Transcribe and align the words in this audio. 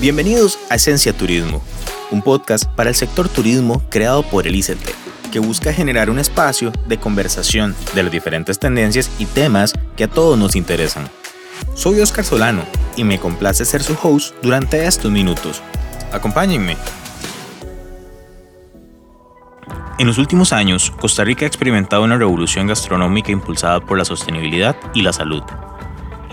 Bienvenidos 0.00 0.58
a 0.70 0.76
Esencia 0.76 1.12
Turismo, 1.12 1.62
un 2.10 2.22
podcast 2.22 2.64
para 2.64 2.88
el 2.88 2.96
sector 2.96 3.28
turismo 3.28 3.82
creado 3.90 4.22
por 4.22 4.46
el 4.46 4.54
ICT, 4.54 4.80
que 5.30 5.40
busca 5.40 5.74
generar 5.74 6.08
un 6.08 6.18
espacio 6.18 6.72
de 6.88 6.96
conversación 6.96 7.76
de 7.94 8.04
las 8.04 8.10
diferentes 8.10 8.58
tendencias 8.58 9.10
y 9.18 9.26
temas 9.26 9.74
que 9.98 10.04
a 10.04 10.08
todos 10.08 10.38
nos 10.38 10.56
interesan. 10.56 11.10
Soy 11.74 12.00
Oscar 12.00 12.24
Solano 12.24 12.62
y 12.96 13.04
me 13.04 13.18
complace 13.18 13.66
ser 13.66 13.82
su 13.82 13.94
host 14.02 14.34
durante 14.40 14.86
estos 14.86 15.10
minutos. 15.10 15.60
Acompáñenme. 16.14 16.78
En 19.98 20.06
los 20.06 20.16
últimos 20.16 20.54
años, 20.54 20.90
Costa 20.98 21.24
Rica 21.24 21.44
ha 21.44 21.48
experimentado 21.48 22.04
una 22.04 22.16
revolución 22.16 22.66
gastronómica 22.66 23.32
impulsada 23.32 23.80
por 23.80 23.98
la 23.98 24.06
sostenibilidad 24.06 24.76
y 24.94 25.02
la 25.02 25.12
salud. 25.12 25.42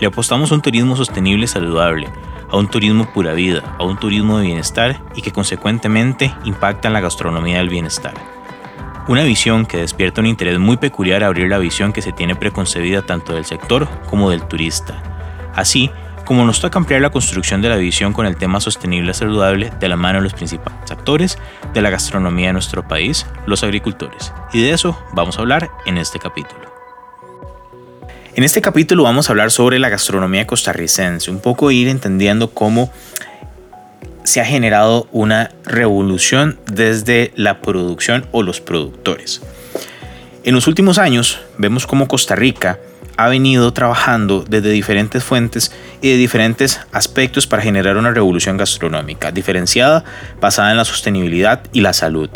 Le 0.00 0.06
apostamos 0.06 0.52
a 0.52 0.54
un 0.54 0.62
turismo 0.62 0.96
sostenible 0.96 1.44
y 1.44 1.48
saludable, 1.48 2.08
a 2.50 2.56
un 2.56 2.68
turismo 2.68 3.06
pura 3.12 3.32
vida, 3.32 3.76
a 3.78 3.84
un 3.84 3.98
turismo 3.98 4.38
de 4.38 4.46
bienestar 4.46 5.02
y 5.14 5.22
que 5.22 5.32
consecuentemente 5.32 6.34
impacta 6.44 6.88
en 6.88 6.94
la 6.94 7.00
gastronomía 7.00 7.58
del 7.58 7.68
bienestar. 7.68 8.14
Una 9.08 9.22
visión 9.22 9.64
que 9.64 9.78
despierta 9.78 10.20
un 10.20 10.26
interés 10.26 10.58
muy 10.58 10.76
peculiar 10.76 11.24
a 11.24 11.28
abrir 11.28 11.48
la 11.48 11.58
visión 11.58 11.92
que 11.92 12.02
se 12.02 12.12
tiene 12.12 12.36
preconcebida 12.36 13.02
tanto 13.02 13.34
del 13.34 13.46
sector 13.46 13.88
como 14.10 14.30
del 14.30 14.46
turista. 14.46 15.02
Así 15.54 15.90
como 16.26 16.44
nos 16.44 16.60
toca 16.60 16.78
ampliar 16.78 17.00
la 17.00 17.08
construcción 17.08 17.62
de 17.62 17.70
la 17.70 17.76
visión 17.76 18.12
con 18.12 18.26
el 18.26 18.36
tema 18.36 18.60
sostenible 18.60 19.12
y 19.12 19.14
saludable 19.14 19.72
de 19.80 19.88
la 19.88 19.96
mano 19.96 20.18
de 20.18 20.24
los 20.24 20.34
principales 20.34 20.90
actores 20.90 21.38
de 21.72 21.80
la 21.80 21.88
gastronomía 21.88 22.48
de 22.48 22.52
nuestro 22.52 22.86
país, 22.86 23.24
los 23.46 23.64
agricultores. 23.64 24.34
Y 24.52 24.60
de 24.60 24.72
eso 24.72 25.02
vamos 25.14 25.38
a 25.38 25.40
hablar 25.40 25.70
en 25.86 25.96
este 25.96 26.18
capítulo. 26.18 26.67
En 28.38 28.44
este 28.44 28.60
capítulo 28.60 29.02
vamos 29.02 29.28
a 29.28 29.32
hablar 29.32 29.50
sobre 29.50 29.80
la 29.80 29.88
gastronomía 29.88 30.46
costarricense, 30.46 31.28
un 31.28 31.40
poco 31.40 31.72
ir 31.72 31.88
entendiendo 31.88 32.50
cómo 32.50 32.92
se 34.22 34.40
ha 34.40 34.44
generado 34.44 35.08
una 35.10 35.50
revolución 35.64 36.56
desde 36.70 37.32
la 37.34 37.60
producción 37.60 38.26
o 38.30 38.44
los 38.44 38.60
productores. 38.60 39.42
En 40.44 40.54
los 40.54 40.68
últimos 40.68 40.98
años 40.98 41.40
vemos 41.56 41.84
cómo 41.88 42.06
Costa 42.06 42.36
Rica 42.36 42.78
ha 43.16 43.26
venido 43.26 43.72
trabajando 43.72 44.44
desde 44.48 44.70
diferentes 44.70 45.24
fuentes 45.24 45.72
y 46.00 46.10
de 46.10 46.16
diferentes 46.16 46.78
aspectos 46.92 47.48
para 47.48 47.62
generar 47.62 47.96
una 47.96 48.12
revolución 48.12 48.56
gastronómica 48.56 49.32
diferenciada, 49.32 50.04
basada 50.40 50.70
en 50.70 50.76
la 50.76 50.84
sostenibilidad 50.84 51.62
y 51.72 51.80
la 51.80 51.92
salud. 51.92 52.30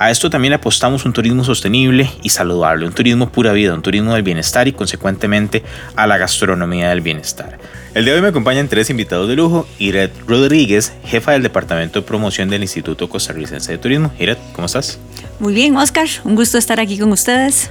A 0.00 0.10
esto 0.10 0.30
también 0.30 0.54
apostamos 0.54 1.04
un 1.04 1.12
turismo 1.12 1.44
sostenible 1.44 2.10
y 2.22 2.30
saludable, 2.30 2.86
un 2.86 2.92
turismo 2.94 3.28
pura 3.30 3.52
vida, 3.52 3.74
un 3.74 3.82
turismo 3.82 4.14
del 4.14 4.22
bienestar 4.22 4.66
y 4.66 4.72
consecuentemente 4.72 5.62
a 5.94 6.06
la 6.06 6.16
gastronomía 6.16 6.88
del 6.88 7.02
bienestar. 7.02 7.58
El 7.92 8.06
día 8.06 8.14
de 8.14 8.20
hoy 8.20 8.22
me 8.22 8.28
acompañan 8.28 8.66
tres 8.66 8.88
invitados 8.88 9.28
de 9.28 9.36
lujo, 9.36 9.68
Iret 9.78 10.10
Rodríguez, 10.26 10.94
jefa 11.04 11.32
del 11.32 11.42
Departamento 11.42 12.00
de 12.00 12.06
Promoción 12.06 12.48
del 12.48 12.62
Instituto 12.62 13.10
Costarricense 13.10 13.72
de 13.72 13.76
Turismo. 13.76 14.10
Iret, 14.18 14.38
¿cómo 14.54 14.64
estás? 14.64 14.98
Muy 15.38 15.52
bien, 15.52 15.76
Oscar, 15.76 16.08
un 16.24 16.34
gusto 16.34 16.56
estar 16.56 16.80
aquí 16.80 16.96
con 16.96 17.12
ustedes. 17.12 17.70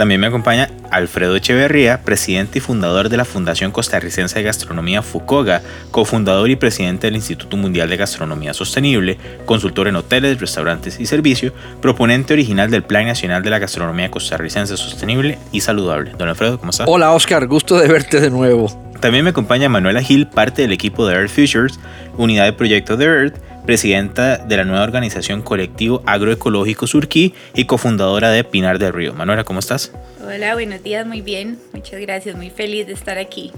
También 0.00 0.22
me 0.22 0.28
acompaña 0.28 0.70
Alfredo 0.90 1.36
Echeverría, 1.36 2.00
presidente 2.00 2.56
y 2.56 2.62
fundador 2.62 3.10
de 3.10 3.18
la 3.18 3.26
Fundación 3.26 3.70
Costarricense 3.70 4.38
de 4.38 4.44
Gastronomía 4.44 5.02
FUCOGA, 5.02 5.60
cofundador 5.90 6.48
y 6.48 6.56
presidente 6.56 7.06
del 7.06 7.16
Instituto 7.16 7.58
Mundial 7.58 7.90
de 7.90 7.98
Gastronomía 7.98 8.54
Sostenible, 8.54 9.18
consultor 9.44 9.88
en 9.88 9.96
hoteles, 9.96 10.40
restaurantes 10.40 10.98
y 10.98 11.04
servicios, 11.04 11.52
proponente 11.82 12.32
original 12.32 12.70
del 12.70 12.82
Plan 12.82 13.04
Nacional 13.04 13.42
de 13.42 13.50
la 13.50 13.58
Gastronomía 13.58 14.10
Costarricense 14.10 14.78
Sostenible 14.78 15.38
y 15.52 15.60
Saludable. 15.60 16.12
Don 16.16 16.30
Alfredo, 16.30 16.58
¿cómo 16.58 16.70
está? 16.70 16.86
Hola 16.86 17.12
Oscar, 17.12 17.46
gusto 17.46 17.78
de 17.78 17.86
verte 17.86 18.22
de 18.22 18.30
nuevo. 18.30 18.89
También 19.00 19.24
me 19.24 19.30
acompaña 19.30 19.70
Manuela 19.70 20.02
Gil, 20.02 20.26
parte 20.26 20.60
del 20.60 20.72
equipo 20.72 21.06
de 21.06 21.14
Earth 21.14 21.30
Futures, 21.30 21.80
unidad 22.18 22.44
de 22.44 22.52
proyecto 22.52 22.98
de 22.98 23.06
Earth, 23.06 23.38
presidenta 23.64 24.36
de 24.36 24.56
la 24.58 24.64
nueva 24.64 24.82
organización 24.82 25.40
Colectivo 25.40 26.02
Agroecológico 26.04 26.86
Surquí 26.86 27.32
y 27.54 27.64
cofundadora 27.64 28.30
de 28.30 28.44
Pinar 28.44 28.78
del 28.78 28.92
Río. 28.92 29.14
Manuela, 29.14 29.44
¿cómo 29.44 29.60
estás? 29.60 29.92
Hola, 30.22 30.52
buenos 30.52 30.82
días, 30.82 31.06
muy 31.06 31.22
bien. 31.22 31.58
Muchas 31.72 31.98
gracias, 31.98 32.36
muy 32.36 32.50
feliz 32.50 32.86
de 32.86 32.92
estar 32.92 33.16
aquí. 33.16 33.52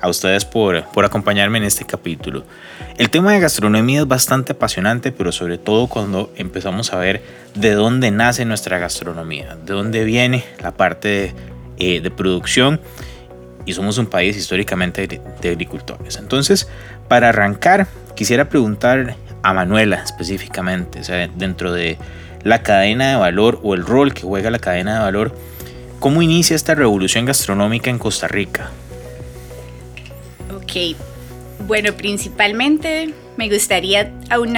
A 0.00 0.08
ustedes 0.08 0.44
por, 0.44 0.82
por 0.86 1.04
acompañarme 1.04 1.58
en 1.58 1.64
este 1.64 1.84
capítulo. 1.84 2.42
El 2.98 3.08
tema 3.08 3.32
de 3.32 3.38
gastronomía 3.38 4.00
es 4.00 4.08
bastante 4.08 4.52
apasionante, 4.52 5.12
pero 5.12 5.30
sobre 5.30 5.58
todo 5.58 5.86
cuando 5.86 6.32
empezamos 6.36 6.92
a 6.92 6.98
ver 6.98 7.22
de 7.54 7.70
dónde 7.70 8.10
nace 8.10 8.44
nuestra 8.44 8.78
gastronomía, 8.78 9.56
de 9.64 9.74
dónde 9.74 10.02
viene 10.02 10.44
la 10.60 10.72
parte 10.72 11.08
de, 11.08 11.34
eh, 11.78 12.00
de 12.00 12.10
producción 12.10 12.80
y 13.66 13.74
somos 13.74 13.98
un 13.98 14.06
país 14.06 14.36
históricamente 14.36 15.06
de 15.06 15.48
agricultores. 15.48 16.16
Entonces, 16.16 16.68
para 17.08 17.28
arrancar, 17.28 17.86
quisiera 18.14 18.48
preguntar 18.48 19.16
a 19.42 19.52
Manuela 19.52 20.02
específicamente, 20.02 21.00
o 21.00 21.04
sea, 21.04 21.28
dentro 21.28 21.72
de 21.72 21.98
la 22.42 22.62
cadena 22.62 23.10
de 23.10 23.16
valor 23.16 23.60
o 23.62 23.74
el 23.74 23.84
rol 23.84 24.14
que 24.14 24.22
juega 24.22 24.50
la 24.50 24.60
cadena 24.60 24.94
de 24.94 25.00
valor, 25.00 25.34
¿cómo 25.98 26.22
inicia 26.22 26.56
esta 26.56 26.74
revolución 26.74 27.24
gastronómica 27.24 27.90
en 27.90 27.98
Costa 27.98 28.28
Rica? 28.28 28.70
Ok, 30.54 30.96
bueno, 31.66 31.92
principalmente 31.92 33.12
me 33.36 33.48
gustaría 33.48 34.12
aún 34.30 34.54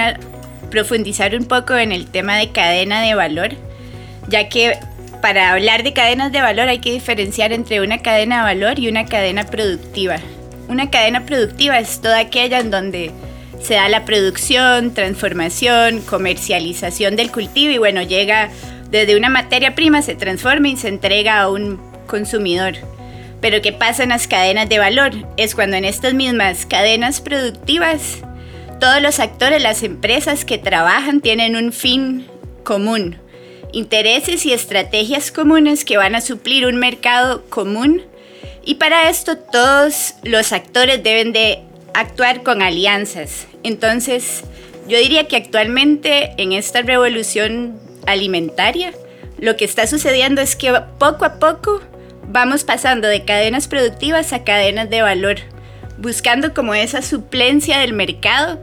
profundizar 0.69 1.35
un 1.35 1.45
poco 1.45 1.75
en 1.75 1.91
el 1.91 2.05
tema 2.05 2.37
de 2.37 2.51
cadena 2.51 3.01
de 3.01 3.15
valor, 3.15 3.49
ya 4.27 4.49
que 4.49 4.77
para 5.21 5.51
hablar 5.51 5.83
de 5.83 5.93
cadenas 5.93 6.31
de 6.31 6.41
valor 6.41 6.69
hay 6.69 6.79
que 6.79 6.91
diferenciar 6.91 7.51
entre 7.51 7.81
una 7.81 7.99
cadena 7.99 8.37
de 8.37 8.55
valor 8.55 8.79
y 8.79 8.87
una 8.87 9.05
cadena 9.05 9.45
productiva. 9.45 10.17
Una 10.67 10.89
cadena 10.89 11.25
productiva 11.25 11.79
es 11.79 12.01
toda 12.01 12.19
aquella 12.19 12.59
en 12.59 12.71
donde 12.71 13.11
se 13.61 13.73
da 13.73 13.89
la 13.89 14.05
producción, 14.05 14.93
transformación, 14.93 16.01
comercialización 16.01 17.15
del 17.15 17.31
cultivo 17.31 17.73
y 17.73 17.77
bueno, 17.77 18.01
llega 18.01 18.49
desde 18.89 19.17
una 19.17 19.29
materia 19.29 19.75
prima, 19.75 20.01
se 20.01 20.15
transforma 20.15 20.69
y 20.69 20.77
se 20.77 20.87
entrega 20.87 21.41
a 21.41 21.49
un 21.49 21.79
consumidor. 22.07 22.75
Pero 23.41 23.61
¿qué 23.61 23.71
pasa 23.71 24.03
en 24.03 24.09
las 24.09 24.27
cadenas 24.27 24.69
de 24.69 24.79
valor? 24.79 25.11
Es 25.37 25.55
cuando 25.55 25.75
en 25.77 25.85
estas 25.85 26.13
mismas 26.13 26.65
cadenas 26.65 27.21
productivas 27.21 28.19
todos 28.79 29.01
los 29.01 29.19
actores, 29.19 29.61
las 29.61 29.83
empresas 29.83 30.45
que 30.45 30.57
trabajan 30.57 31.19
tienen 31.19 31.55
un 31.55 31.73
fin 31.73 32.27
común 32.63 33.17
intereses 33.71 34.45
y 34.45 34.53
estrategias 34.53 35.31
comunes 35.31 35.85
que 35.85 35.97
van 35.97 36.15
a 36.15 36.21
suplir 36.21 36.65
un 36.65 36.77
mercado 36.77 37.43
común 37.49 38.03
y 38.65 38.75
para 38.75 39.09
esto 39.09 39.37
todos 39.37 40.15
los 40.23 40.53
actores 40.53 41.03
deben 41.03 41.33
de 41.33 41.63
actuar 41.93 42.43
con 42.43 42.61
alianzas. 42.61 43.47
Entonces, 43.63 44.43
yo 44.87 44.97
diría 44.97 45.27
que 45.27 45.35
actualmente 45.35 46.33
en 46.37 46.51
esta 46.51 46.81
revolución 46.81 47.79
alimentaria, 48.05 48.93
lo 49.39 49.55
que 49.55 49.65
está 49.65 49.87
sucediendo 49.87 50.41
es 50.41 50.55
que 50.55 50.73
poco 50.97 51.25
a 51.25 51.39
poco 51.39 51.81
vamos 52.27 52.63
pasando 52.63 53.07
de 53.07 53.25
cadenas 53.25 53.67
productivas 53.67 54.33
a 54.33 54.43
cadenas 54.43 54.89
de 54.89 55.01
valor, 55.01 55.37
buscando 55.97 56.53
como 56.53 56.73
esa 56.73 57.01
suplencia 57.01 57.79
del 57.79 57.93
mercado 57.93 58.59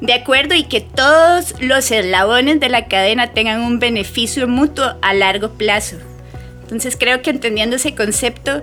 de 0.00 0.14
acuerdo 0.14 0.54
y 0.54 0.64
que 0.64 0.80
todos 0.80 1.54
los 1.60 1.90
eslabones 1.90 2.60
de 2.60 2.68
la 2.68 2.86
cadena 2.86 3.32
tengan 3.32 3.60
un 3.60 3.78
beneficio 3.78 4.48
mutuo 4.48 4.94
a 5.02 5.14
largo 5.14 5.50
plazo. 5.50 5.96
Entonces 6.62 6.96
creo 6.98 7.20
que 7.22 7.30
entendiendo 7.30 7.76
ese 7.76 7.94
concepto 7.94 8.62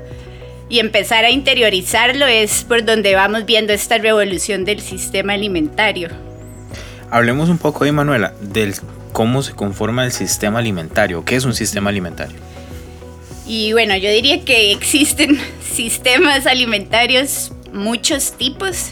y 0.69 0.79
empezar 0.79 1.25
a 1.25 1.29
interiorizarlo 1.29 2.25
es 2.25 2.63
por 2.63 2.83
donde 2.83 3.15
vamos 3.15 3.45
viendo 3.45 3.73
esta 3.73 3.97
revolución 3.97 4.65
del 4.65 4.81
sistema 4.81 5.33
alimentario. 5.33 6.09
Hablemos 7.09 7.49
un 7.49 7.57
poco, 7.57 7.85
Manuela, 7.93 8.33
del 8.41 8.73
cómo 9.13 9.41
se 9.41 9.53
conforma 9.53 10.05
el 10.05 10.11
sistema 10.11 10.59
alimentario. 10.59 11.23
¿Qué 11.23 11.35
es 11.35 11.45
un 11.45 11.53
sistema 11.53 11.89
alimentario? 11.89 12.37
Y 13.47 13.71
bueno, 13.71 13.95
yo 13.95 14.09
diría 14.09 14.43
que 14.43 14.71
existen 14.71 15.39
sistemas 15.61 16.45
alimentarios 16.47 17.53
muchos 17.71 18.33
tipos 18.33 18.91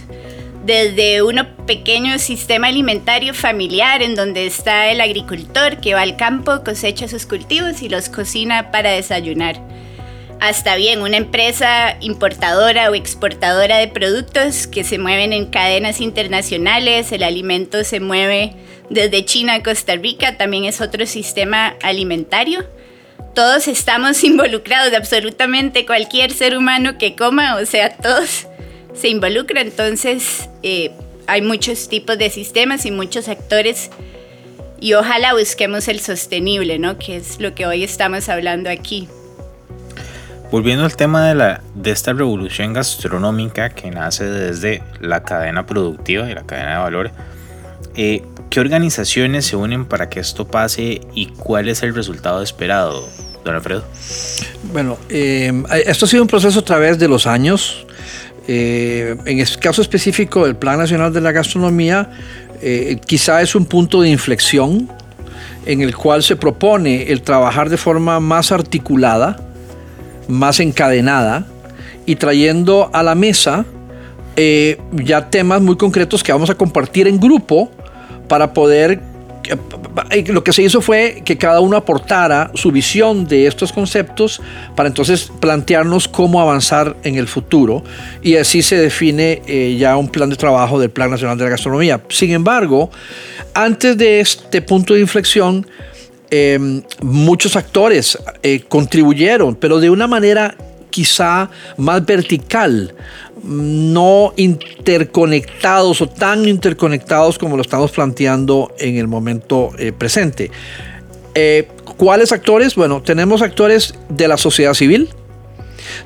desde 0.66 1.22
un 1.22 1.46
pequeño 1.68 2.18
sistema 2.18 2.68
alimentario 2.68 3.36
familiar 3.36 4.02
en 4.02 4.16
donde 4.16 4.48
está 4.48 4.90
el 4.90 5.00
agricultor 5.00 5.80
que 5.80 5.94
va 5.94 6.02
al 6.02 6.18
campo, 6.18 6.64
cosecha 6.64 7.08
sus 7.08 7.28
cultivos 7.28 7.84
y 7.84 7.90
los 7.90 8.10
cocina 8.10 8.72
para 8.72 8.92
desayunar, 8.92 9.62
hasta 10.42 10.76
bien 10.76 11.04
una 11.04 11.18
empresa 11.18 11.98
importadora 12.02 12.90
o 12.90 12.96
exportadora 12.96 13.78
de 13.78 13.88
productos 13.90 14.66
que 14.66 14.84
se 14.84 14.98
mueven 14.98 15.34
en 15.34 15.46
cadenas 15.46 16.02
internacionales, 16.02 17.12
el 17.12 17.22
alimento 17.22 17.84
se 17.84 18.00
mueve 18.00 18.56
desde 18.90 19.24
China 19.24 19.56
a 19.56 19.64
Costa 19.64 19.96
Rica, 19.96 20.36
también 20.36 20.66
es 20.66 20.82
otro 20.82 21.06
sistema 21.06 21.76
alimentario. 21.84 22.68
Todos 23.36 23.68
estamos 23.68 24.24
involucrados, 24.24 24.94
absolutamente 24.94 25.86
cualquier 25.86 26.32
ser 26.32 26.58
humano 26.58 26.98
que 26.98 27.16
coma, 27.16 27.58
o 27.58 27.66
sea, 27.68 27.96
todos 27.98 28.48
se 28.96 29.10
involucra, 29.10 29.62
entonces 29.62 30.50
eh, 30.64 30.92
hay 31.28 31.42
muchos 31.42 31.90
tipos 31.90 32.18
de 32.18 32.30
sistemas 32.30 32.86
y 32.86 32.92
muchos 32.92 33.28
actores 33.28 33.90
y 34.80 34.94
ojalá 34.94 35.34
busquemos 35.34 35.88
el 35.88 36.00
sostenible, 36.00 36.80
¿no? 36.80 36.98
Que 36.98 37.18
es 37.18 37.40
lo 37.40 37.56
que 37.56 37.66
hoy 37.66 37.84
estamos 37.84 38.30
hablando 38.30 38.70
aquí. 38.70 39.08
Volviendo 40.52 40.86
al 40.86 40.96
tema 40.96 41.28
de, 41.28 41.36
la, 41.36 41.62
de 41.74 41.92
esta 41.92 42.14
revolución 42.14 42.74
gastronómica 42.74 43.72
que 43.72 43.90
nace 43.90 44.26
desde 44.26 44.84
la 45.02 45.24
cadena 45.24 45.66
productiva 45.66 46.30
y 46.30 46.36
la 46.36 46.44
cadena 46.44 46.74
de 46.74 46.78
valor, 46.78 47.12
eh, 47.96 48.24
¿qué 48.50 48.60
organizaciones 48.60 49.46
se 49.46 49.56
unen 49.56 49.86
para 49.86 50.08
que 50.08 50.20
esto 50.20 50.46
pase 50.46 51.02
y 51.14 51.28
cuál 51.28 51.68
es 51.68 51.82
el 51.82 51.96
resultado 51.96 52.44
esperado, 52.44 53.10
don 53.44 53.56
Alfredo? 53.56 53.84
Bueno, 54.72 55.00
eh, 55.10 55.52
esto 55.86 56.06
ha 56.06 56.08
sido 56.08 56.22
un 56.22 56.30
proceso 56.30 56.60
a 56.60 56.66
través 56.66 57.00
de 57.00 57.08
los 57.08 57.26
años. 57.26 57.88
Eh, 58.48 59.16
en 59.26 59.40
el 59.40 59.58
caso 59.58 59.82
específico 59.82 60.46
del 60.46 60.56
Plan 60.56 60.78
Nacional 60.78 61.12
de 61.14 61.22
la 61.22 61.32
Gastronomía, 61.32 62.10
quizá 63.06 63.42
es 63.42 63.54
un 63.54 63.66
punto 63.66 64.02
de 64.02 64.10
inflexión 64.10 64.90
en 65.66 65.82
el 65.82 65.96
cual 65.96 66.24
se 66.24 66.36
propone 66.36 67.12
el 67.12 67.22
trabajar 67.22 67.70
de 67.70 67.78
forma 67.78 68.20
más 68.20 68.52
articulada 68.52 69.38
más 70.28 70.60
encadenada 70.60 71.46
y 72.06 72.16
trayendo 72.16 72.90
a 72.94 73.04
la 73.04 73.16
mesa 73.16 73.66
eh, 74.36 74.80
ya 74.92 75.30
temas 75.30 75.62
muy 75.62 75.78
concretos 75.78 76.24
que 76.24 76.32
vamos 76.32 76.50
a 76.50 76.56
compartir 76.56 77.08
en 77.08 77.20
grupo 77.20 77.72
para 78.28 78.54
poder 78.54 78.92
eh, 78.92 79.00
lo 80.28 80.44
que 80.44 80.54
se 80.54 80.64
hizo 80.64 80.82
fue 80.82 81.22
que 81.26 81.38
cada 81.38 81.60
uno 81.60 81.78
aportara 81.78 82.52
su 82.54 82.72
visión 82.72 83.28
de 83.28 83.48
estos 83.48 83.72
conceptos 83.72 84.42
para 84.76 84.88
entonces 84.88 85.32
plantearnos 85.40 86.08
cómo 86.08 86.42
avanzar 86.42 86.96
en 87.04 87.16
el 87.16 87.28
futuro 87.28 87.84
y 88.22 88.36
así 88.36 88.62
se 88.62 88.78
define 88.78 89.42
eh, 89.48 89.76
ya 89.80 89.98
un 89.98 90.10
plan 90.10 90.30
de 90.30 90.36
trabajo 90.36 90.80
del 90.80 90.90
Plan 90.90 91.10
Nacional 91.10 91.38
de 91.38 91.44
la 91.44 91.52
Gastronomía. 91.52 92.02
Sin 92.10 92.32
embargo, 92.32 92.90
antes 93.54 93.98
de 93.98 94.20
este 94.20 94.62
punto 94.62 94.94
de 94.94 95.02
inflexión, 95.02 95.66
Em, 96.32 96.82
muchos 97.02 97.56
actores 97.56 98.18
eh, 98.42 98.62
contribuyeron, 98.68 99.56
pero 99.56 99.80
de 99.80 99.90
una 99.90 100.08
manera 100.08 100.56
quizá 100.90 101.50
más 101.78 102.04
vertical, 102.06 102.94
no 103.46 104.34
interconectados 104.36 106.02
o 106.02 106.10
tan 106.10 106.48
interconectados 106.48 107.38
como 107.38 107.56
lo 107.56 107.62
estamos 107.62 107.92
planteando 107.92 108.74
en 108.80 108.98
el 108.98 109.08
momento 109.08 109.72
eh, 109.78 109.92
presente. 109.92 110.52
Eh, 111.36 111.68
¿Cuáles 111.98 112.32
actores? 112.32 112.76
Bueno, 112.76 113.02
tenemos 113.02 113.42
actores 113.42 113.96
de 114.10 114.28
la 114.28 114.38
sociedad 114.38 114.74
civil, 114.74 115.10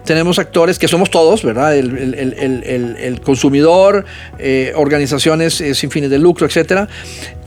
tenemos 0.05 0.39
actores 0.39 0.79
que 0.79 0.87
somos 0.87 1.09
todos, 1.09 1.43
¿verdad? 1.43 1.75
El, 1.75 3.21
consumidor, 3.23 4.05
organizaciones 4.75 5.63
sin 5.73 5.91
fines 5.91 6.09
de 6.09 6.19
lucro, 6.19 6.45
etcétera. 6.45 6.87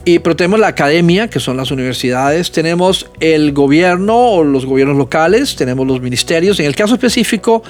Y, 0.05 0.19
pero 0.19 0.35
tenemos 0.35 0.59
la 0.59 0.67
academia, 0.67 1.29
que 1.29 1.39
son 1.39 1.55
las 1.55 1.71
universidades, 1.71 2.51
tenemos 2.51 3.09
el 3.21 3.53
gobierno 3.53 4.17
o 4.17 4.43
los 4.43 4.65
gobiernos 4.65 4.97
locales, 4.97 5.55
tenemos 5.55 5.87
los 5.87 6.01
ministerios. 6.01 6.59
En 6.59 6.65
el 6.65 6.75
caso 6.75 6.95
específico 6.95 7.63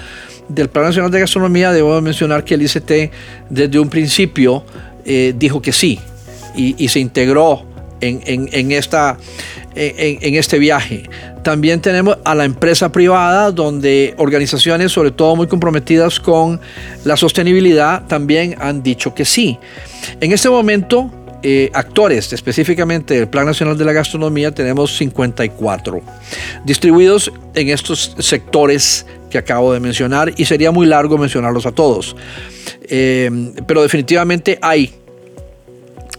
del 0.47 0.69
Plan 0.69 0.85
Nacional 0.85 1.11
de 1.11 1.19
Gastronomía, 1.19 1.71
debo 1.71 2.01
mencionar 2.01 2.43
que 2.43 2.55
el 2.55 2.63
ICT 2.63 3.11
desde 3.49 3.79
un 3.79 3.87
principio 3.87 4.63
eh, 5.05 5.33
dijo 5.37 5.61
que 5.61 5.71
sí 5.71 5.99
y, 6.55 6.87
se 6.87 6.99
integró 6.99 7.65
en, 8.01 8.21
en, 8.25 8.71
esta, 8.71 9.17
en, 9.75 10.17
en, 10.21 10.35
este 10.35 10.57
viaje. 10.57 11.03
También 11.43 11.81
tenemos 11.81 12.17
a 12.23 12.33
la 12.35 12.45
empresa 12.45 12.91
privada, 12.91 13.51
donde 13.51 14.15
organizaciones, 14.17 14.91
sobre 14.91 15.11
todo 15.11 15.35
muy 15.35 15.47
comprometidas 15.47 16.19
con 16.19 16.59
la 17.03 17.17
sostenibilidad, 17.17 18.05
también 18.07 18.55
han 18.59 18.81
dicho 18.81 19.13
que 19.13 19.25
sí. 19.25 19.59
En 20.21 20.31
este 20.31 20.49
momento, 20.49 21.11
eh, 21.43 21.69
actores, 21.73 22.31
específicamente 22.31 23.15
del 23.15 23.27
Plan 23.27 23.45
Nacional 23.45 23.77
de 23.77 23.83
la 23.83 23.91
Gastronomía, 23.91 24.51
tenemos 24.51 24.95
54 24.95 26.01
distribuidos 26.63 27.31
en 27.53 27.69
estos 27.69 28.15
sectores 28.19 29.05
que 29.29 29.37
acabo 29.37 29.73
de 29.73 29.81
mencionar 29.81 30.33
y 30.37 30.45
sería 30.45 30.71
muy 30.71 30.85
largo 30.85 31.17
mencionarlos 31.17 31.65
a 31.65 31.73
todos. 31.73 32.15
Eh, 32.83 33.29
pero 33.67 33.81
definitivamente 33.81 34.57
hay 34.61 35.02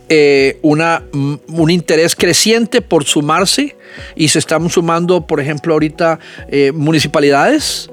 eh, 0.09 0.59
una, 0.63 1.03
un 1.13 1.71
interés 1.71 2.15
creciente 2.15 2.81
por 2.81 3.05
sumarse 3.05 3.77
y 4.17 4.29
se 4.29 4.39
están 4.39 4.69
sumando, 4.69 5.27
por 5.27 5.41
ejemplo, 5.41 5.73
ahorita 5.73 6.19
municipalidades 6.75 7.91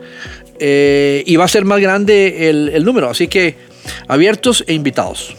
y 0.60 1.36
va 1.36 1.46
a 1.46 1.48
ser 1.48 1.66
más 1.66 1.80
grande 1.80 2.50
el 2.50 2.84
número. 2.84 3.10
Así 3.10 3.28
que 3.28 3.56
abiertos 4.08 4.63
e 4.68 4.74
invitados. 4.74 5.36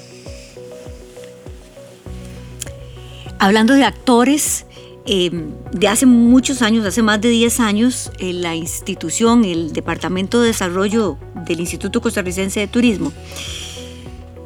Hablando 3.39 3.75
de 3.75 3.85
actores, 3.85 4.67
de 5.05 5.89
hace 5.89 6.07
muchos 6.07 6.63
años, 6.63 6.87
hace 6.87 7.03
más 7.03 7.21
de 7.21 7.29
10 7.29 7.61
años, 7.61 8.13
la 8.21 8.55
institución, 8.55 9.45
el 9.45 9.73
Departamento 9.73 10.41
de 10.41 10.49
Desarrollo 10.49 11.19
del 11.47 11.61
Instituto 11.61 12.01
Costarricense 12.01 12.61
de 12.61 12.69
Turismo, 12.69 13.13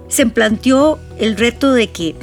se 0.08 0.26
planteó 0.26 0.98
el 1.18 1.36
reto 1.36 1.72
de 1.72 1.88
que 1.88 2.14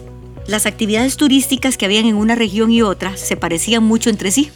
las 0.47 0.65
actividades 0.65 1.18
turísticas 1.18 1.77
que 1.77 1.85
habían 1.85 2.06
en 2.06 2.15
una 2.15 2.35
región 2.35 2.71
y 2.71 2.81
otra 2.81 3.18
se 3.18 3.38
parecían 3.38 3.83
mucho 3.83 4.09
entre 4.09 4.31
sí. 4.31 4.51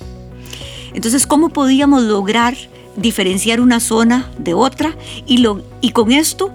Entonces, 0.94 1.28
¿cómo 1.28 1.50
podíamos 1.50 2.04
lograr 2.04 2.56
diferenciar 2.98 3.62
una 3.62 3.80
zona 3.80 4.30
de 4.38 4.54
otra 4.54 4.96
y, 5.26 5.38
lo, 5.38 5.62
y 5.82 5.92
con 5.92 6.12
esto 6.12 6.52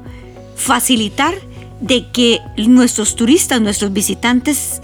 facilitar 0.56 1.34
de 1.80 2.10
que 2.10 2.40
nuestros 2.56 3.16
turistas, 3.16 3.60
nuestros 3.60 3.92
visitantes 3.92 4.80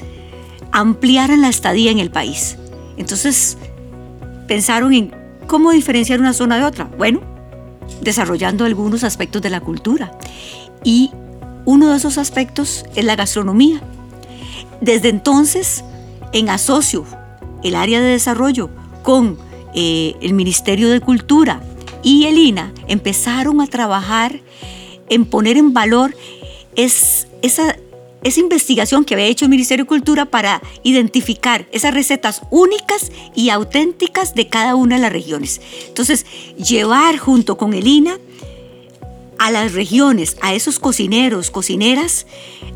ampliaran 0.73 1.43
la 1.43 1.49
estadía 1.49 1.91
en 1.91 1.99
el 1.99 2.11
país. 2.11 2.57
Entonces, 2.97 3.59
pensaron 4.47 4.93
en 4.93 5.15
cómo 5.47 5.71
diferenciar 5.71 6.21
una 6.21 6.33
zona 6.33 6.59
de 6.59 6.65
otra. 6.65 6.85
Bueno, 6.99 7.21
desarrollando 8.03 8.65
algunos 8.65 9.05
aspectos 9.05 9.43
de 9.43 9.51
la 9.51 9.61
cultura. 9.61 10.13
Y 10.85 11.11
uno 11.69 11.91
de 11.91 11.99
esos 11.99 12.17
aspectos 12.17 12.87
es 12.95 13.05
la 13.05 13.15
gastronomía. 13.15 13.83
Desde 14.81 15.11
entonces, 15.11 15.85
en 16.33 16.49
asocio 16.49 17.05
el 17.63 17.75
área 17.75 18.01
de 18.01 18.09
desarrollo 18.09 18.71
con 19.03 19.37
eh, 19.75 20.15
el 20.23 20.33
Ministerio 20.33 20.89
de 20.89 21.01
Cultura 21.01 21.61
y 22.03 22.25
el 22.25 22.39
INA, 22.39 22.73
empezaron 22.87 23.61
a 23.61 23.67
trabajar 23.67 24.41
en 25.11 25.27
poner 25.27 25.59
en 25.59 25.75
valor 25.75 26.17
es, 26.75 27.29
esa 27.43 27.77
esa 28.25 28.41
investigación 28.41 29.05
que 29.05 29.15
había 29.15 29.27
hecho 29.27 29.45
el 29.45 29.51
Ministerio 29.51 29.85
de 29.85 29.89
Cultura 29.89 30.25
para 30.25 30.61
identificar 30.83 31.69
esas 31.71 31.95
recetas 31.95 32.43
únicas 32.51 33.13
y 33.35 33.51
auténticas 33.51 34.35
de 34.35 34.49
cada 34.49 34.75
una 34.75 34.97
de 34.97 35.03
las 35.03 35.13
regiones. 35.13 35.61
Entonces, 35.87 36.27
llevar 36.57 37.19
junto 37.19 37.57
con 37.57 37.75
el 37.75 37.87
INA 37.87 38.19
a 39.39 39.51
las 39.51 39.73
regiones, 39.73 40.37
a 40.43 40.55
esos 40.55 40.79
cocineros, 40.79 41.51
cocineras, 41.51 42.27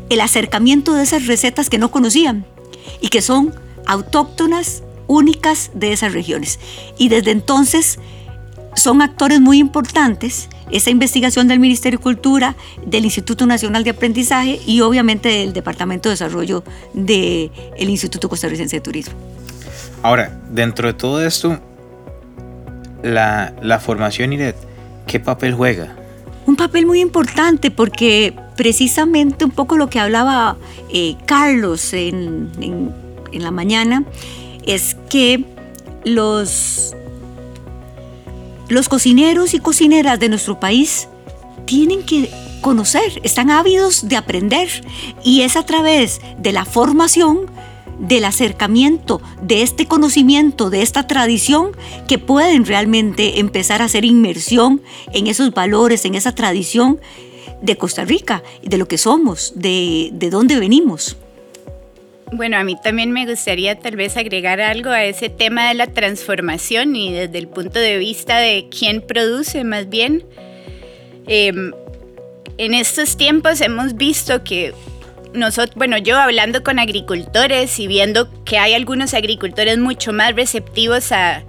el 0.09 0.21
acercamiento 0.21 0.93
de 0.93 1.03
esas 1.03 1.27
recetas 1.27 1.69
que 1.69 1.77
no 1.77 1.91
conocían 1.91 2.45
y 3.01 3.09
que 3.09 3.21
son 3.21 3.53
autóctonas, 3.85 4.83
únicas 5.07 5.71
de 5.73 5.91
esas 5.91 6.13
regiones. 6.13 6.59
Y 6.97 7.09
desde 7.09 7.31
entonces 7.31 7.99
son 8.75 9.01
actores 9.01 9.39
muy 9.39 9.59
importantes 9.59 10.49
esa 10.71 10.89
investigación 10.89 11.47
del 11.47 11.59
Ministerio 11.59 11.99
de 11.99 12.03
Cultura, 12.03 12.55
del 12.85 13.05
Instituto 13.05 13.45
Nacional 13.45 13.83
de 13.83 13.91
Aprendizaje 13.91 14.59
y 14.65 14.81
obviamente 14.81 15.29
del 15.29 15.53
Departamento 15.53 16.09
de 16.09 16.13
Desarrollo 16.13 16.63
del 16.93 17.51
Instituto 17.77 18.29
Costarricense 18.29 18.77
de 18.77 18.81
Turismo. 18.81 19.13
Ahora, 20.01 20.41
dentro 20.49 20.87
de 20.87 20.93
todo 20.93 21.23
esto, 21.23 21.59
la, 23.03 23.53
la 23.61 23.79
formación 23.79 24.33
IRED, 24.33 24.55
¿qué 25.05 25.19
papel 25.19 25.53
juega? 25.53 25.95
Un 26.45 26.55
papel 26.55 26.85
muy 26.85 26.99
importante 26.99 27.71
porque 27.71 28.33
precisamente 28.55 29.45
un 29.45 29.51
poco 29.51 29.77
lo 29.77 29.89
que 29.89 29.99
hablaba 29.99 30.57
eh, 30.89 31.15
Carlos 31.25 31.93
en, 31.93 32.51
en 33.31 33.43
la 33.43 33.51
mañana 33.51 34.03
es 34.65 34.95
que 35.09 35.45
los 36.05 36.93
los 38.69 38.89
cocineros 38.89 39.53
y 39.53 39.59
cocineras 39.59 40.19
de 40.19 40.29
nuestro 40.29 40.59
país 40.59 41.07
tienen 41.65 42.03
que 42.03 42.31
conocer, 42.61 43.21
están 43.23 43.51
ávidos 43.51 44.07
de 44.07 44.15
aprender 44.15 44.69
y 45.23 45.41
es 45.41 45.57
a 45.57 45.65
través 45.65 46.21
de 46.39 46.51
la 46.53 46.65
formación, 46.65 47.51
del 47.99 48.25
acercamiento, 48.25 49.21
de 49.41 49.61
este 49.61 49.85
conocimiento, 49.85 50.69
de 50.69 50.81
esta 50.81 51.07
tradición, 51.07 51.71
que 52.07 52.17
pueden 52.17 52.65
realmente 52.65 53.39
empezar 53.39 53.81
a 53.81 53.85
hacer 53.85 54.05
inmersión 54.05 54.81
en 55.13 55.27
esos 55.27 55.53
valores, 55.53 56.05
en 56.05 56.15
esa 56.15 56.33
tradición 56.33 56.99
de 57.61 57.77
Costa 57.77 58.05
Rica, 58.05 58.43
de 58.61 58.77
lo 58.77 58.87
que 58.87 58.97
somos, 58.97 59.53
de, 59.55 60.09
de 60.13 60.29
dónde 60.29 60.59
venimos. 60.59 61.17
Bueno, 62.35 62.57
a 62.57 62.63
mí 62.63 62.75
también 62.83 63.11
me 63.11 63.27
gustaría 63.27 63.77
tal 63.77 63.95
vez 63.95 64.17
agregar 64.17 64.59
algo 64.59 64.89
a 64.89 65.05
ese 65.05 65.29
tema 65.29 65.67
de 65.67 65.75
la 65.75 65.87
transformación 65.87 66.95
y 66.95 67.13
desde 67.13 67.37
el 67.37 67.47
punto 67.47 67.79
de 67.79 67.99
vista 67.99 68.39
de 68.39 68.67
quién 68.69 69.01
produce 69.01 69.63
más 69.63 69.87
bien. 69.87 70.25
Em, 71.27 71.71
en 72.57 72.73
estos 72.73 73.17
tiempos 73.17 73.61
hemos 73.61 73.95
visto 73.95 74.43
que 74.43 74.73
nosotros, 75.33 75.75
bueno, 75.75 75.97
yo 75.97 76.17
hablando 76.17 76.63
con 76.63 76.79
agricultores 76.79 77.79
y 77.79 77.87
viendo 77.87 78.29
que 78.43 78.57
hay 78.57 78.73
algunos 78.73 79.13
agricultores 79.13 79.77
mucho 79.77 80.13
más 80.13 80.35
receptivos 80.35 81.11
a 81.11 81.43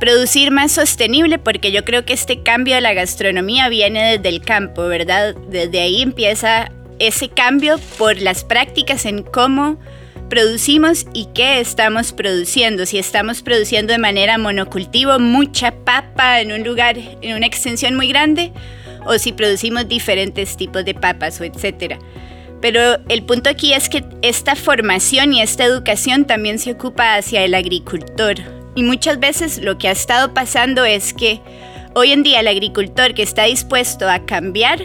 producir 0.00 0.50
más 0.50 0.72
sostenible, 0.72 1.38
porque 1.38 1.70
yo 1.70 1.84
creo 1.84 2.04
que 2.04 2.12
este 2.12 2.42
cambio 2.42 2.74
de 2.74 2.80
la 2.80 2.92
gastronomía 2.92 3.68
viene 3.68 4.16
desde 4.16 4.28
el 4.28 4.42
campo, 4.42 4.82
¿verdad? 4.88 5.34
Desde 5.48 5.80
ahí 5.80 6.02
empieza 6.02 6.72
ese 6.98 7.28
cambio 7.28 7.78
por 7.98 8.20
las 8.20 8.44
prácticas 8.44 9.06
en 9.06 9.22
cómo 9.22 9.78
producimos 10.28 11.06
y 11.12 11.28
qué 11.34 11.60
estamos 11.60 12.12
produciendo. 12.12 12.86
Si 12.86 12.98
estamos 12.98 13.42
produciendo 13.42 13.92
de 13.92 13.98
manera 13.98 14.38
monocultivo 14.38 15.18
mucha 15.18 15.72
papa 15.84 16.40
en 16.40 16.52
un 16.52 16.64
lugar, 16.64 16.96
en 16.96 17.36
una 17.36 17.46
extensión 17.46 17.94
muy 17.94 18.08
grande, 18.08 18.52
o 19.04 19.18
si 19.18 19.32
producimos 19.32 19.88
diferentes 19.88 20.56
tipos 20.56 20.84
de 20.84 20.94
papas 20.94 21.40
o 21.40 21.44
etcétera. 21.44 21.98
Pero 22.62 22.98
el 23.08 23.24
punto 23.24 23.50
aquí 23.50 23.74
es 23.74 23.88
que 23.88 24.04
esta 24.22 24.54
formación 24.54 25.34
y 25.34 25.42
esta 25.42 25.64
educación 25.64 26.24
también 26.24 26.60
se 26.60 26.70
ocupa 26.70 27.16
hacia 27.16 27.44
el 27.44 27.54
agricultor. 27.54 28.36
Y 28.76 28.84
muchas 28.84 29.18
veces 29.18 29.60
lo 29.60 29.76
que 29.76 29.88
ha 29.88 29.90
estado 29.90 30.32
pasando 30.32 30.84
es 30.84 31.12
que 31.12 31.40
hoy 31.94 32.12
en 32.12 32.22
día 32.22 32.38
el 32.40 32.46
agricultor 32.46 33.14
que 33.14 33.22
está 33.24 33.44
dispuesto 33.44 34.08
a 34.08 34.24
cambiar 34.24 34.80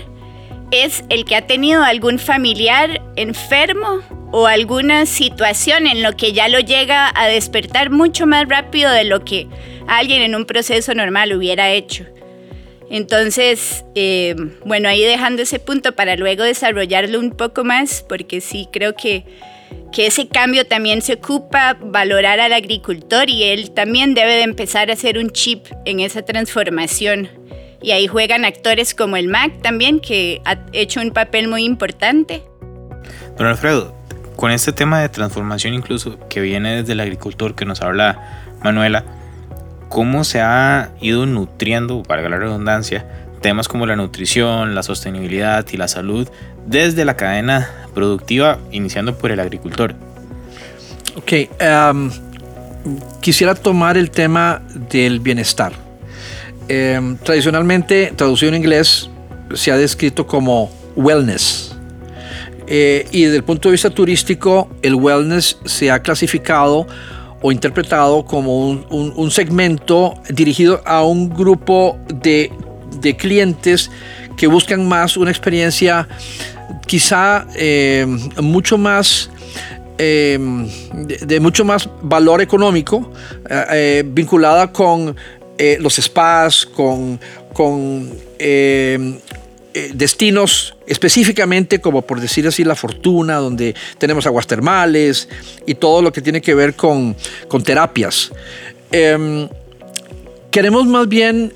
es 0.71 1.03
el 1.09 1.23
que 1.23 1.35
ha 1.35 1.45
tenido 1.45 1.83
algún 1.83 2.17
familiar 2.17 3.01
enfermo 3.15 4.01
o 4.31 4.47
alguna 4.47 5.05
situación 5.05 5.85
en 5.85 6.01
lo 6.01 6.17
que 6.17 6.33
ya 6.33 6.49
lo 6.49 6.59
llega 6.59 7.13
a 7.15 7.27
despertar 7.27 7.91
mucho 7.91 8.25
más 8.25 8.49
rápido 8.49 8.91
de 8.91 9.05
lo 9.05 9.23
que 9.23 9.47
alguien 9.87 10.23
en 10.23 10.35
un 10.35 10.45
proceso 10.45 10.95
normal 10.95 11.31
hubiera 11.31 11.69
hecho. 11.69 12.05
Entonces, 12.89 13.83
eh, 13.95 14.35
bueno, 14.65 14.87
ahí 14.87 15.03
dejando 15.03 15.41
ese 15.41 15.59
punto 15.59 15.93
para 15.93 16.15
luego 16.15 16.43
desarrollarlo 16.43 17.19
un 17.19 17.31
poco 17.31 17.63
más, 17.63 18.05
porque 18.07 18.39
sí 18.39 18.69
creo 18.71 18.95
que, 18.95 19.25
que 19.91 20.07
ese 20.07 20.27
cambio 20.27 20.65
también 20.65 21.01
se 21.01 21.15
ocupa 21.15 21.77
valorar 21.81 22.39
al 22.39 22.53
agricultor 22.53 23.29
y 23.29 23.43
él 23.43 23.71
también 23.71 24.13
debe 24.13 24.35
de 24.35 24.43
empezar 24.43 24.89
a 24.89 24.93
hacer 24.93 25.17
un 25.17 25.31
chip 25.31 25.65
en 25.85 25.99
esa 25.99 26.23
transformación. 26.23 27.29
Y 27.81 27.91
ahí 27.91 28.07
juegan 28.07 28.45
actores 28.45 28.95
como 28.95 29.17
el 29.17 29.27
MAC 29.27 29.61
también, 29.61 29.99
que 29.99 30.41
ha 30.45 30.57
hecho 30.73 31.01
un 31.01 31.11
papel 31.11 31.47
muy 31.47 31.63
importante. 31.63 32.43
Don 33.37 33.47
Alfredo, 33.47 33.95
con 34.35 34.51
este 34.51 34.71
tema 34.71 35.01
de 35.01 35.09
transformación 35.09 35.73
incluso 35.73 36.17
que 36.29 36.41
viene 36.41 36.77
desde 36.77 36.93
el 36.93 37.01
agricultor 37.01 37.53
que 37.53 37.65
nos 37.65 37.81
habla 37.81 38.45
Manuela, 38.63 39.03
cómo 39.89 40.23
se 40.23 40.41
ha 40.41 40.91
ido 41.01 41.25
nutriendo, 41.25 42.03
para 42.03 42.27
la 42.29 42.37
redundancia, 42.37 43.05
temas 43.41 43.67
como 43.67 43.85
la 43.85 43.95
nutrición, 43.95 44.75
la 44.75 44.83
sostenibilidad 44.83 45.65
y 45.71 45.77
la 45.77 45.87
salud 45.87 46.27
desde 46.65 47.05
la 47.05 47.15
cadena 47.15 47.69
productiva, 47.93 48.59
iniciando 48.71 49.17
por 49.17 49.31
el 49.31 49.39
agricultor. 49.39 49.95
Ok, 51.15 51.31
um, 51.91 52.11
quisiera 53.21 53.55
tomar 53.55 53.97
el 53.97 54.11
tema 54.11 54.61
del 54.89 55.19
bienestar. 55.19 55.73
Um, 56.69 57.17
tradicionalmente, 57.17 58.13
traducido 58.15 58.49
en 58.49 58.57
inglés, 58.57 59.09
se 59.53 59.71
ha 59.71 59.77
descrito 59.77 60.27
como 60.27 60.69
wellness. 60.95 61.73
Eh, 62.67 63.07
y 63.11 63.23
desde 63.23 63.37
el 63.37 63.43
punto 63.43 63.69
de 63.69 63.73
vista 63.73 63.89
turístico, 63.89 64.69
el 64.81 64.95
wellness 64.95 65.57
se 65.65 65.89
ha 65.89 66.01
clasificado 66.01 66.85
o 67.41 67.51
interpretado 67.51 68.25
como 68.25 68.69
un, 68.69 69.31
segmento 69.31 70.15
dirigido 70.29 70.81
a 70.85 71.03
un 71.03 71.29
grupo 71.29 71.97
de, 72.07 72.51
clientes 73.17 73.89
que 74.35 74.47
buscan 74.47 74.87
más 74.87 75.17
una 75.17 75.31
experiencia 75.31 76.07
quizá 76.85 77.47
eh, 77.55 78.05
mucho 78.41 78.77
más 78.77 79.29
eh, 79.97 80.37
de, 81.25 81.39
mucho 81.39 81.63
más 81.63 81.89
valor 82.01 82.41
económico 82.41 83.11
eh, 83.49 84.03
vinculada 84.05 84.71
con 84.71 85.15
los 85.79 85.95
spas, 85.95 86.65
con, 86.65 87.19
con 87.53 88.11
eh, 89.77 89.91
destinos 89.93 90.75
específicamente 90.87 91.79
como 91.79 92.01
por 92.01 92.19
decir 92.19 92.47
así 92.47 92.63
la 92.63 92.73
fortuna, 92.73 93.35
donde 93.35 93.75
tenemos 93.99 94.25
aguas 94.25 94.47
termales 94.47 95.29
y 95.67 95.75
todo 95.75 96.01
lo 96.01 96.11
que 96.11 96.19
tiene 96.19 96.41
que 96.41 96.55
ver 96.55 96.73
con, 96.73 97.15
terapias. 97.63 98.31
Em, 98.91 99.47
queremos 100.49 100.87
más 100.87 101.07
bien 101.07 101.53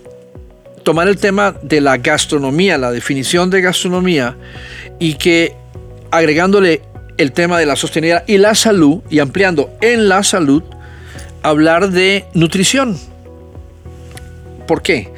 tomar 0.83 1.07
el 1.07 1.17
tema 1.17 1.55
de 1.63 1.81
la 1.81 1.97
gastronomía, 1.97 2.77
la 2.77 2.91
definición 2.91 3.49
de 3.49 3.61
gastronomía 3.61 4.37
y 4.99 5.15
que 5.15 5.55
agregándole 6.11 6.83
el 7.17 7.31
tema 7.31 7.57
de 7.57 7.65
la 7.65 7.75
sostenibilidad 7.75 8.23
y 8.27 8.37
la 8.37 8.53
salud 8.53 9.01
y 9.09 9.17
ampliando 9.17 9.71
en 9.81 10.09
la 10.09 10.21
salud, 10.21 10.61
hablar 11.41 11.89
de 11.89 12.25
nutrición. 12.35 12.99
¿Por 14.67 14.83
qué? 14.83 15.11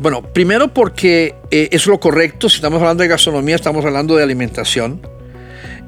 Bueno, 0.00 0.22
primero 0.22 0.68
porque 0.72 1.34
eh, 1.50 1.68
es 1.72 1.86
lo 1.86 2.00
correcto, 2.00 2.48
si 2.48 2.56
estamos 2.56 2.80
hablando 2.80 3.02
de 3.02 3.08
gastronomía, 3.08 3.54
estamos 3.54 3.84
hablando 3.84 4.16
de 4.16 4.22
alimentación. 4.22 5.06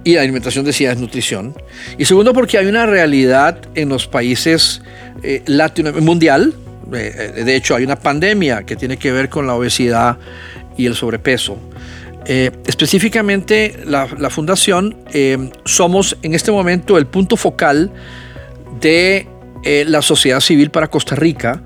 Y 0.05 0.17
la 0.17 0.21
alimentación 0.21 0.67
decía 0.67 0.93
es 0.93 0.99
nutrición. 0.99 1.55
Y 1.97 2.05
segundo 2.05 2.35
porque 2.35 2.59
hay 2.59 2.67
una 2.67 2.85
realidad 2.85 3.59
en 3.75 3.89
los 3.89 4.07
países 4.07 4.83
eh, 5.23 5.43
latino 5.47 5.93
mundial. 5.95 6.53
Eh, 6.93 7.43
de 7.43 7.57
hecho, 7.57 7.75
hay 7.75 7.85
una 7.85 7.97
pandemia 7.97 8.65
que 8.65 8.77
tiene 8.77 8.99
que 8.99 9.13
ver 9.13 9.31
con 9.31 9.47
la 9.47 9.55
obesidad 9.55 10.19
y 10.77 10.85
el 10.85 10.95
sobrepeso. 10.95 11.57
específicamente 12.27 13.81
la, 13.87 14.09
la 14.19 14.29
fundación 14.31 14.97
somos 15.65 16.17
en 16.23 16.35
este 16.35 16.53
momento 16.53 16.99
el 16.99 17.07
punto 17.07 17.37
focal 17.37 17.91
de 18.81 19.27
la 19.87 20.03
sociedad 20.03 20.41
civil 20.41 20.71
para 20.71 20.89
Costa 20.89 21.15
Rica 21.17 21.63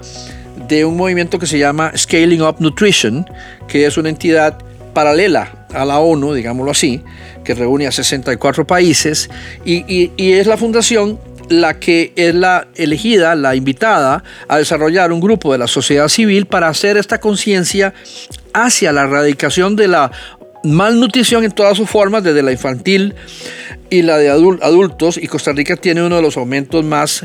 de 0.69 0.85
un 0.85 0.97
movimiento 0.97 1.39
que 1.39 1.47
se 1.47 1.59
llama 1.59 1.93
Scaling 1.97 2.43
Up 2.43 2.57
Nutrition, 2.59 3.27
que 3.69 3.87
es 3.87 3.97
una 3.97 4.09
entidad 4.09 4.59
paralela 4.95 5.67
a 5.75 5.85
la 5.85 5.99
ONU, 5.99 6.33
digámoslo 6.33 6.71
así, 6.71 7.03
que 7.45 7.55
reúne 7.55 7.87
a 7.87 7.93
64 7.93 8.67
países 8.67 9.29
y, 9.65 10.11
es 10.17 10.47
la 10.47 10.57
fundación 10.57 11.19
la 11.49 11.79
que 11.79 12.13
es 12.17 12.35
la 12.35 12.67
elegida, 12.75 13.35
la 13.37 13.55
invitada 13.55 14.25
a 14.49 14.59
desarrollar 14.59 15.13
un 15.13 15.21
grupo 15.21 15.53
de 15.53 15.59
la 15.59 15.69
sociedad 15.69 16.09
civil 16.09 16.47
para 16.47 16.69
hacer 16.69 16.97
esta 16.97 17.21
conciencia 17.21 17.95
hacia 18.53 18.91
la 18.91 19.03
erradicación 19.03 19.77
de 19.77 19.87
la 19.87 20.11
malnutrición 20.65 21.45
en 21.45 21.53
todas 21.53 21.77
sus 21.77 21.89
formas, 21.89 22.25
desde 22.25 22.43
la 22.43 22.51
infantil 22.51 23.15
y 23.91 24.03
la 24.03 24.19
de 24.19 24.31
adultos, 24.31 25.19
y 25.19 25.29
Costa 25.29 25.53
Rica 25.53 25.77
tiene 25.77 26.03
uno 26.03 26.17
de 26.17 26.23
los 26.23 26.37
aumentos 26.37 26.85
más 26.85 27.25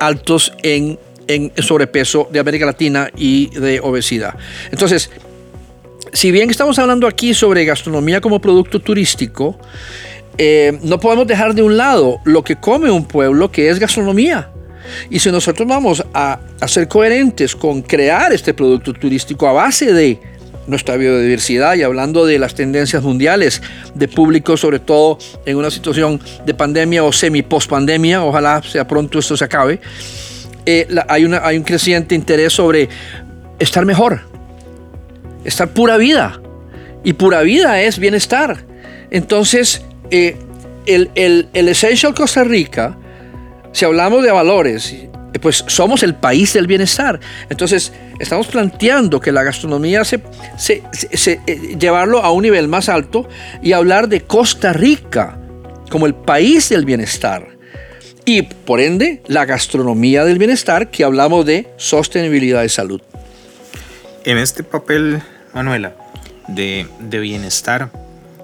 altos 0.00 0.52
en 0.62 0.98
en 1.34 1.52
sobrepeso 1.62 2.28
de 2.32 2.40
América 2.40 2.66
Latina 2.66 3.10
y 3.16 3.50
de 3.50 3.80
obesidad. 3.80 4.34
Entonces, 4.70 5.10
si 6.12 6.32
bien 6.32 6.50
estamos 6.50 6.78
hablando 6.78 7.06
aquí 7.06 7.34
sobre 7.34 7.64
gastronomía 7.64 8.20
como 8.20 8.40
producto 8.40 8.80
turístico, 8.80 9.58
eh, 10.38 10.78
no 10.82 10.98
podemos 10.98 11.26
dejar 11.26 11.54
de 11.54 11.62
un 11.62 11.76
lado 11.76 12.18
lo 12.24 12.42
que 12.42 12.56
come 12.56 12.90
un 12.90 13.06
pueblo, 13.06 13.50
que 13.50 13.68
es 13.68 13.78
gastronomía. 13.78 14.50
Y 15.08 15.20
si 15.20 15.30
nosotros 15.30 15.68
vamos 15.68 16.04
a, 16.12 16.40
a 16.60 16.68
ser 16.68 16.88
coherentes 16.88 17.54
con 17.54 17.82
crear 17.82 18.32
este 18.32 18.52
producto 18.54 18.92
turístico 18.92 19.46
a 19.46 19.52
base 19.52 19.92
de 19.92 20.18
nuestra 20.66 20.96
biodiversidad 20.96 21.74
y 21.76 21.82
hablando 21.82 22.26
de 22.26 22.38
las 22.38 22.54
tendencias 22.54 23.02
mundiales 23.02 23.62
de 23.94 24.08
público, 24.08 24.56
sobre 24.56 24.78
todo 24.78 25.18
en 25.46 25.56
una 25.56 25.70
situación 25.70 26.20
de 26.44 26.54
pandemia 26.54 27.04
o 27.04 27.12
semi-post 27.12 27.70
pandemia, 27.70 28.24
ojalá 28.24 28.62
sea 28.62 28.86
pronto 28.86 29.18
esto 29.18 29.36
se 29.36 29.44
acabe, 29.44 29.80
eh, 30.66 30.86
hay, 31.08 31.24
un 31.24 31.64
creciente 31.64 32.14
interés 32.14 32.52
sobre 32.52 32.88
estar 33.58 33.84
mejor, 33.84 34.22
estar 35.44 35.68
pura 35.70 35.96
vida. 35.96 36.40
Y 37.02 37.14
pura 37.14 37.40
vida 37.42 37.80
es 37.80 37.98
bienestar. 37.98 38.64
Entonces, 39.10 39.82
eh, 40.10 40.36
el, 40.86 41.48
Essential 41.54 42.14
Costa 42.14 42.44
Rica, 42.44 42.96
si 43.72 43.84
hablamos 43.86 44.22
de 44.22 44.30
valores, 44.30 44.92
eh, 44.92 45.10
pues 45.40 45.64
somos 45.66 46.02
el 46.02 46.14
país 46.14 46.52
del 46.52 46.66
bienestar. 46.66 47.18
Entonces, 47.48 47.92
estamos 48.18 48.48
planteando 48.48 49.18
que 49.18 49.32
la 49.32 49.42
gastronomía 49.42 50.04
se, 50.04 50.20
se, 50.58 51.40
llevarlo 51.78 52.22
a 52.22 52.30
un 52.32 52.42
nivel 52.42 52.68
más 52.68 52.90
alto 52.90 53.26
y 53.62 53.72
hablar 53.72 54.08
de 54.08 54.22
Costa 54.22 54.74
Rica 54.74 55.38
como 55.88 56.06
el 56.06 56.14
país 56.14 56.68
del 56.68 56.84
bienestar 56.84 57.59
y 58.32 58.42
por 58.42 58.80
ende 58.80 59.22
la 59.26 59.44
gastronomía 59.44 60.24
del 60.24 60.38
bienestar 60.38 60.92
que 60.92 61.02
hablamos 61.02 61.44
de 61.44 61.66
sostenibilidad 61.76 62.62
de 62.62 62.68
salud. 62.68 63.02
En 64.24 64.38
este 64.38 64.62
papel, 64.62 65.20
Manuela, 65.52 65.96
de, 66.46 66.86
bienestar, 67.00 67.90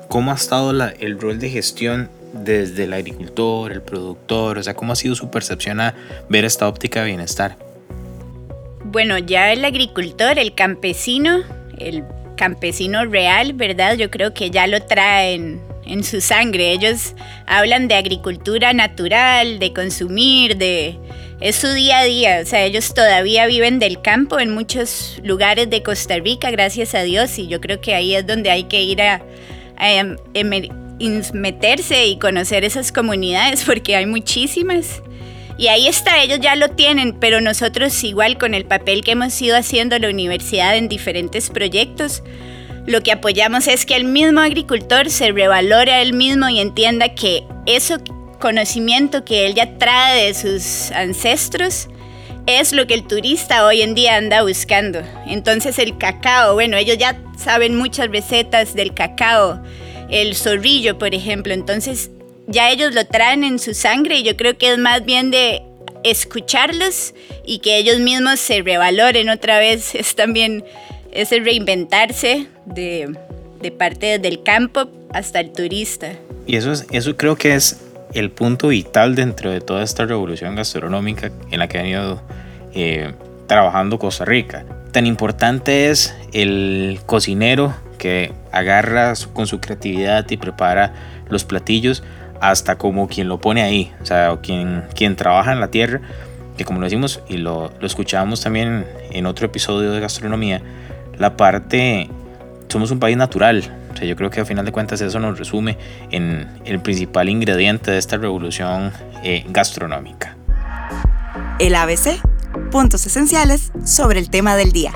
¿cómo 0.08 0.32
ha 0.32 0.34
estado 0.34 0.72
el 0.98 1.20
rol 1.20 1.38
de 1.38 1.50
gestión 1.50 2.10
desde 2.32 2.84
el 2.84 2.94
agricultor, 2.94 3.70
el 3.70 3.80
productor? 3.80 4.58
O 4.58 4.62
sea, 4.64 4.74
¿cómo 4.74 4.92
ha 4.92 4.96
sido 4.96 5.14
su 5.14 5.30
percepción 5.30 5.78
a 5.78 5.94
ver 6.28 6.44
esta 6.44 6.66
óptica 6.66 7.02
de 7.02 7.06
bienestar? 7.06 7.56
Bueno, 8.82 9.18
ya 9.18 9.52
el 9.52 9.64
agricultor, 9.64 10.40
el 10.40 10.56
campesino, 10.56 11.44
el 11.78 12.02
campesino 12.36 13.04
real, 13.04 13.52
¿verdad? 13.52 13.94
Yo 13.94 14.10
creo 14.10 14.34
que 14.34 14.50
ya 14.50 14.66
lo 14.66 14.82
traen 14.82 15.60
en 15.86 16.04
su 16.04 16.20
sangre. 16.20 16.72
Ellos 16.72 17.14
hablan 17.46 17.88
de 17.88 17.94
agricultura 17.94 18.72
natural, 18.72 19.58
de 19.58 19.72
consumir, 19.72 20.56
de 20.56 20.98
es 21.40 21.56
su 21.56 21.70
día 21.72 21.98
a 21.98 22.04
día, 22.04 22.40
o 22.42 22.46
sea, 22.46 22.64
ellos 22.64 22.94
todavía 22.94 23.46
viven 23.46 23.78
del 23.78 24.00
campo 24.00 24.40
en 24.40 24.54
muchos 24.54 25.20
lugares 25.22 25.68
de 25.68 25.82
Costa 25.82 26.16
Rica, 26.16 26.50
gracias 26.50 26.94
a 26.94 27.02
Dios, 27.02 27.38
y 27.38 27.46
yo 27.46 27.60
creo 27.60 27.78
que 27.78 27.94
ahí 27.94 28.14
es 28.14 28.26
donde 28.26 28.50
hay 28.50 28.64
que 28.64 28.82
ir 28.82 29.02
a, 29.02 29.22
em, 29.78 30.16
meterse 31.34 32.06
y 32.06 32.18
conocer 32.18 32.64
esas 32.64 32.90
comunidades, 32.90 33.64
porque 33.64 33.96
hay 33.96 34.06
muchísimas. 34.06 35.02
Y 35.58 35.68
ahí 35.68 35.88
está, 35.88 36.22
ellos 36.22 36.40
ya 36.40 36.56
lo 36.56 36.70
tienen, 36.70 37.14
pero 37.14 37.42
nosotros 37.42 38.02
igual 38.02 38.38
con 38.38 38.54
el 38.54 38.64
papel 38.64 39.04
que 39.04 39.12
hemos 39.12 39.40
ido 39.40 39.58
haciendo 39.58 39.98
la 39.98 40.08
universidad 40.08 40.76
en 40.76 40.88
diferentes 40.88 41.50
proyectos, 41.50 42.22
lo 42.86 43.02
que 43.02 43.12
apoyamos 43.12 43.66
es 43.66 43.84
que 43.84 43.96
el 43.96 44.04
mismo 44.04 44.40
agricultor 44.40 45.10
se 45.10 45.32
revalore 45.32 45.92
a 45.92 46.02
él 46.02 46.12
mismo 46.12 46.48
y 46.48 46.60
entienda 46.60 47.14
que 47.14 47.42
eso 47.66 47.98
conocimiento 48.38 49.24
que 49.24 49.46
él 49.46 49.54
ya 49.54 49.76
trae 49.78 50.26
de 50.26 50.34
sus 50.34 50.92
ancestros 50.92 51.88
es 52.46 52.72
lo 52.72 52.86
que 52.86 52.94
el 52.94 53.06
turista 53.06 53.66
hoy 53.66 53.82
en 53.82 53.94
día 53.94 54.16
anda 54.16 54.42
buscando. 54.42 55.00
Entonces 55.26 55.80
el 55.80 55.98
cacao, 55.98 56.54
bueno, 56.54 56.76
ellos 56.76 56.96
ya 56.96 57.20
saben 57.36 57.76
muchas 57.76 58.08
recetas 58.08 58.74
del 58.74 58.94
cacao, 58.94 59.60
el 60.08 60.36
zorrillo, 60.36 60.96
por 60.96 61.12
ejemplo, 61.12 61.52
entonces 61.52 62.10
ya 62.46 62.70
ellos 62.70 62.94
lo 62.94 63.04
traen 63.04 63.42
en 63.42 63.58
su 63.58 63.74
sangre 63.74 64.18
y 64.18 64.22
yo 64.22 64.36
creo 64.36 64.56
que 64.56 64.72
es 64.72 64.78
más 64.78 65.04
bien 65.04 65.32
de 65.32 65.62
escucharlos 66.04 67.14
y 67.44 67.58
que 67.58 67.78
ellos 67.78 67.98
mismos 67.98 68.38
se 68.38 68.62
revaloren 68.62 69.28
otra 69.28 69.58
vez, 69.58 69.94
es 69.96 70.14
también 70.14 70.64
ese 71.10 71.40
reinventarse 71.40 72.46
de, 72.66 73.16
de 73.60 73.70
parte 73.70 74.18
del 74.18 74.42
campo 74.42 74.88
hasta 75.12 75.40
el 75.40 75.52
turista. 75.52 76.12
Y 76.46 76.56
eso, 76.56 76.72
es, 76.72 76.86
eso 76.90 77.16
creo 77.16 77.36
que 77.36 77.54
es 77.54 77.80
el 78.14 78.30
punto 78.30 78.68
vital 78.68 79.14
dentro 79.14 79.50
de 79.50 79.60
toda 79.60 79.82
esta 79.82 80.06
revolución 80.06 80.54
gastronómica 80.54 81.30
en 81.50 81.58
la 81.58 81.68
que 81.68 81.78
ha 81.78 81.82
venido 81.82 82.22
eh, 82.74 83.12
trabajando 83.46 83.98
Costa 83.98 84.24
Rica. 84.24 84.64
Tan 84.92 85.06
importante 85.06 85.90
es 85.90 86.14
el 86.32 87.00
cocinero 87.06 87.74
que 87.98 88.32
agarra 88.52 89.14
con 89.32 89.46
su 89.46 89.60
creatividad 89.60 90.30
y 90.30 90.36
prepara 90.36 90.94
los 91.28 91.44
platillos 91.44 92.02
hasta 92.40 92.76
como 92.76 93.08
quien 93.08 93.28
lo 93.28 93.40
pone 93.40 93.62
ahí, 93.62 93.92
o 94.00 94.06
sea, 94.06 94.38
quien, 94.42 94.84
quien 94.94 95.16
trabaja 95.16 95.52
en 95.52 95.60
la 95.60 95.68
tierra, 95.68 96.00
que 96.56 96.64
como 96.64 96.80
lo 96.80 96.84
decimos 96.84 97.22
y 97.28 97.38
lo, 97.38 97.72
lo 97.80 97.86
escuchábamos 97.86 98.42
también 98.42 98.86
en 99.10 99.26
otro 99.26 99.46
episodio 99.46 99.92
de 99.92 100.00
gastronomía, 100.00 100.62
la 101.18 101.36
parte, 101.36 102.08
somos 102.68 102.90
un 102.90 102.98
país 102.98 103.16
natural, 103.16 103.64
yo 104.04 104.16
creo 104.16 104.30
que 104.30 104.40
a 104.40 104.44
final 104.44 104.64
de 104.64 104.72
cuentas 104.72 105.00
eso 105.00 105.18
nos 105.18 105.38
resume 105.38 105.78
en 106.10 106.46
el 106.64 106.80
principal 106.80 107.28
ingrediente 107.28 107.90
de 107.90 107.98
esta 107.98 108.16
revolución 108.16 108.92
eh, 109.22 109.44
gastronómica. 109.48 110.36
El 111.58 111.74
ABC, 111.74 112.20
puntos 112.70 113.06
esenciales 113.06 113.72
sobre 113.84 114.18
el 114.18 114.28
tema 114.28 114.56
del 114.56 114.72
día. 114.72 114.92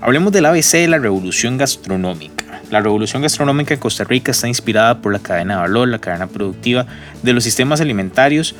Hablemos 0.00 0.32
del 0.32 0.46
ABC 0.46 0.72
de 0.72 0.88
la 0.88 0.98
revolución 0.98 1.58
gastronómica. 1.58 2.62
La 2.70 2.80
revolución 2.80 3.20
gastronómica 3.20 3.74
en 3.74 3.80
Costa 3.80 4.04
Rica 4.04 4.30
está 4.30 4.48
inspirada 4.48 5.02
por 5.02 5.12
la 5.12 5.18
cadena 5.18 5.56
de 5.56 5.60
valor, 5.62 5.88
la 5.88 5.98
cadena 5.98 6.28
productiva 6.28 6.86
de 7.22 7.32
los 7.32 7.44
sistemas 7.44 7.80
alimentarios 7.80 8.54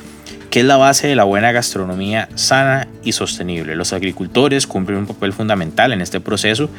que 0.51 0.59
es 0.59 0.65
la 0.65 0.75
base 0.77 1.07
de 1.07 1.15
la 1.15 1.23
buena 1.23 1.53
gastronomía 1.53 2.27
sana 2.35 2.87
y 3.03 3.13
sostenible. 3.13 3.75
Los 3.75 3.93
agricultores 3.93 4.67
cumplen 4.67 4.99
un 4.99 5.07
papel 5.07 5.31
fundamental 5.31 5.93
en 5.93 6.01
este 6.01 6.19
proceso 6.19 6.69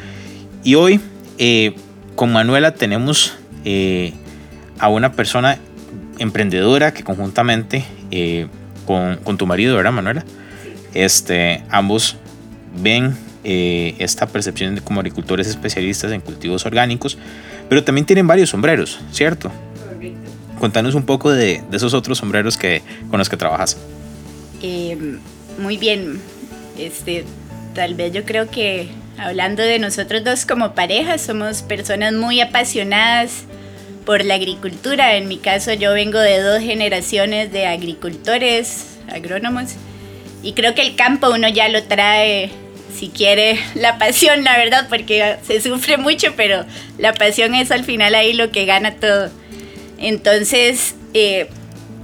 y 0.62 0.74
hoy 0.74 1.00
eh, 1.38 1.74
con 2.14 2.32
Manuela 2.32 2.74
tenemos 2.74 3.34
eh, 3.64 4.12
a 4.78 4.88
una 4.88 5.12
persona 5.12 5.58
emprendedora 6.18 6.92
que 6.92 7.02
conjuntamente 7.02 7.84
eh, 8.10 8.46
con, 8.86 9.16
con, 9.16 9.38
tu 9.38 9.46
marido, 9.46 9.74
¿verdad 9.74 9.92
Manuela? 9.92 10.22
Este, 10.92 11.64
ambos 11.70 12.16
ven 12.80 13.16
esta 13.44 14.28
percepción 14.28 14.76
de 14.76 14.82
como 14.82 15.00
agricultores 15.00 15.48
especialistas 15.48 16.12
en 16.12 16.20
cultivos 16.20 16.64
orgánicos, 16.64 17.18
pero 17.68 17.82
también 17.82 18.06
tienen 18.06 18.28
varios 18.28 18.50
sombreros, 18.50 19.00
¿cierto? 19.10 19.50
Contanos 20.62 20.94
un 20.94 21.04
poco 21.04 21.32
de, 21.32 21.60
esos 21.72 21.92
otros 21.92 22.18
sombreros 22.18 22.56
que, 22.56 22.82
con 23.10 23.18
los 23.18 23.28
que 23.28 23.36
trabajas. 23.36 23.76
Eh, 24.62 24.96
muy 25.58 25.76
bien. 25.76 26.20
Este, 26.78 27.24
tal 27.74 27.96
vez 27.96 28.12
yo 28.12 28.22
creo 28.22 28.48
que 28.48 28.86
hablando 29.18 29.64
de 29.64 29.80
nosotros 29.80 30.22
dos 30.22 30.46
como 30.46 30.72
pareja, 30.72 31.18
somos 31.18 31.62
personas 31.62 32.12
muy 32.12 32.40
apasionadas 32.40 33.42
por 34.06 34.24
la 34.24 34.34
agricultura. 34.34 35.16
En 35.16 35.26
mi 35.26 35.38
caso 35.38 35.72
yo 35.72 35.94
vengo 35.94 36.20
de 36.20 36.40
dos 36.40 36.60
generaciones 36.60 37.50
de 37.50 37.66
agricultores, 37.66 38.98
agrónomos, 39.12 39.72
y 40.44 40.52
creo 40.52 40.76
que 40.76 40.82
el 40.82 40.94
campo 40.94 41.30
uno 41.34 41.48
ya 41.48 41.68
lo 41.70 41.82
trae, 41.82 42.52
si 42.96 43.08
quiere, 43.08 43.58
la 43.74 43.98
pasión, 43.98 44.44
la 44.44 44.56
verdad, 44.58 44.86
porque 44.88 45.38
se 45.44 45.60
sufre 45.60 45.96
mucho, 45.96 46.34
pero 46.36 46.64
la 46.98 47.14
pasión 47.14 47.56
es 47.56 47.72
al 47.72 47.82
final 47.82 48.14
ahí 48.14 48.32
lo 48.32 48.52
que 48.52 48.64
gana 48.64 48.94
todo. 48.94 49.41
Entonces, 50.02 50.94
eh, 51.14 51.48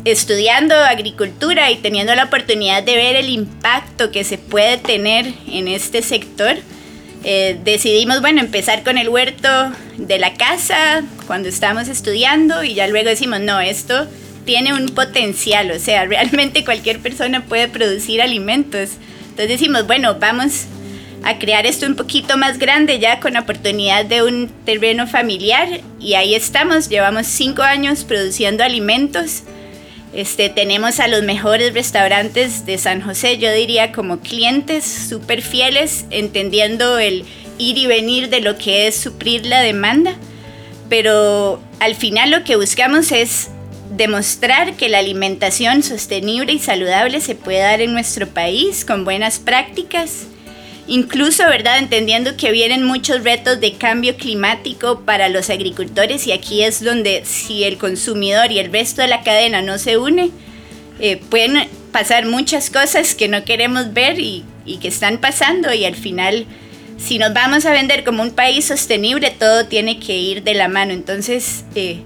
estudiando 0.05 0.75
agricultura 0.75 1.71
y 1.71 1.77
teniendo 1.77 2.15
la 2.15 2.25
oportunidad 2.25 2.83
de 2.83 2.97
ver 2.97 3.17
el 3.17 3.29
impacto 3.29 4.11
que 4.11 4.25
se 4.25 4.39
puede 4.39 4.79
tener 4.79 5.35
en 5.51 5.69
este 5.69 6.03
sector, 6.03 6.57
eh, 7.25 7.59
decidimos, 7.65 8.21
bueno, 8.21 8.41
empezar 8.41 8.85
con 8.85 8.97
el 8.97 9.09
huerto 9.09 9.49
de 9.97 10.19
la 10.19 10.35
casa 10.35 11.03
cuando 11.27 11.49
estábamos 11.49 11.89
estudiando 11.89 12.63
y 12.63 12.75
ya 12.75 12.87
luego 12.87 13.09
decimos, 13.09 13.41
no, 13.41 13.61
esto 13.61 14.07
tiene 14.45 14.73
un 14.73 14.87
potencial, 14.87 15.71
o 15.73 15.79
sea, 15.81 16.05
realmente 16.07 16.65
cualquier 16.65 17.01
persona 17.01 17.45
puede 17.45 17.69
producir 17.69 18.23
alimentos. 18.23 18.91
Entonces 19.31 19.49
decimos, 19.49 19.87
bueno, 19.87 20.17
vamos 20.19 20.67
a 21.23 21.39
crear 21.39 21.67
esto 21.67 21.87
un 21.87 21.97
poquito 21.97 22.37
más 22.37 22.59
grande 22.59 22.99
ya 22.99 23.21
con 23.21 23.37
oportunidad 23.37 24.05
de 24.05 24.23
un 24.23 24.51
terreno 24.65 25.07
familiar 25.07 25.81
y 26.01 26.15
ahí 26.15 26.35
estamos, 26.35 26.89
llevamos 26.89 27.27
cinco 27.27 27.63
años 27.63 28.05
produciendo 28.05 28.65
alimentos. 28.65 29.43
Este, 30.15 30.49
tenemos 30.49 31.01
a 31.01 31.09
los 31.09 31.23
mejores 31.23 31.75
restaurantes 31.75 32.65
de 32.65 32.79
San 32.79 33.03
José, 33.03 33.39
yo 33.39 33.53
diría 33.53 33.93
como 33.93 34.21
clientes 34.21 34.85
súper 34.85 35.43
fieles, 35.43 36.07
entendiendo 36.11 36.99
el 36.99 37.25
ir 37.59 37.77
y 37.77 37.87
venir 37.87 38.31
de 38.31 38.41
lo 38.41 38.57
que 38.57 38.87
es 38.87 38.97
suplir 38.97 39.45
la 39.45 39.61
demanda, 39.61 40.15
pero 40.89 41.61
al 41.81 41.95
final 41.95 42.31
lo 42.31 42.43
que 42.43 42.57
buscamos 42.57 43.13
es 43.13 43.49
demostrar 43.91 44.75
que 44.75 44.89
la 44.89 44.99
alimentación 44.99 45.83
sostenible 45.83 46.53
y 46.53 46.59
saludable 46.59 47.21
se 47.21 47.35
puede 47.35 47.59
dar 47.59 47.81
en 47.81 47.93
nuestro 47.93 48.27
país 48.29 48.85
con 48.85 49.05
buenas 49.05 49.39
prácticas 49.39 50.27
incluso, 50.89 51.45
¿verdad? 51.45 51.79
Entendiendo 51.79 52.37
que 52.37 52.51
vienen 52.51 52.83
muchos 52.83 53.23
retos 53.23 53.61
de 53.61 53.75
cambio 53.75 54.17
climático 54.17 55.01
para 55.01 55.29
los 55.29 55.51
agricultores 55.51 56.27
y 56.27 56.33
aquí 56.33 56.63
es 56.63 56.83
donde 56.83 57.23
si 57.25 57.65
el 57.65 57.79
consumidor 57.79 58.51
y 58.51 58.59
el 58.59 58.73
resto 58.73 59.03
de 59.03 59.09
la 59.09 59.23
cadena 59.23 59.63
no 59.63 59.79
se 59.79 59.99
une, 59.99 60.31
eh, 60.99 61.19
pueden 61.29 61.69
pasar 61.93 62.27
muchas 62.27 62.71
cosas 62.71 63.15
que 63.15 63.29
no 63.29 63.45
queremos 63.45 63.93
ver 63.93 64.19
y, 64.19 64.45
que 64.83 64.89
están 64.89 65.17
pasando 65.17 65.73
y 65.73 65.87
al 65.87 65.95
final 65.95 66.45
si 66.99 67.19
nos 67.19 67.33
vamos 67.33 67.65
a 67.65 67.73
vender 67.73 68.05
como 68.05 68.23
un 68.23 68.33
país 68.33 68.67
sostenible, 68.67 69.31
todo 69.31 69.67
tiene 69.67 69.99
que 69.99 70.19
ir 70.19 70.43
de 70.43 70.53
la 70.53 70.69
mano. 70.69 70.93
Entonces, 70.93 71.65
eh, 71.75 72.03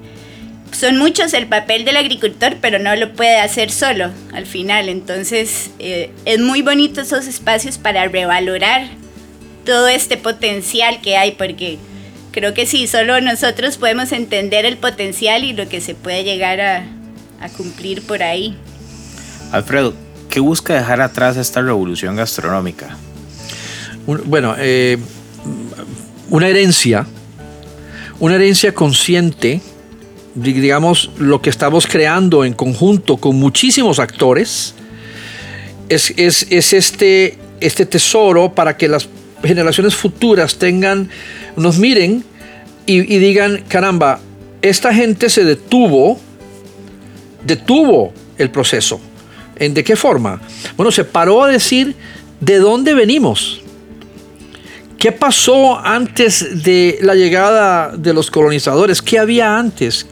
son 0.73 0.99
muchos 0.99 1.35
el 1.35 1.47
papel 1.47 1.85
del 1.85 1.97
agricultor, 1.97 2.57
pero 2.61 2.79
no 2.79 2.97
lo 2.97 3.13
puede 3.13 3.39
hacer 3.39 3.71
solo 3.71 4.11
al 4.33 4.47
final. 4.47 4.89
Entonces 4.89 5.71
eh, 5.79 6.11
es 6.25 6.41
muy 6.41 6.63
bonito 6.63 7.03
esos 7.03 7.27
espacios 7.27 7.79
para 7.79 8.09
revalorar 8.09 8.89
todo 9.65 9.89
este 9.89 10.17
potencial 10.17 11.01
que 11.01 11.17
hay, 11.17 11.33
porque 11.33 11.79
creo 12.33 12.55
que 12.55 12.67
sí, 12.67 12.87
solo 12.87 13.21
nosotros 13.21 13.77
podemos 13.77 14.11
entender 14.13 14.65
el 14.65 14.77
potencial 14.77 15.45
y 15.45 15.53
lo 15.53 15.69
que 15.69 15.81
se 15.81 15.95
puede 15.95 16.25
llegar 16.25 16.61
a, 16.61 16.85
cumplir 17.57 18.03
por 18.03 18.23
ahí. 18.23 18.57
Alfredo, 19.51 19.95
¿qué 20.31 20.39
busca 20.39 20.75
dejar 20.75 21.01
atrás 21.01 21.37
esta 21.37 21.61
revolución 21.61 22.15
gastronómica? 22.15 22.97
Bueno, 24.07 24.55
eh, 24.59 24.97
una 26.31 26.47
herencia, 26.47 27.05
una 28.21 28.37
herencia 28.37 28.73
consciente 28.73 29.61
digamos, 30.35 31.11
lo 31.18 31.42
que 31.42 31.51
estamos 31.51 31.87
creando 31.87 32.45
en 32.45 32.55
conjunto 32.55 33.16
con 33.16 33.37
muchísimos 33.37 33.99
actores, 33.99 34.75
es, 35.88 36.73
este, 36.73 37.38
este 37.61 37.87
tesoro 37.87 38.55
para 38.55 38.77
que 38.77 38.88
las 38.88 39.09
generaciones 39.42 39.95
futuras 39.95 40.57
tengan, 40.57 41.11
nos 41.57 41.79
miren 41.79 42.25
y, 42.87 43.01
digan, 43.03 43.64
caramba, 43.68 44.21
esta 44.61 44.95
gente 44.95 45.29
se 45.29 45.45
detuvo, 45.45 46.18
detuvo 47.45 48.12
el 48.38 48.51
proceso. 48.51 49.01
¿En 49.57 49.75
¿De 49.75 49.85
qué 49.85 49.97
forma? 49.97 50.40
Bueno, 50.77 50.90
se 50.90 51.05
paró 51.05 51.45
a 51.45 51.49
decir 51.49 51.95
de 52.40 52.59
dónde 52.59 52.95
venimos. 52.95 53.61
¿Qué 54.99 55.12
pasó 55.12 55.79
antes 55.79 56.62
de 56.62 56.99
la 57.03 57.14
llegada 57.14 57.97
de 57.97 58.14
los 58.14 58.31
colonizadores? 58.31 59.03
¿Qué 59.03 59.18
había 59.18 59.57
antes? 59.57 60.07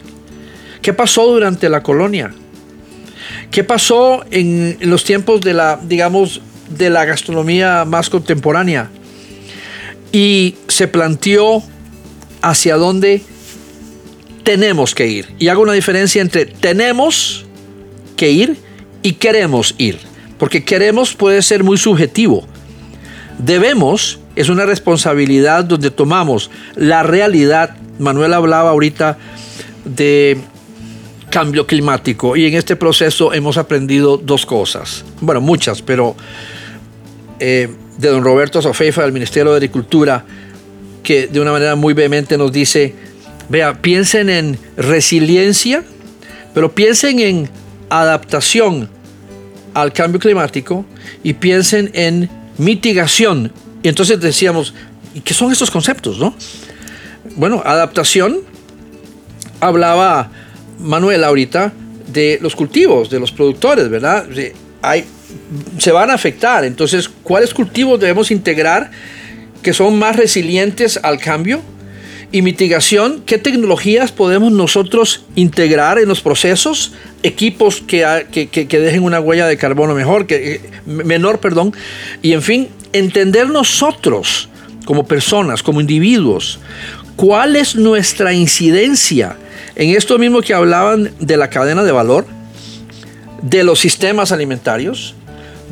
¿Qué 0.81 0.93
pasó 0.93 1.27
durante 1.27 1.69
la 1.69 1.83
colonia? 1.83 2.33
¿Qué 3.51 3.63
pasó 3.63 4.23
en 4.31 4.77
los 4.81 5.03
tiempos 5.03 5.41
de 5.41 5.53
la, 5.53 5.79
digamos, 5.81 6.41
de 6.69 6.89
la 6.89 7.05
gastronomía 7.05 7.85
más 7.85 8.09
contemporánea? 8.09 8.89
Y 10.11 10.55
se 10.67 10.87
planteó 10.87 11.63
hacia 12.41 12.77
dónde 12.77 13.21
tenemos 14.43 14.95
que 14.95 15.07
ir. 15.07 15.27
Y 15.37 15.49
hago 15.49 15.61
una 15.61 15.73
diferencia 15.73 16.21
entre 16.21 16.45
tenemos 16.45 17.45
que 18.17 18.31
ir 18.31 18.57
y 19.03 19.13
queremos 19.13 19.75
ir. 19.77 19.99
Porque 20.37 20.63
queremos 20.63 21.13
puede 21.13 21.41
ser 21.41 21.63
muy 21.63 21.77
subjetivo. 21.77 22.47
Debemos 23.37 24.19
es 24.35 24.49
una 24.49 24.65
responsabilidad 24.65 25.65
donde 25.65 25.91
tomamos 25.91 26.49
la 26.75 27.03
realidad. 27.03 27.75
Manuel 27.99 28.33
hablaba 28.33 28.69
ahorita 28.69 29.17
de 29.85 30.37
cambio 31.31 31.65
climático 31.65 32.35
y 32.35 32.45
en 32.45 32.53
este 32.53 32.75
proceso 32.75 33.33
hemos 33.33 33.57
aprendido 33.57 34.17
dos 34.17 34.45
cosas. 34.45 35.03
Bueno, 35.19 35.41
muchas, 35.41 35.81
pero 35.81 36.15
eh, 37.39 37.67
de 37.97 38.07
don 38.09 38.23
Roberto 38.23 38.61
Sofeifa 38.61 39.01
del 39.01 39.13
Ministerio 39.13 39.51
de 39.51 39.57
Agricultura, 39.57 40.23
que 41.01 41.27
de 41.27 41.39
una 41.39 41.51
manera 41.51 41.75
muy 41.75 41.95
vehemente 41.95 42.37
nos 42.37 42.51
dice, 42.51 42.93
vea, 43.49 43.81
piensen 43.81 44.29
en 44.29 44.59
resiliencia, 44.77 45.83
pero 46.53 46.75
piensen 46.75 47.19
en 47.19 47.49
adaptación 47.89 48.89
al 49.73 49.93
cambio 49.93 50.19
climático 50.19 50.85
y 51.23 51.33
piensen 51.33 51.89
en 51.93 52.29
mitigación. 52.57 53.51
Y 53.81 53.87
entonces 53.87 54.19
decíamos, 54.19 54.73
¿y 55.15 55.21
qué 55.21 55.33
son 55.33 55.51
estos 55.51 55.71
conceptos? 55.71 56.19
No? 56.19 56.35
Bueno, 57.35 57.63
adaptación, 57.65 58.41
hablaba 59.59 60.29
Manuel 60.81 61.23
ahorita 61.23 61.73
de 62.11 62.39
los 62.41 62.55
cultivos, 62.55 63.09
de 63.09 63.19
los 63.19 63.31
productores, 63.31 63.89
¿verdad? 63.89 64.25
Se 65.77 65.91
van 65.91 66.09
a 66.09 66.13
afectar. 66.13 66.65
Entonces, 66.65 67.09
¿cuáles 67.23 67.53
cultivos 67.53 67.99
debemos 67.99 68.31
integrar 68.31 68.91
que 69.61 69.73
son 69.73 69.97
más 69.97 70.15
resilientes 70.15 70.99
al 71.01 71.19
cambio? 71.19 71.61
Y 72.33 72.41
mitigación, 72.43 73.23
¿qué 73.25 73.37
tecnologías 73.37 74.13
podemos 74.13 74.53
nosotros 74.53 75.25
integrar 75.35 75.99
en 75.99 76.07
los 76.07 76.21
procesos? 76.21 76.93
Equipos 77.23 77.81
que, 77.81 78.05
dejen 78.71 79.03
una 79.03 79.19
huella 79.19 79.47
de 79.47 79.57
carbono 79.57 79.93
mejor, 79.93 80.25
eh, 80.29 80.61
menor, 80.85 81.39
perdón. 81.39 81.73
Y 82.21 82.31
en 82.31 82.41
fin, 82.41 82.69
entender 82.93 83.49
nosotros 83.49 84.47
como 84.85 85.05
personas, 85.05 85.61
como 85.61 85.81
individuos, 85.81 86.59
cuál 87.17 87.57
es 87.57 87.75
nuestra 87.75 88.33
incidencia 88.33 89.35
en 89.75 89.95
esto 89.95 90.17
mismo 90.17 90.41
que 90.41 90.53
hablaban 90.53 91.11
de 91.19 91.37
la 91.37 91.49
cadena 91.49 91.83
de 91.83 91.91
valor, 91.91 92.25
de 93.41 93.63
los 93.63 93.79
sistemas 93.79 94.31
alimentarios, 94.31 95.15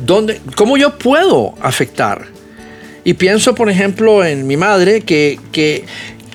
donde, 0.04 0.40
¿cómo 0.56 0.76
yo 0.76 0.98
puedo 0.98 1.54
afectar? 1.60 2.26
Y 3.04 3.14
pienso, 3.14 3.54
por 3.54 3.70
ejemplo, 3.70 4.24
en 4.24 4.46
mi 4.46 4.56
madre, 4.56 5.02
que, 5.02 5.38
que, 5.52 5.84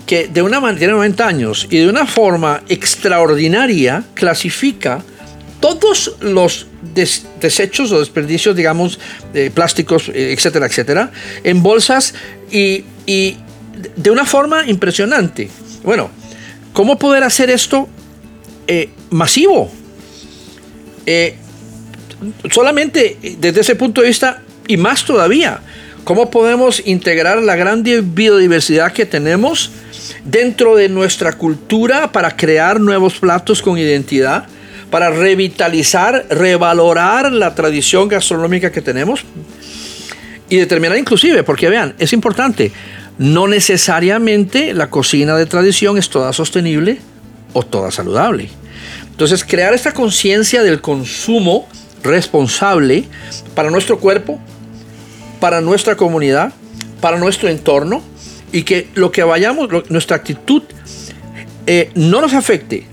que 0.06 0.28
de 0.28 0.42
una 0.42 0.60
manera, 0.60 0.80
tiene 0.80 0.94
90 0.94 1.28
años, 1.28 1.68
y 1.70 1.78
de 1.78 1.90
una 1.90 2.06
forma 2.06 2.62
extraordinaria 2.70 4.04
clasifica 4.14 5.04
todos 5.60 6.16
los 6.22 6.68
desechos 7.40 7.92
o 7.92 8.00
desperdicios, 8.00 8.56
digamos, 8.56 9.00
de 9.34 9.50
plásticos, 9.52 10.10
eh, 10.10 10.34
etcétera, 10.34 10.68
etcétera, 10.68 11.12
en 11.44 11.64
bolsas 11.64 12.14
y, 12.52 12.84
y 13.06 13.38
de 13.96 14.12
una 14.12 14.26
forma 14.26 14.68
impresionante. 14.68 15.50
Bueno, 15.84 16.10
¿Cómo 16.76 17.00
poder 17.00 17.24
hacer 17.24 17.50
esto 17.50 17.88
eh, 18.68 18.90
masivo? 19.10 19.72
Eh, 21.06 21.38
solamente 22.52 23.18
desde 23.40 23.62
ese 23.62 23.76
punto 23.76 24.02
de 24.02 24.10
vista 24.10 24.42
y 24.68 24.76
más 24.76 25.06
todavía, 25.06 25.62
¿cómo 26.04 26.30
podemos 26.30 26.84
integrar 26.86 27.42
la 27.42 27.56
gran 27.56 27.82
biodiversidad 27.82 28.92
que 28.92 29.06
tenemos 29.06 29.72
dentro 30.26 30.76
de 30.76 30.90
nuestra 30.90 31.32
cultura 31.32 32.12
para 32.12 32.36
crear 32.36 32.82
nuevos 32.82 33.20
platos 33.20 33.62
con 33.62 33.78
identidad? 33.78 34.46
para 34.92 35.10
revitalizar, 35.10 36.26
revalorar 36.30 37.32
la 37.34 37.56
tradición 37.56 38.08
gastronómica 38.08 38.72
que 38.72 38.82
tenemos 38.82 39.26
y 40.48 40.58
determinar 40.58 40.98
inclusive, 40.98 41.44
porque 41.44 41.70
vean, 41.70 41.96
es 41.98 42.14
importante, 42.14 42.72
no 43.18 43.48
necesariamente 43.48 44.74
la 44.74 44.90
cocina 44.90 45.36
de 45.36 45.46
tradición 45.46 45.98
es 45.98 46.10
toda 46.10 46.34
sostenible 46.34 47.00
o 47.54 47.64
toda 47.64 47.92
saludable. 47.92 48.50
Entonces, 49.10 49.46
crear 49.46 49.74
esta 49.74 49.94
conciencia 49.94 50.62
del 50.62 50.82
consumo 50.82 51.68
responsable 52.04 53.06
para 53.54 53.70
nuestro 53.70 54.00
cuerpo, 54.00 54.40
para 55.40 55.62
nuestra 55.62 55.96
comunidad, 55.96 56.54
para 57.00 57.18
nuestro 57.18 57.50
entorno 57.50 58.02
y 58.52 58.64
que 58.64 58.90
lo 58.96 59.12
que 59.12 59.24
vayamos, 59.24 59.70
nuestra 59.90 60.18
actitud 60.18 60.64
eh, 61.68 61.92
no 61.96 62.22
nos 62.22 62.34
afecte 62.34 62.86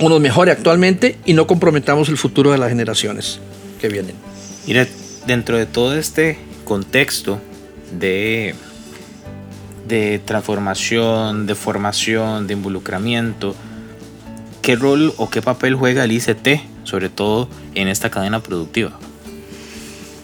o 0.00 0.08
nos 0.08 0.20
mejore 0.20 0.52
actualmente 0.52 1.18
y 1.24 1.32
no 1.32 1.46
comprometamos 1.46 2.08
el 2.08 2.16
futuro 2.16 2.52
de 2.52 2.58
las 2.58 2.68
generaciones 2.68 3.40
que 3.80 3.88
vienen. 3.88 4.14
Mira, 4.66 4.86
dentro 5.26 5.58
de 5.58 5.66
todo 5.66 5.96
este 5.96 6.38
contexto 6.64 7.40
de 7.98 8.54
de 9.88 10.20
transformación, 10.24 11.46
de 11.46 11.54
formación, 11.54 12.46
de 12.46 12.52
involucramiento. 12.52 13.56
¿Qué 14.62 14.76
rol 14.76 15.14
o 15.16 15.30
qué 15.30 15.40
papel 15.42 15.74
juega 15.74 16.04
el 16.04 16.12
ICT, 16.12 16.84
sobre 16.84 17.08
todo 17.08 17.48
en 17.74 17.88
esta 17.88 18.10
cadena 18.10 18.40
productiva? 18.40 18.98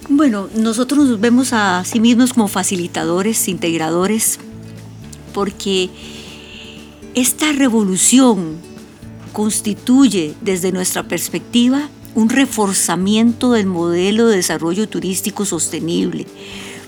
Bueno, 0.08 0.48
nosotros 0.54 1.06
nos 1.08 1.18
vemos 1.18 1.54
a 1.54 1.82
sí 1.84 1.98
mismos 1.98 2.34
como 2.34 2.46
facilitadores, 2.46 3.48
integradores, 3.48 4.38
porque 5.32 5.88
esta 7.14 7.52
revolución 7.52 8.58
constituye 9.32 10.34
desde 10.42 10.72
nuestra 10.72 11.04
perspectiva 11.04 11.88
un 12.14 12.28
reforzamiento 12.28 13.52
del 13.52 13.66
modelo 13.66 14.28
de 14.28 14.36
desarrollo 14.36 14.88
turístico 14.88 15.44
sostenible, 15.44 16.26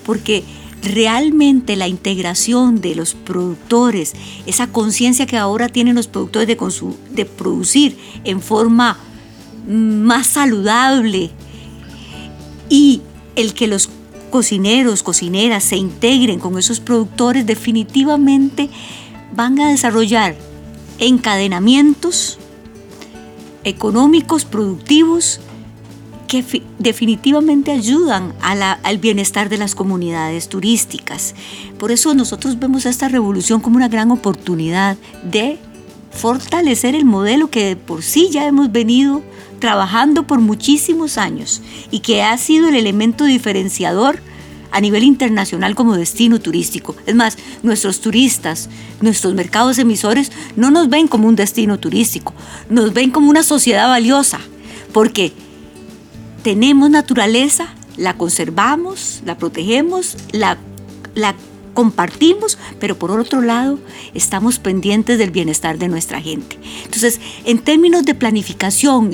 porque 0.04 0.44
realmente 0.82 1.76
la 1.76 1.88
integración 1.88 2.80
de 2.80 2.94
los 2.94 3.14
productores, 3.14 4.14
esa 4.46 4.68
conciencia 4.68 5.26
que 5.26 5.36
ahora 5.36 5.68
tienen 5.68 5.96
los 5.96 6.06
productores 6.06 6.48
de, 6.48 6.56
de 7.10 7.24
producir 7.24 7.98
en 8.24 8.40
forma 8.40 8.98
más 9.66 10.26
saludable. 10.28 11.30
Y 12.68 13.02
el 13.36 13.54
que 13.54 13.66
los 13.66 13.90
cocineros, 14.30 15.02
cocineras 15.02 15.64
se 15.64 15.76
integren 15.76 16.38
con 16.38 16.58
esos 16.58 16.80
productores 16.80 17.46
definitivamente 17.46 18.68
van 19.34 19.60
a 19.60 19.70
desarrollar 19.70 20.36
encadenamientos 20.98 22.38
económicos, 23.64 24.44
productivos, 24.44 25.40
que 26.26 26.44
definitivamente 26.78 27.70
ayudan 27.70 28.34
al 28.40 28.98
bienestar 28.98 29.48
de 29.48 29.58
las 29.58 29.74
comunidades 29.74 30.48
turísticas. 30.48 31.34
Por 31.78 31.92
eso 31.92 32.14
nosotros 32.14 32.58
vemos 32.58 32.86
esta 32.86 33.08
revolución 33.08 33.60
como 33.60 33.76
una 33.76 33.88
gran 33.88 34.10
oportunidad 34.10 34.96
de 35.24 35.58
fortalecer 36.10 36.94
el 36.94 37.04
modelo 37.04 37.50
que 37.50 37.76
por 37.76 38.02
sí 38.02 38.30
ya 38.30 38.46
hemos 38.46 38.72
venido 38.72 39.22
trabajando 39.60 40.26
por 40.26 40.40
muchísimos 40.40 41.18
años 41.18 41.62
y 41.90 42.00
que 42.00 42.22
ha 42.22 42.36
sido 42.38 42.68
el 42.68 42.74
elemento 42.74 43.24
diferenciador 43.24 44.20
a 44.70 44.80
nivel 44.80 45.04
internacional 45.04 45.74
como 45.74 45.96
destino 45.96 46.40
turístico. 46.40 46.96
Es 47.06 47.14
más, 47.14 47.38
nuestros 47.62 48.00
turistas, 48.00 48.68
nuestros 49.00 49.34
mercados 49.34 49.78
emisores 49.78 50.32
no 50.56 50.70
nos 50.70 50.88
ven 50.88 51.08
como 51.08 51.28
un 51.28 51.36
destino 51.36 51.78
turístico, 51.78 52.34
nos 52.68 52.92
ven 52.92 53.10
como 53.10 53.30
una 53.30 53.42
sociedad 53.42 53.88
valiosa, 53.88 54.40
porque 54.92 55.32
tenemos 56.46 56.88
naturaleza, 56.90 57.66
la 57.96 58.16
conservamos, 58.16 59.20
la 59.24 59.36
protegemos, 59.36 60.16
la, 60.30 60.58
la 61.16 61.34
compartimos, 61.74 62.56
pero 62.78 62.96
por 62.96 63.10
otro 63.10 63.40
lado 63.40 63.80
estamos 64.14 64.60
pendientes 64.60 65.18
del 65.18 65.32
bienestar 65.32 65.76
de 65.76 65.88
nuestra 65.88 66.20
gente. 66.20 66.56
Entonces, 66.84 67.20
en 67.46 67.58
términos 67.58 68.04
de 68.04 68.14
planificación, 68.14 69.10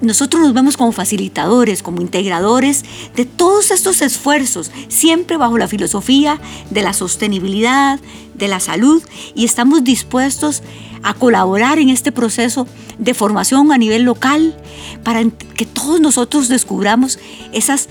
nosotros 0.00 0.40
nos 0.42 0.54
vemos 0.54 0.78
como 0.78 0.92
facilitadores, 0.92 1.82
como 1.82 2.00
integradores 2.00 2.86
de 3.16 3.26
todos 3.26 3.70
estos 3.70 4.00
esfuerzos, 4.00 4.70
siempre 4.88 5.36
bajo 5.36 5.58
la 5.58 5.68
filosofía 5.68 6.40
de 6.70 6.80
la 6.80 6.94
sostenibilidad, 6.94 8.00
de 8.32 8.48
la 8.48 8.60
salud, 8.60 9.02
y 9.34 9.44
estamos 9.44 9.84
dispuestos 9.84 10.62
a 10.62 10.91
colaborar 11.14 11.78
en 11.78 11.88
este 11.88 12.12
proceso 12.12 12.66
de 12.98 13.14
formación 13.14 13.72
a 13.72 13.78
nivel 13.78 14.02
local 14.02 14.56
para 15.02 15.22
que 15.54 15.66
todos 15.66 16.00
nosotros 16.00 16.48
descubramos 16.48 17.18
esas, 17.52 17.88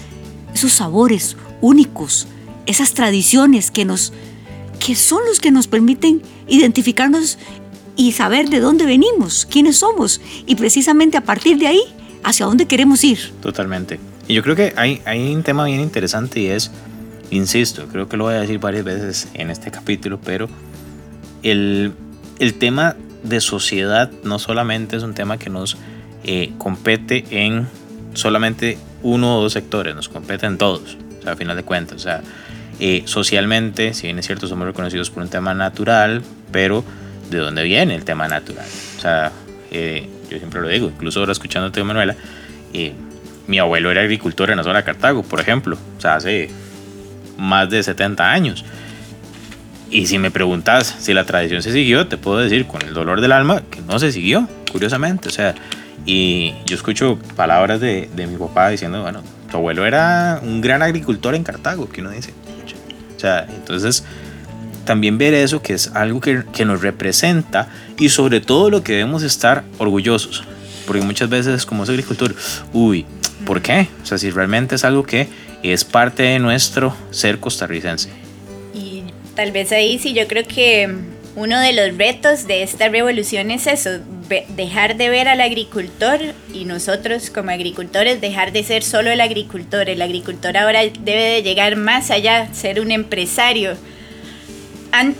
esos 0.53 0.71
sabores 0.71 1.35
únicos, 1.59 2.27
esas 2.65 2.93
tradiciones 2.93 3.71
que, 3.71 3.85
nos, 3.85 4.13
que 4.79 4.95
son 4.95 5.21
los 5.27 5.39
que 5.39 5.51
nos 5.51 5.67
permiten 5.67 6.21
identificarnos 6.47 7.37
y 7.95 8.13
saber 8.13 8.49
de 8.49 8.59
dónde 8.59 8.85
venimos, 8.85 9.45
quiénes 9.45 9.77
somos 9.77 10.21
y 10.45 10.55
precisamente 10.55 11.17
a 11.17 11.21
partir 11.21 11.57
de 11.57 11.67
ahí 11.67 11.81
hacia 12.23 12.45
dónde 12.45 12.65
queremos 12.65 13.03
ir. 13.03 13.19
Totalmente. 13.41 13.99
Y 14.27 14.33
yo 14.33 14.43
creo 14.43 14.55
que 14.55 14.73
hay, 14.77 15.01
hay 15.05 15.33
un 15.33 15.43
tema 15.43 15.65
bien 15.65 15.81
interesante 15.81 16.39
y 16.39 16.47
es, 16.47 16.71
insisto, 17.29 17.87
creo 17.91 18.07
que 18.07 18.17
lo 18.17 18.25
voy 18.25 18.35
a 18.35 18.41
decir 18.41 18.59
varias 18.59 18.85
veces 18.85 19.27
en 19.33 19.51
este 19.51 19.71
capítulo, 19.71 20.19
pero 20.23 20.47
el, 21.43 21.93
el 22.41 22.55
tema 22.55 22.95
de 23.21 23.39
sociedad 23.39 24.09
no 24.23 24.39
solamente 24.39 24.97
es 24.97 25.03
un 25.03 25.13
tema 25.13 25.37
que 25.37 25.51
nos 25.51 25.77
eh, 26.23 26.51
compete 26.57 27.23
en 27.29 27.67
solamente 28.15 28.79
uno 29.03 29.37
o 29.37 29.41
dos 29.43 29.53
sectores, 29.53 29.93
nos 29.93 30.09
compete 30.09 30.47
en 30.47 30.57
todos, 30.57 30.97
o 31.19 31.21
sea, 31.21 31.33
a 31.33 31.35
final 31.35 31.55
de 31.55 31.61
cuentas. 31.61 31.97
O 31.97 31.99
sea, 31.99 32.21
eh, 32.79 33.03
socialmente, 33.05 33.93
si 33.93 34.07
bien 34.07 34.17
es 34.17 34.25
cierto, 34.25 34.47
somos 34.47 34.65
reconocidos 34.65 35.11
por 35.11 35.21
un 35.21 35.29
tema 35.29 35.53
natural, 35.53 36.23
pero 36.51 36.83
¿de 37.29 37.37
dónde 37.37 37.61
viene 37.61 37.93
el 37.93 38.05
tema 38.05 38.27
natural? 38.27 38.65
O 38.97 39.01
sea, 39.01 39.31
eh, 39.69 40.09
yo 40.27 40.39
siempre 40.39 40.61
lo 40.61 40.67
digo, 40.67 40.87
incluso 40.87 41.19
ahora 41.19 41.33
escuchándote, 41.33 41.83
Manuela, 41.83 42.15
mi 43.45 43.59
abuelo 43.59 43.91
era 43.91 44.01
agricultor 44.01 44.49
en 44.49 44.57
la 44.57 44.63
zona 44.63 44.79
de 44.79 44.83
Cartago, 44.85 45.21
por 45.21 45.39
ejemplo, 45.39 45.77
o 45.95 46.01
sea, 46.01 46.15
hace 46.15 46.49
más 47.37 47.69
de 47.69 47.83
70 47.83 48.31
años. 48.31 48.65
Y 49.91 50.07
si 50.07 50.17
me 50.17 50.31
preguntas 50.31 50.95
si 50.99 51.13
la 51.13 51.25
tradición 51.25 51.61
se 51.61 51.73
siguió, 51.73 52.07
te 52.07 52.17
puedo 52.17 52.37
decir 52.37 52.65
con 52.65 52.81
el 52.81 52.93
dolor 52.93 53.19
del 53.19 53.33
alma 53.33 53.61
que 53.69 53.81
no 53.81 53.99
se 53.99 54.13
siguió, 54.13 54.47
curiosamente. 54.71 55.27
O 55.27 55.31
sea, 55.31 55.53
y 56.05 56.53
yo 56.65 56.75
escucho 56.75 57.19
palabras 57.35 57.81
de, 57.81 58.09
de 58.15 58.25
mi 58.25 58.37
papá 58.37 58.69
diciendo, 58.69 59.01
bueno, 59.01 59.21
tu 59.51 59.57
abuelo 59.57 59.85
era 59.85 60.39
un 60.41 60.61
gran 60.61 60.81
agricultor 60.81 61.35
en 61.35 61.43
Cartago, 61.43 61.89
que 61.89 61.99
uno 61.99 62.09
dice. 62.09 62.33
O 63.15 63.19
sea, 63.19 63.45
entonces 63.49 64.05
también 64.85 65.17
ver 65.17 65.33
eso 65.33 65.61
que 65.61 65.73
es 65.73 65.91
algo 65.93 66.21
que, 66.21 66.43
que 66.53 66.65
nos 66.65 66.81
representa 66.81 67.67
y 67.99 68.09
sobre 68.09 68.39
todo 68.39 68.69
lo 68.69 68.83
que 68.83 68.93
debemos 68.93 69.23
estar 69.23 69.63
orgullosos. 69.77 70.43
Porque 70.87 71.01
muchas 71.03 71.29
veces 71.29 71.65
como 71.65 71.83
es 71.83 71.89
agricultor, 71.89 72.33
uy, 72.73 73.05
¿por 73.45 73.61
qué? 73.61 73.89
O 74.01 74.05
sea, 74.05 74.17
si 74.17 74.31
realmente 74.31 74.75
es 74.75 74.85
algo 74.85 75.03
que 75.03 75.27
es 75.63 75.83
parte 75.83 76.23
de 76.23 76.39
nuestro 76.39 76.95
ser 77.11 77.39
costarricense. 77.39 78.20
Tal 79.41 79.51
vez 79.51 79.71
ahí 79.71 79.97
sí, 79.97 80.13
yo 80.13 80.27
creo 80.27 80.43
que 80.45 80.87
uno 81.35 81.59
de 81.59 81.73
los 81.73 81.97
retos 81.97 82.45
de 82.45 82.61
esta 82.61 82.89
revolución 82.89 83.49
es 83.49 83.65
eso, 83.65 83.89
dejar 84.49 84.97
de 84.97 85.09
ver 85.09 85.27
al 85.27 85.41
agricultor 85.41 86.19
y 86.53 86.65
nosotros 86.65 87.31
como 87.31 87.49
agricultores 87.49 88.21
dejar 88.21 88.51
de 88.51 88.63
ser 88.63 88.83
solo 88.83 89.09
el 89.09 89.19
agricultor. 89.19 89.89
El 89.89 90.03
agricultor 90.03 90.57
ahora 90.57 90.81
debe 90.83 91.23
de 91.23 91.41
llegar 91.41 91.75
más 91.75 92.11
allá, 92.11 92.53
ser 92.53 92.79
un 92.79 92.91
empresario. 92.91 93.77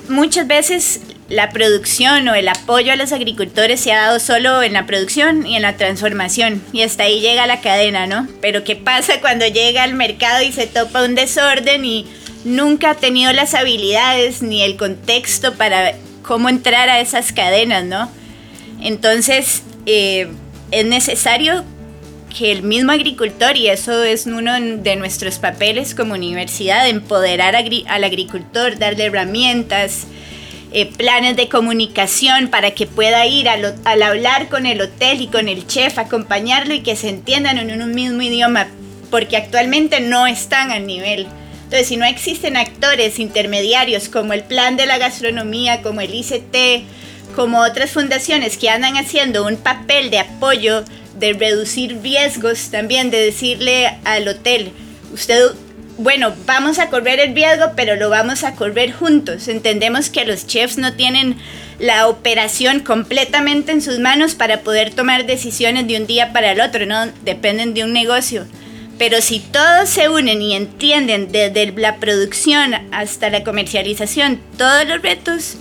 muchas 0.08 0.46
veces 0.46 1.02
la 1.28 1.50
producción 1.50 2.28
o 2.28 2.36
el 2.36 2.48
apoyo 2.48 2.94
a 2.94 2.98
los 2.98 3.14
agricultores 3.14 3.80
se 3.80 3.92
ha 3.92 4.02
dado 4.02 4.20
solo 4.20 4.62
en 4.62 4.74
la 4.74 4.86
producción 4.86 5.48
y 5.48 5.56
en 5.56 5.64
la 5.64 5.78
transformación 5.78 6.62
y 6.74 6.84
hasta 6.84 7.06
ahí 7.06 7.22
llega 7.22 7.48
la 7.48 7.62
cadena, 7.62 8.06
¿no? 8.06 8.28
Pero 8.40 8.64
¿qué 8.64 8.76
pasa 8.76 9.20
cuando 9.20 9.48
llega 9.48 9.82
al 9.82 9.96
mercado 9.96 10.44
y 10.44 10.52
se 10.52 10.68
topa 10.68 11.06
un 11.06 11.16
desorden 11.16 11.86
y 11.86 12.06
nunca 12.44 12.92
ha 12.92 12.96
tenido 12.96 13.32
las 13.34 13.54
habilidades 13.54 14.42
ni 14.42 14.62
el 14.62 14.78
contexto 14.78 15.54
para 15.56 15.94
cómo 16.24 16.50
entrar 16.50 16.90
a 16.90 17.00
esas 17.00 17.32
cadenas, 17.32 17.86
¿no? 17.86 18.10
Entonces, 18.82 19.64
eh, 19.86 20.28
es 20.72 20.86
necesario 20.86 21.64
que 22.36 22.52
el 22.52 22.64
mismo 22.64 22.92
agricultor, 22.92 23.58
y 23.58 23.68
eso 23.68 24.04
es 24.04 24.26
uno 24.26 24.54
de 24.60 24.96
nuestros 24.96 25.38
papeles 25.38 25.94
como 25.94 26.14
universidad, 26.14 26.88
empoderar 26.88 27.56
al 27.56 28.04
agricultor, 28.04 28.78
darle 28.80 29.06
herramientas, 29.06 30.08
eh, 30.74 30.86
planes 30.86 31.36
de 31.36 31.50
comunicación 31.50 32.48
para 32.48 32.72
que 32.72 32.88
pueda 32.88 33.26
ir 33.26 33.50
al, 33.50 33.76
hablar 33.84 34.48
con 34.48 34.66
el 34.66 34.80
hotel 34.80 35.22
y 35.22 35.28
con 35.28 35.50
el 35.50 35.68
chef, 35.68 36.00
acompañarlo 36.00 36.74
y 36.74 36.82
que 36.82 36.96
se 36.96 37.10
entiendan 37.10 37.58
en 37.58 37.82
un 37.82 37.94
mismo 37.94 38.22
idioma, 38.22 38.68
porque 39.10 39.36
actualmente 39.36 40.00
no 40.00 40.28
están 40.28 40.72
al 40.72 40.88
nivel. 40.88 41.28
Entonces, 41.72 41.88
si 41.88 41.96
no 41.96 42.06
existen 42.06 42.58
actores 42.58 43.18
intermediarios 43.18 44.10
como 44.10 44.34
el 44.34 44.44
Plan 44.44 44.76
de 44.76 44.86
la 44.86 44.98
Gastronomía, 44.98 45.82
como 45.82 46.02
el 46.02 46.14
ICT, 46.14 46.84
como 47.34 47.62
otras 47.62 47.92
fundaciones 47.92 48.58
que 48.58 48.70
andan 48.70 48.98
haciendo 48.98 49.48
un 49.48 49.56
papel 49.56 50.10
de 50.10 50.20
apoyo, 50.20 50.84
de 51.18 51.32
reducir 51.32 52.02
riesgos 52.02 52.72
también, 52.72 53.10
de 53.10 53.24
decirle 53.24 53.88
al 54.04 54.28
hotel, 54.28 54.74
usted 55.14 55.52
bueno, 55.98 56.34
vamos 56.46 56.78
a 56.78 56.90
correr 56.90 57.22
el 57.22 57.34
riesgo, 57.34 57.72
pero 57.78 57.96
lo 57.96 58.10
vamos 58.10 58.44
a 58.44 58.56
correr 58.56 58.92
juntos. 58.92 59.48
Entendemos 59.48 60.10
que 60.10 60.26
los 60.26 60.48
chefs 60.48 60.78
no 60.78 60.96
tienen 60.96 61.38
la 61.80 62.10
operación 62.10 62.82
completamente 62.82 63.72
en 63.72 63.82
sus 63.82 63.98
manos 64.00 64.36
para 64.36 64.60
poder 64.60 64.94
tomar 64.94 65.26
decisiones 65.26 65.88
de 65.88 65.96
un 65.96 66.06
día 66.06 66.34
para 66.34 66.52
el 66.52 66.60
otro, 66.60 66.86
no 66.86 67.06
dependen 67.24 67.74
de 67.74 67.86
un 67.86 67.94
negocio. 67.94 68.46
Pero 69.02 69.20
si 69.20 69.40
todos 69.40 69.90
se 69.90 70.10
unen 70.10 70.44
y 70.44 70.54
entienden 70.54 71.32
desde 71.32 71.72
la 71.72 71.96
producción 71.96 72.76
hasta 72.92 73.32
la 73.32 73.44
comercialización 73.44 74.40
todos 74.60 74.88
los 74.88 75.02
retos 75.02 75.56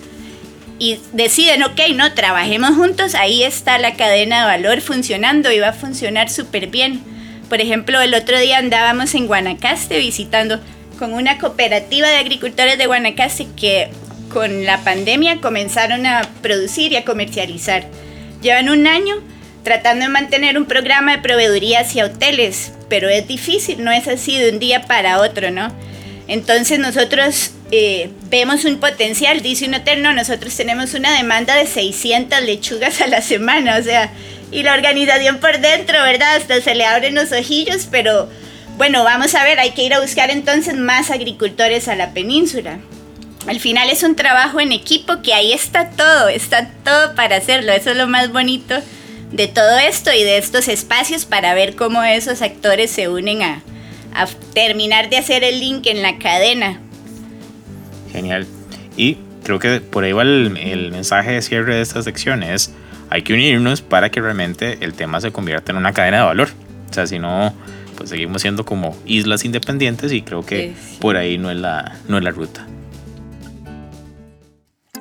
y 0.79 0.99
deciden, 1.15 1.63
ok, 1.63 1.81
no, 1.95 2.13
trabajemos 2.13 2.77
juntos, 2.77 3.15
ahí 3.15 3.43
está 3.43 3.79
la 3.79 3.95
cadena 3.95 4.41
de 4.41 4.59
valor 4.59 4.83
funcionando 4.83 5.51
y 5.51 5.59
va 5.59 5.69
a 5.69 5.73
funcionar 5.73 6.29
súper 6.29 6.67
bien. 6.67 7.01
Por 7.49 7.63
ejemplo, 7.63 7.99
el 8.03 8.13
otro 8.13 8.39
día 8.39 8.59
andábamos 8.59 9.15
en 9.15 9.27
Guanacaste 9.27 9.97
visitando 9.97 10.61
con 10.99 11.15
una 11.15 11.39
cooperativa 11.39 12.09
de 12.09 12.19
agricultores 12.19 12.77
de 12.77 12.85
Guanacaste 12.85 13.47
que 13.57 13.89
con 14.31 14.67
la 14.67 14.85
pandemia 14.85 15.41
comenzaron 15.41 16.05
a 16.05 16.29
producir 16.43 16.93
y 16.93 16.97
a 16.97 17.07
comercializar. 17.07 17.87
Llevan 18.43 18.69
un 18.69 18.87
año 18.87 19.15
tratando 19.65 20.05
de 20.05 20.11
mantener 20.11 20.59
un 20.59 20.67
programa 20.67 21.13
de 21.13 21.23
proveeduría 21.23 21.81
hacia 21.81 22.05
hoteles, 22.05 22.73
pero 22.91 23.09
es 23.09 23.27
difícil, 23.27 23.83
no 23.83 23.91
es 23.91 24.07
así 24.09 24.37
de 24.37 24.51
un 24.51 24.59
día 24.59 24.83
para 24.83 25.21
otro, 25.21 25.51
¿no? 25.51 25.73
Entonces 26.29 26.79
nosotros 26.79 27.53
eh, 27.73 28.11
vemos 28.29 28.65
un 28.67 28.79
potencial, 28.79 29.41
dice 29.41 29.67
un 29.67 29.75
hotel, 29.75 30.03
no, 30.03 30.13
nosotros 30.13 30.55
tenemos 30.55 30.93
una 30.93 31.17
demanda 31.17 31.55
de 31.55 31.67
600 31.67 32.43
lechugas 32.43 33.01
a 33.01 33.07
la 33.07 33.23
semana, 33.23 33.79
o 33.79 33.83
sea, 33.83 34.13
y 34.53 34.63
la 34.63 34.75
organización 34.75 35.39
por 35.39 35.61
dentro, 35.61 36.03
¿verdad? 36.03 36.37
Hasta 36.37 36.61
se 36.61 36.75
le 36.75 36.85
abren 36.85 37.15
los 37.15 37.33
ojillos, 37.33 37.89
pero 37.91 38.29
bueno, 38.77 39.05
vamos 39.05 39.35
a 39.35 39.45
ver, 39.45 39.59
hay 39.61 39.71
que 39.71 39.85
ir 39.85 39.95
a 39.95 40.01
buscar 40.01 40.31
entonces 40.31 40.77
más 40.77 41.11
agricultores 41.11 41.89
a 41.89 41.97
la 41.97 42.13
península. 42.13 42.79
Al 43.47 43.61
final 43.61 43.89
es 43.89 44.03
un 44.03 44.17
trabajo 44.17 44.61
en 44.61 44.73
equipo 44.73 45.23
que 45.23 45.33
ahí 45.33 45.53
está 45.53 45.91
todo, 45.91 46.29
está 46.29 46.71
todo 46.85 47.15
para 47.15 47.37
hacerlo, 47.37 47.73
eso 47.73 47.91
es 47.91 47.97
lo 47.97 48.07
más 48.07 48.33
bonito 48.33 48.77
de 49.33 49.49
todo 49.49 49.79
esto 49.79 50.11
y 50.13 50.23
de 50.23 50.39
estos 50.39 50.69
espacios 50.69 51.25
para 51.25 51.55
ver 51.55 51.77
cómo 51.77 52.03
esos 52.03 52.43
actores 52.43 52.91
se 52.91 53.09
unen 53.09 53.43
a, 53.43 53.63
a 54.15 54.27
terminar 54.55 55.09
de 55.11 55.19
hacer 55.19 55.45
el 55.45 55.61
link 55.61 55.87
en 55.87 56.03
la 56.03 56.19
cadena. 56.19 56.81
Genial. 58.13 58.47
Y 58.97 59.19
creo 59.45 59.59
que 59.59 59.81
por 59.81 60.05
ahí 60.05 60.13
va 60.13 60.23
el, 60.23 60.57
el 60.57 60.91
mensaje 60.91 61.33
de 61.33 61.43
cierre 61.43 61.77
de 61.77 61.83
esta 61.83 62.03
sección, 62.03 62.43
es 62.43 62.73
hay 63.09 63.23
que 63.23 63.35
unirnos 63.35 63.83
para 63.83 64.11
que 64.11 64.21
realmente 64.21 64.79
el 64.81 64.95
tema 64.95 65.21
se 65.21 65.33
convierta 65.33 65.73
en 65.73 65.79
una 65.79 65.93
cadena 65.93 66.19
de 66.19 66.25
valor. 66.25 66.49
O 66.89 66.93
sea, 66.93 67.07
si 67.07 67.19
no, 67.19 67.53
pues 67.97 68.11
seguimos 68.11 68.43
siendo 68.43 68.65
como 68.65 68.97
islas 69.05 69.45
independientes 69.45 70.13
y 70.13 70.23
creo 70.23 70.47
que 70.47 70.75
por 71.01 71.17
ahí 71.17 71.37
no 71.37 71.51
es, 71.51 71.57
la, 71.57 71.99
no 72.09 72.19
es 72.19 72.25
la 72.25 72.31
ruta. 72.31 72.67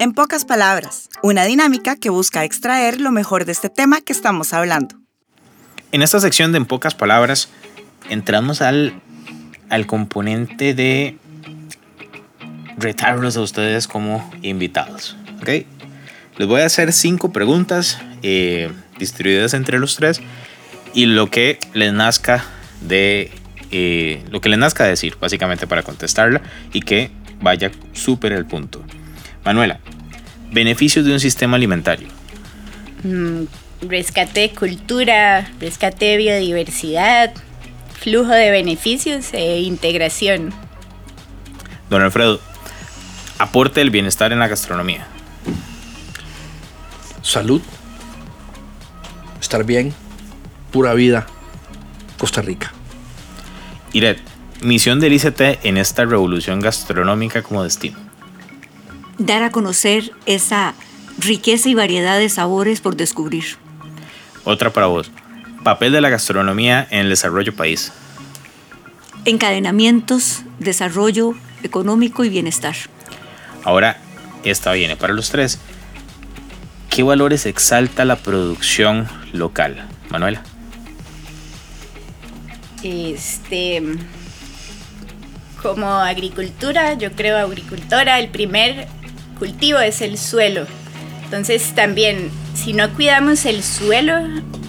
En 0.02 0.14
pocas 0.14 0.46
palabras, 0.46 1.10
una 1.22 1.44
dinámica 1.44 1.98
que 1.98 2.10
busca 2.10 2.46
extraer 2.46 3.02
lo 3.02 3.12
mejor 3.12 3.44
de 3.44 3.52
este 3.52 3.70
tema 3.70 4.00
que 4.00 4.14
estamos 4.14 4.54
hablando. 4.54 4.96
En 5.92 6.02
esta 6.02 6.22
sección 6.22 6.54
de 6.54 6.58
En 6.60 6.66
pocas 6.66 6.96
palabras, 6.96 7.50
entramos 8.10 8.62
al, 8.62 8.94
al 9.68 9.88
componente 9.88 10.74
de 10.74 11.18
retarlos 12.78 13.36
a 13.36 13.42
ustedes 13.42 13.90
como 13.90 14.32
invitados. 14.42 15.18
¿ok? 15.42 15.50
Les 16.38 16.48
voy 16.48 16.62
a 16.62 16.66
hacer 16.66 16.94
cinco 16.94 17.34
preguntas 17.34 18.00
eh, 18.24 18.72
distribuidas 18.98 19.54
entre 19.54 19.80
los 19.80 19.98
tres 19.98 20.22
y 20.94 21.08
lo 21.08 21.30
que 21.30 21.60
les 21.74 21.92
nazca 21.92 22.46
de 22.80 23.32
eh, 23.72 24.24
lo 24.32 24.40
que 24.40 24.48
les 24.48 24.60
nazca 24.60 24.86
decir, 24.86 25.18
básicamente 25.20 25.68
para 25.68 25.84
contestarla 25.84 26.42
y 26.72 26.80
que 26.80 27.12
vaya 27.42 27.70
súper 27.92 28.32
el 28.32 28.46
punto. 28.46 28.82
Manuela, 29.46 29.80
beneficios 30.52 31.06
de 31.06 31.14
un 31.14 31.20
sistema 31.20 31.58
alimentario. 31.58 32.08
Mm, 33.04 33.44
rescate 33.88 34.42
de 34.42 34.50
cultura, 34.52 35.50
rescate 35.60 36.06
de 36.06 36.18
biodiversidad, 36.18 37.34
flujo 38.00 38.32
de 38.32 38.52
beneficios 38.52 39.34
e 39.34 39.62
integración. 39.62 40.54
Don 41.90 42.02
Alfredo, 42.02 42.40
aporte 43.38 43.82
el 43.82 43.90
bienestar 43.90 44.32
en 44.32 44.40
la 44.40 44.48
gastronomía 44.48 45.08
salud, 47.30 47.62
estar 49.40 49.64
bien, 49.64 49.94
pura 50.72 50.94
vida, 50.94 51.28
Costa 52.18 52.42
Rica. 52.42 52.74
Iret, 53.94 54.20
misión 54.62 55.00
del 55.00 55.14
ICT 55.14 55.64
en 55.64 55.78
esta 55.78 56.06
revolución 56.06 56.60
gastronómica 56.60 57.44
como 57.44 57.64
destino. 57.64 58.00
Dar 59.20 59.44
a 59.44 59.52
conocer 59.52 60.12
esa 60.26 60.74
riqueza 61.18 61.70
y 61.70 61.76
variedad 61.76 62.18
de 62.18 62.30
sabores 62.30 62.82
por 62.82 62.96
descubrir. 62.96 63.44
Otra 64.46 64.72
para 64.72 64.88
vos. 64.88 65.12
Papel 65.64 65.92
de 65.92 66.02
la 66.02 66.10
gastronomía 66.10 66.88
en 66.90 67.02
el 67.02 67.10
desarrollo 67.10 67.54
país. 67.54 67.92
Encadenamientos, 69.26 70.44
desarrollo 70.60 71.36
económico 71.64 72.24
y 72.24 72.30
bienestar. 72.30 72.76
Ahora, 73.64 73.98
esta 74.44 74.72
viene 74.72 74.96
para 74.96 75.14
los 75.14 75.30
tres. 75.30 75.60
¿Qué 76.90 77.04
valores 77.04 77.46
exalta 77.46 78.06
la 78.06 78.16
producción 78.16 79.08
local? 79.34 79.86
Manuela. 80.10 80.42
Este, 82.82 83.84
como 85.62 85.88
agricultura, 85.88 86.94
yo 86.94 87.12
creo 87.12 87.38
agricultora, 87.38 88.20
el 88.20 88.30
primer 88.30 88.88
cultivo 89.40 89.80
es 89.80 90.02
el 90.02 90.18
suelo. 90.18 90.68
Entonces 91.24 91.74
también, 91.74 92.30
si 92.54 92.74
no 92.74 92.94
cuidamos 92.94 93.46
el 93.46 93.64
suelo, 93.64 94.20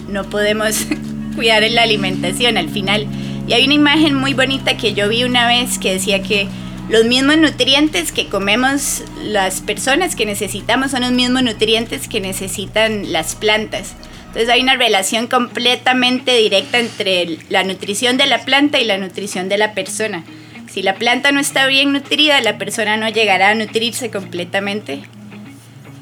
no 0.07 0.23
podemos 0.29 0.85
cuidar 1.35 1.63
la 1.69 1.83
alimentación 1.83 2.57
al 2.57 2.69
final. 2.69 3.05
Y 3.47 3.53
hay 3.53 3.65
una 3.65 3.73
imagen 3.73 4.15
muy 4.15 4.33
bonita 4.33 4.77
que 4.77 4.93
yo 4.93 5.09
vi 5.09 5.23
una 5.23 5.47
vez 5.47 5.77
que 5.77 5.93
decía 5.93 6.23
que 6.23 6.47
los 6.89 7.05
mismos 7.05 7.37
nutrientes 7.37 8.11
que 8.11 8.27
comemos 8.27 9.03
las 9.23 9.61
personas 9.61 10.15
que 10.15 10.25
necesitamos 10.25 10.91
son 10.91 11.01
los 11.01 11.11
mismos 11.11 11.43
nutrientes 11.43 12.07
que 12.07 12.19
necesitan 12.19 13.11
las 13.11 13.35
plantas. 13.35 13.93
Entonces 14.27 14.49
hay 14.49 14.61
una 14.61 14.77
relación 14.77 15.27
completamente 15.27 16.37
directa 16.37 16.79
entre 16.79 17.37
la 17.49 17.63
nutrición 17.63 18.17
de 18.17 18.27
la 18.27 18.45
planta 18.45 18.79
y 18.79 18.85
la 18.85 18.97
nutrición 18.97 19.49
de 19.49 19.57
la 19.57 19.73
persona. 19.73 20.23
Si 20.71 20.81
la 20.81 20.95
planta 20.95 21.31
no 21.31 21.41
está 21.41 21.67
bien 21.67 21.91
nutrida, 21.91 22.39
la 22.41 22.57
persona 22.57 22.95
no 22.95 23.09
llegará 23.09 23.49
a 23.49 23.55
nutrirse 23.55 24.09
completamente. 24.09 25.01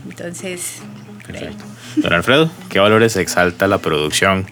Entonces, 0.07 0.81
Perfecto. 1.25 1.63
Don 1.95 2.13
Alfredo, 2.13 2.51
¿qué 2.69 2.79
valores 2.79 3.15
exalta 3.15 3.67
la 3.67 3.79
producción 3.79 4.45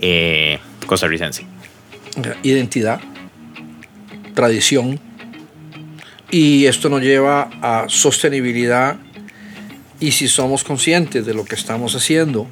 eh, 0.00 0.58
costarricense? 0.86 1.44
Identidad, 2.42 3.00
tradición, 4.34 4.98
y 6.30 6.66
esto 6.66 6.88
nos 6.88 7.02
lleva 7.02 7.50
a 7.62 7.86
sostenibilidad 7.88 8.96
y 10.00 10.12
si 10.12 10.28
somos 10.28 10.64
conscientes 10.64 11.26
de 11.26 11.34
lo 11.34 11.44
que 11.44 11.54
estamos 11.54 11.94
haciendo, 11.94 12.46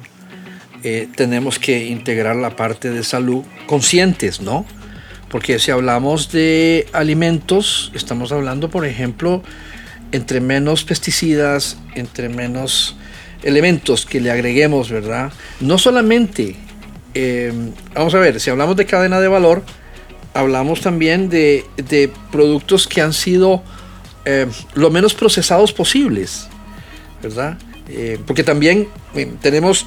eh, 0.83 1.07
tenemos 1.15 1.59
que 1.59 1.85
integrar 1.85 2.35
la 2.35 2.55
parte 2.55 2.89
de 2.89 3.03
salud 3.03 3.43
conscientes, 3.65 4.41
¿no? 4.41 4.65
Porque 5.29 5.59
si 5.59 5.71
hablamos 5.71 6.31
de 6.31 6.87
alimentos, 6.93 7.91
estamos 7.93 8.31
hablando, 8.31 8.69
por 8.69 8.85
ejemplo, 8.85 9.43
entre 10.11 10.39
menos 10.39 10.83
pesticidas, 10.83 11.77
entre 11.95 12.29
menos 12.29 12.95
elementos 13.43 14.05
que 14.05 14.21
le 14.21 14.31
agreguemos, 14.31 14.89
¿verdad? 14.89 15.31
No 15.59 15.77
solamente, 15.77 16.55
eh, 17.13 17.53
vamos 17.93 18.15
a 18.15 18.19
ver, 18.19 18.39
si 18.39 18.49
hablamos 18.49 18.77
de 18.77 18.85
cadena 18.85 19.19
de 19.19 19.27
valor, 19.27 19.63
hablamos 20.33 20.81
también 20.81 21.29
de, 21.29 21.65
de 21.75 22.11
productos 22.31 22.87
que 22.87 23.01
han 23.01 23.13
sido 23.13 23.63
eh, 24.25 24.47
lo 24.73 24.89
menos 24.89 25.13
procesados 25.13 25.73
posibles, 25.73 26.47
¿verdad? 27.21 27.57
Eh, 27.89 28.19
porque 28.25 28.43
también 28.43 28.89
eh, 29.15 29.31
tenemos 29.41 29.85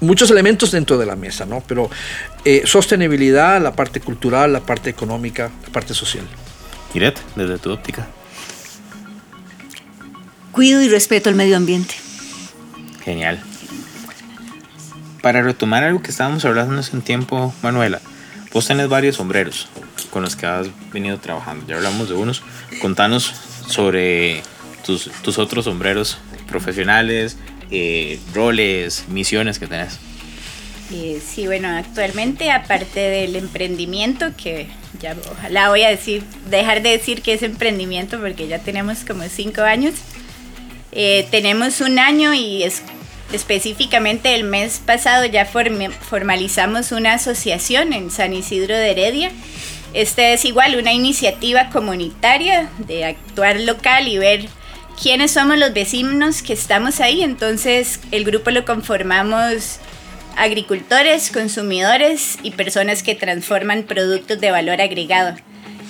muchos 0.00 0.30
elementos 0.30 0.70
dentro 0.70 0.96
de 0.96 1.06
la 1.06 1.16
mesa, 1.16 1.44
¿no? 1.44 1.62
Pero 1.66 1.90
sostenibilidad, 2.64 3.60
la 3.60 3.72
parte 3.72 4.00
cultural, 4.00 4.52
la 4.52 4.60
parte 4.60 4.90
económica, 4.90 5.50
la 5.64 5.72
parte 5.72 5.94
social. 5.94 6.24
Iret, 6.94 7.20
desde 7.36 7.58
tu 7.58 7.70
óptica. 7.70 8.06
Cuido 10.52 10.82
y 10.82 10.88
respeto 10.88 11.28
el 11.28 11.36
medio 11.36 11.56
ambiente. 11.56 11.94
Genial. 13.04 13.42
Para 15.22 15.42
retomar 15.42 15.84
algo 15.84 16.02
que 16.02 16.10
estábamos 16.10 16.44
hablando 16.44 16.78
hace 16.78 16.96
un 16.96 17.02
tiempo, 17.02 17.54
Manuela, 17.62 18.00
vos 18.52 18.66
tenés 18.66 18.88
varios 18.88 19.16
sombreros 19.16 19.68
con 20.10 20.22
los 20.22 20.34
que 20.34 20.46
has 20.46 20.68
venido 20.92 21.18
trabajando. 21.18 21.66
Ya 21.66 21.76
hablamos 21.76 22.08
de 22.08 22.14
unos. 22.14 22.42
Contanos 22.80 23.32
sobre 23.68 24.42
tus, 24.84 25.10
tus 25.22 25.38
otros 25.38 25.66
sombreros 25.66 26.18
profesionales, 26.50 27.36
eh, 27.70 28.18
roles, 28.34 29.04
misiones 29.08 29.58
que 29.58 29.66
tenés. 29.66 29.98
Eh, 30.92 31.20
sí, 31.24 31.46
bueno, 31.46 31.68
actualmente 31.68 32.50
aparte 32.50 32.98
del 32.98 33.36
emprendimiento, 33.36 34.32
que 34.36 34.66
ya 35.00 35.14
ojalá 35.30 35.68
voy 35.68 35.82
a 35.82 35.88
decir, 35.88 36.24
dejar 36.50 36.82
de 36.82 36.90
decir 36.90 37.22
que 37.22 37.32
es 37.32 37.42
emprendimiento 37.42 38.18
porque 38.20 38.48
ya 38.48 38.58
tenemos 38.58 39.04
como 39.04 39.22
cinco 39.28 39.62
años, 39.62 39.94
eh, 40.90 41.28
tenemos 41.30 41.80
un 41.80 42.00
año 42.00 42.34
y 42.34 42.64
es, 42.64 42.82
específicamente 43.32 44.34
el 44.34 44.42
mes 44.42 44.80
pasado 44.84 45.24
ya 45.26 45.46
formalizamos 45.46 46.90
una 46.90 47.14
asociación 47.14 47.92
en 47.92 48.10
San 48.10 48.32
Isidro 48.32 48.76
de 48.76 48.90
Heredia. 48.90 49.30
Esta 49.94 50.28
es 50.30 50.44
igual 50.44 50.76
una 50.76 50.92
iniciativa 50.92 51.70
comunitaria 51.70 52.68
de 52.78 53.04
actuar 53.04 53.60
local 53.60 54.08
y 54.08 54.18
ver 54.18 54.48
quiénes 55.02 55.30
somos 55.30 55.58
los 55.58 55.72
vecinos 55.72 56.42
que 56.42 56.52
estamos 56.52 57.00
ahí. 57.00 57.22
Entonces 57.22 58.00
el 58.10 58.24
grupo 58.24 58.50
lo 58.50 58.64
conformamos 58.64 59.78
agricultores, 60.36 61.30
consumidores 61.30 62.38
y 62.42 62.52
personas 62.52 63.02
que 63.02 63.14
transforman 63.14 63.84
productos 63.84 64.40
de 64.40 64.50
valor 64.50 64.80
agregado. 64.80 65.36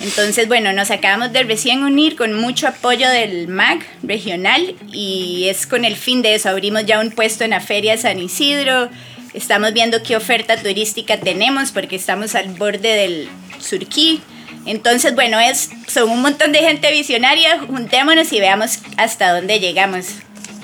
Entonces, 0.01 0.49
bueno, 0.49 0.73
nos 0.73 0.91
acabamos 0.91 1.31
de 1.33 1.43
recién 1.43 1.83
unir 1.83 2.17
con 2.17 2.33
mucho 2.33 2.67
apoyo 2.67 3.07
del 3.11 3.49
MAG 3.49 3.81
regional 4.03 4.75
y 4.91 5.47
es 5.49 5.67
con 5.67 5.85
el 5.85 5.95
fin 5.95 6.23
de 6.23 6.35
eso. 6.35 6.49
Abrimos 6.49 6.87
ya 6.87 7.01
un 7.01 7.11
puesto 7.11 7.45
en 7.45 7.51
la 7.51 7.61
Feria 7.61 7.99
San 7.99 8.19
Isidro, 8.19 8.89
estamos 9.35 9.75
viendo 9.75 10.03
qué 10.03 10.17
oferta 10.17 10.57
turística 10.57 11.21
tenemos 11.21 11.71
porque 11.71 11.97
estamos 11.97 12.35
al 12.35 12.49
borde 12.49 12.95
del 12.95 13.29
Surquí. 13.59 14.23
Entonces, 14.67 15.15
bueno, 15.15 15.41
es, 15.41 15.71
son 15.89 16.11
un 16.11 16.23
montón 16.23 16.53
de 16.53 16.61
gente 16.61 16.93
visionaria, 16.93 17.61
juntémonos 17.61 18.33
y 18.33 18.41
veamos 18.41 18.81
hasta 18.97 19.35
dónde 19.35 19.59
llegamos 19.59 20.07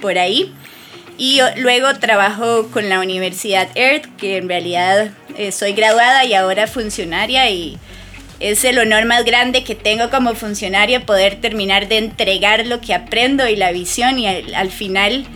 por 0.00 0.18
ahí. 0.18 0.52
Y 1.18 1.40
luego 1.56 1.94
trabajo 1.98 2.68
con 2.70 2.88
la 2.90 3.00
Universidad 3.00 3.68
EARTH, 3.74 4.16
que 4.16 4.36
en 4.36 4.48
realidad 4.48 5.10
eh, 5.38 5.50
soy 5.50 5.72
graduada 5.72 6.24
y 6.26 6.34
ahora 6.34 6.66
funcionaria 6.66 7.48
y 7.50 7.78
es 8.38 8.64
el 8.64 8.78
honor 8.78 9.06
más 9.06 9.24
grande 9.24 9.64
que 9.64 9.74
tengo 9.74 10.10
como 10.10 10.34
funcionario 10.34 11.04
poder 11.06 11.40
terminar 11.40 11.88
de 11.88 11.98
entregar 11.98 12.66
lo 12.66 12.80
que 12.80 12.94
aprendo 12.94 13.48
y 13.48 13.56
la 13.56 13.72
visión 13.72 14.18
y 14.18 14.26
al, 14.26 14.70
final 14.70 15.26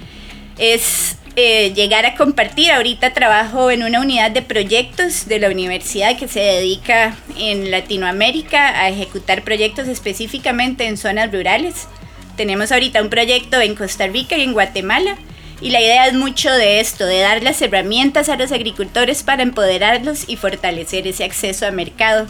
es 0.59 1.17
eh, 1.37 1.73
llegar 1.75 2.07
a 2.07 2.15
compartir. 2.15 2.73
Ahorita 2.73 3.13
trabajo 3.13 3.71
en 3.71 3.83
una 3.83 4.01
unidad 4.01 4.31
de 4.31 4.43
proyectos 4.43 5.27
de 5.27 5.39
la 5.39 5.49
universidad 5.49 6.19
que 6.19 6.29
se 6.29 6.41
dedica 6.41 7.17
en 7.39 7.71
Latinoamérica 7.71 8.81
a 8.81 8.89
ejecutar 8.89 9.43
proyectos 9.43 9.89
específicamente 9.89 10.87
en 10.87 10.97
zonas 10.97 11.33
rurales. 11.33 11.89
Tenemos 12.37 12.73
ahorita 12.73 13.03
un 13.03 13.11
proyecto 13.11 13.61
en 13.61 13.75
Costa 13.75 14.07
Rica 14.07 14.37
y 14.37 14.43
en 14.43 14.53
Guatemala. 14.53 15.17
Y 15.61 15.71
la 15.71 15.81
idea 15.81 16.07
es 16.07 16.15
mucho 16.15 16.51
de 16.51 16.81
esto, 16.81 17.05
de 17.05 17.21
dar 17.21 17.43
las 17.43 17.61
herramientas 17.61 18.31
a 18.31 18.37
los 18.37 18.51
agricultores 18.51 19.23
para 19.23 19.43
empoderarlos 19.43 20.27
y 20.27 20.37
fortalecer 20.37 21.07
ese 21.07 21.25
acceso 21.25 21.67
a 21.67 21.71
mercado 21.71 22.27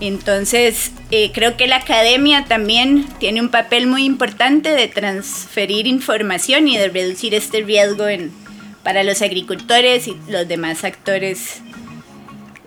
entonces, 0.00 0.92
eh, 1.10 1.32
creo 1.32 1.56
que 1.56 1.66
la 1.66 1.76
academia 1.76 2.44
también 2.44 3.06
tiene 3.18 3.40
un 3.40 3.48
papel 3.48 3.88
muy 3.88 4.04
importante 4.04 4.70
de 4.70 4.86
transferir 4.86 5.88
información 5.88 6.68
y 6.68 6.76
de 6.76 6.88
reducir 6.88 7.34
este 7.34 7.62
riesgo 7.62 8.06
en, 8.06 8.30
para 8.84 9.02
los 9.02 9.22
agricultores 9.22 10.06
y 10.06 10.16
los 10.28 10.46
demás 10.46 10.84
actores 10.84 11.62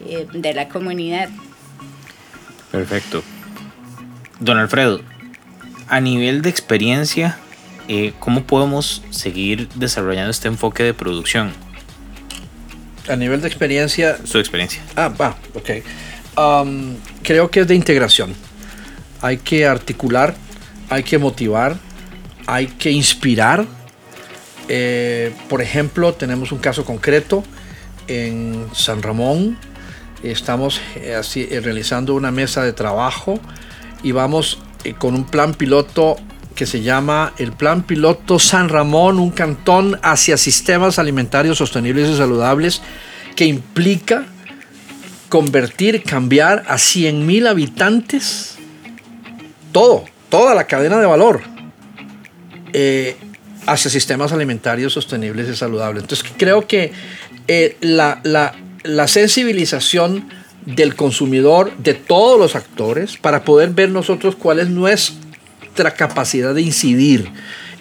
eh, 0.05 0.27
de 0.33 0.53
la 0.53 0.67
comunidad. 0.67 1.29
Perfecto. 2.69 3.23
Don 4.41 4.57
Alfredo, 4.57 5.01
a 5.87 6.01
nivel 6.01 6.41
de 6.41 6.49
experiencia, 6.49 7.37
eh, 7.87 8.11
¿cómo 8.19 8.43
podemos 8.43 9.03
seguir 9.09 9.69
desarrollando 9.75 10.31
este 10.31 10.49
enfoque 10.49 10.83
de 10.83 10.93
producción? 10.93 11.53
A 13.07 13.15
nivel 13.15 13.39
de 13.39 13.47
experiencia... 13.47 14.17
Su 14.25 14.37
experiencia. 14.37 14.81
Ah, 14.97 15.07
va, 15.07 15.37
ok 15.53 15.69
creo 17.23 17.51
que 17.51 17.61
es 17.61 17.67
de 17.67 17.75
integración. 17.75 18.33
Hay 19.21 19.37
que 19.37 19.65
articular, 19.65 20.35
hay 20.89 21.03
que 21.03 21.17
motivar, 21.17 21.77
hay 22.47 22.67
que 22.67 22.91
inspirar. 22.91 23.65
Eh, 24.67 25.33
por 25.49 25.61
ejemplo, 25.61 26.13
tenemos 26.13 26.51
un 26.51 26.59
caso 26.59 26.85
concreto 26.85 27.43
en 28.07 28.67
San 28.73 29.01
Ramón. 29.01 29.57
Estamos 30.23 30.81
eh, 30.95 31.19
eh, 31.35 31.61
realizando 31.61 32.13
una 32.13 32.31
mesa 32.31 32.63
de 32.63 32.73
trabajo 32.73 33.39
y 34.03 34.11
vamos 34.11 34.59
con 34.97 35.15
un 35.15 35.25
plan 35.25 35.53
piloto 35.53 36.17
que 36.55 36.65
se 36.65 36.81
llama 36.81 37.33
el 37.37 37.53
Plan 37.53 37.83
Piloto 37.83 38.37
San 38.37 38.69
Ramón, 38.69 39.19
un 39.19 39.31
cantón 39.31 39.99
hacia 40.03 40.37
sistemas 40.37 40.99
alimentarios 40.99 41.57
sostenibles 41.57 42.09
y 42.09 42.17
saludables, 42.17 42.81
que 43.35 43.45
implica 43.45 44.25
convertir, 45.31 46.03
cambiar 46.03 46.65
a 46.67 46.77
100 46.77 47.25
mil 47.25 47.47
habitantes, 47.47 48.57
todo, 49.71 50.03
toda 50.27 50.53
la 50.53 50.67
cadena 50.67 50.99
de 50.99 51.05
valor. 51.05 51.39
Eh, 52.73 53.15
hacia 53.65 53.89
sistemas 53.89 54.33
alimentarios 54.33 54.91
sostenibles 54.91 55.47
y 55.47 55.55
saludables. 55.55 56.03
Entonces 56.03 56.29
creo 56.35 56.67
que 56.67 56.91
eh, 57.47 57.77
la, 57.79 58.19
la, 58.23 58.55
la 58.83 59.07
sensibilización 59.07 60.27
del 60.65 60.95
consumidor, 60.95 61.71
de 61.77 61.93
todos 61.93 62.37
los 62.37 62.57
actores, 62.57 63.15
para 63.15 63.45
poder 63.45 63.69
ver 63.69 63.89
nosotros 63.89 64.35
cuál 64.35 64.59
es 64.59 64.69
nuestra 64.69 65.93
capacidad 65.95 66.53
de 66.53 66.61
incidir, 66.61 67.31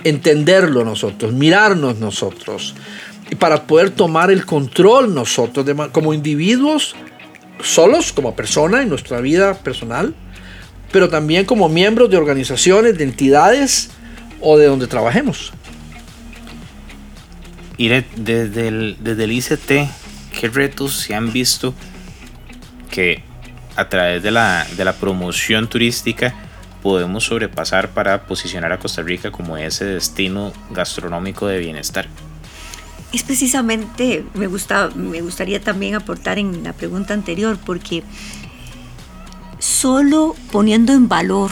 entenderlo 0.05 0.85
nosotros, 0.85 1.33
mirarnos 1.33 1.99
nosotros, 1.99 2.77
y 3.29 3.35
para 3.35 3.65
poder 3.65 3.91
tomar 3.91 4.31
el 4.31 4.47
control 4.47 5.15
nosotros 5.15 5.67
como 5.91 6.15
individuos, 6.15 6.95
solos, 7.63 8.13
como 8.13 8.35
persona 8.35 8.83
en 8.83 8.89
nuestra 8.89 9.21
vida 9.21 9.55
personal, 9.55 10.15
pero 10.93 11.09
también 11.09 11.45
como 11.45 11.69
miembros 11.69 12.11
de 12.11 12.17
organizaciones, 12.17 12.99
de 12.99 13.05
entidades 13.05 13.91
o 14.41 14.59
de 14.59 14.67
donde 14.67 14.87
trabajemos. 14.87 15.53
Iré, 17.77 18.05
desde 18.17 18.69
el, 18.69 18.97
desde 19.01 19.25
el 19.25 19.33
ICT, 19.33 19.71
¿qué 20.39 20.49
retos 20.53 20.97
se 20.97 21.15
han 21.15 21.33
visto 21.33 21.75
que 22.91 23.23
a 23.77 23.89
través 23.89 24.23
de 24.23 24.31
la, 24.31 24.67
de 24.77 24.85
la 24.85 24.93
promoción 24.93 25.69
turística 25.69 26.35
podemos 26.83 27.25
sobrepasar 27.25 27.91
para 27.91 28.27
posicionar 28.27 28.73
a 28.73 28.79
Costa 28.79 29.03
Rica 29.03 29.31
como 29.31 29.57
ese 29.57 29.85
destino 29.85 30.53
gastronómico 30.71 31.47
de 31.47 31.59
bienestar? 31.59 32.09
Es 33.13 33.25
precisamente, 33.25 34.25
me, 34.35 34.47
gusta, 34.47 34.91
me 34.95 35.21
gustaría 35.21 35.61
también 35.61 35.95
aportar 35.95 36.39
en 36.39 36.63
la 36.63 36.73
pregunta 36.73 37.13
anterior, 37.13 37.59
porque 37.65 38.05
solo 39.59 40.37
poniendo 40.53 40.93
en 40.93 41.09
valor 41.09 41.51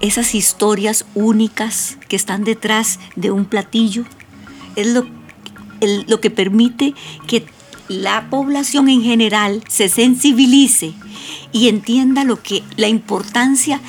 esas 0.00 0.34
historias 0.34 1.06
únicas 1.14 1.98
que 2.08 2.16
están 2.16 2.44
detrás 2.44 3.00
de 3.16 3.30
un 3.30 3.44
platillo 3.46 4.04
es 4.76 4.88
lo, 4.88 5.06
lo 6.06 6.20
que 6.20 6.30
permite 6.30 6.94
que 7.26 7.46
la 7.88 8.28
población 8.28 8.88
en 8.88 9.02
general 9.02 9.64
se 9.68 9.88
sensibilice 9.88 10.92
y 11.52 11.68
entienda 11.68 12.24
lo 12.24 12.42
que 12.42 12.62
la 12.76 12.88
importancia 12.88 13.80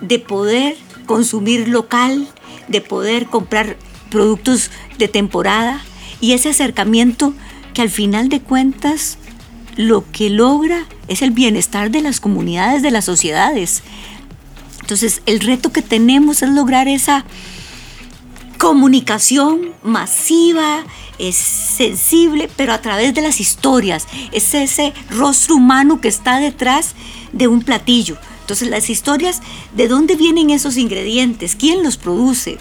de 0.00 0.18
poder 0.18 0.76
consumir 1.06 1.68
local, 1.68 2.26
de 2.68 2.80
poder 2.80 3.26
comprar 3.26 3.76
productos 4.10 4.70
de 4.98 5.08
temporada 5.08 5.84
y 6.24 6.32
ese 6.32 6.48
acercamiento 6.48 7.34
que 7.74 7.82
al 7.82 7.90
final 7.90 8.30
de 8.30 8.40
cuentas 8.40 9.18
lo 9.76 10.10
que 10.10 10.30
logra 10.30 10.86
es 11.06 11.20
el 11.20 11.32
bienestar 11.32 11.90
de 11.90 12.00
las 12.00 12.18
comunidades, 12.18 12.80
de 12.80 12.90
las 12.90 13.04
sociedades. 13.04 13.82
Entonces, 14.80 15.20
el 15.26 15.40
reto 15.40 15.70
que 15.70 15.82
tenemos 15.82 16.42
es 16.42 16.48
lograr 16.48 16.88
esa 16.88 17.26
comunicación 18.56 19.74
masiva, 19.82 20.84
es 21.18 21.36
sensible, 21.36 22.48
pero 22.56 22.72
a 22.72 22.80
través 22.80 23.12
de 23.12 23.20
las 23.20 23.38
historias. 23.38 24.06
Es 24.32 24.54
ese 24.54 24.94
rostro 25.10 25.56
humano 25.56 26.00
que 26.00 26.08
está 26.08 26.38
detrás 26.38 26.94
de 27.34 27.48
un 27.48 27.60
platillo. 27.60 28.16
Entonces 28.40 28.70
las 28.70 28.88
historias, 28.88 29.42
¿de 29.76 29.88
dónde 29.88 30.16
vienen 30.16 30.48
esos 30.48 30.78
ingredientes? 30.78 31.54
¿Quién 31.54 31.82
los 31.82 31.98
produce? 31.98 32.56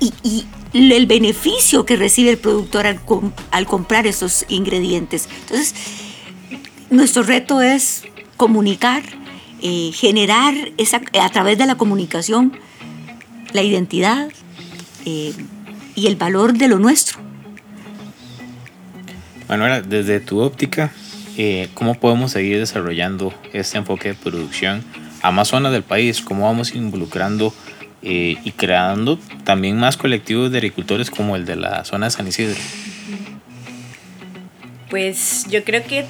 Y, 0.00 0.46
el 0.72 1.06
beneficio 1.06 1.86
que 1.86 1.96
recibe 1.96 2.30
el 2.30 2.38
productor 2.38 2.86
al, 2.86 3.66
comprar 3.66 4.06
esos 4.06 4.44
ingredientes. 4.48 5.28
Entonces, 5.42 5.74
nuestro 6.90 7.22
reto 7.22 7.60
es 7.60 8.02
comunicar, 8.36 9.02
eh, 9.62 9.90
generar 9.94 10.54
esa, 10.76 11.00
a 11.20 11.28
través 11.30 11.58
de 11.58 11.66
la 11.66 11.76
comunicación 11.76 12.58
la 13.52 13.62
identidad 13.62 14.28
eh, 15.04 15.32
y 15.94 16.06
el 16.06 16.16
valor 16.16 16.52
de 16.52 16.68
lo 16.68 16.78
nuestro. 16.78 17.18
Manuela, 19.48 19.80
desde 19.80 20.20
tu 20.20 20.40
óptica, 20.40 20.92
eh, 21.38 21.68
¿cómo 21.74 21.94
podemos 21.94 22.32
seguir 22.32 22.58
desarrollando 22.58 23.32
este 23.52 23.78
enfoque 23.78 24.08
de 24.08 24.14
producción 24.14 24.84
a 25.22 25.30
más 25.30 25.48
zonas 25.48 25.72
del 25.72 25.82
país? 25.82 26.20
¿Cómo 26.20 26.44
vamos 26.44 26.74
involucrando 26.74 27.54
eh, 28.02 28.36
y 28.44 28.52
creando 28.52 29.18
también 29.44 29.78
más 29.78 29.96
colectivos 29.96 30.50
de 30.50 30.58
agricultores 30.58 31.10
como 31.10 31.36
el 31.36 31.44
de 31.44 31.56
la 31.56 31.84
zona 31.84 32.06
de 32.06 32.10
San 32.10 32.26
Isidro? 32.26 32.56
Pues 34.90 35.46
yo 35.50 35.64
creo 35.64 35.84
que 35.84 36.06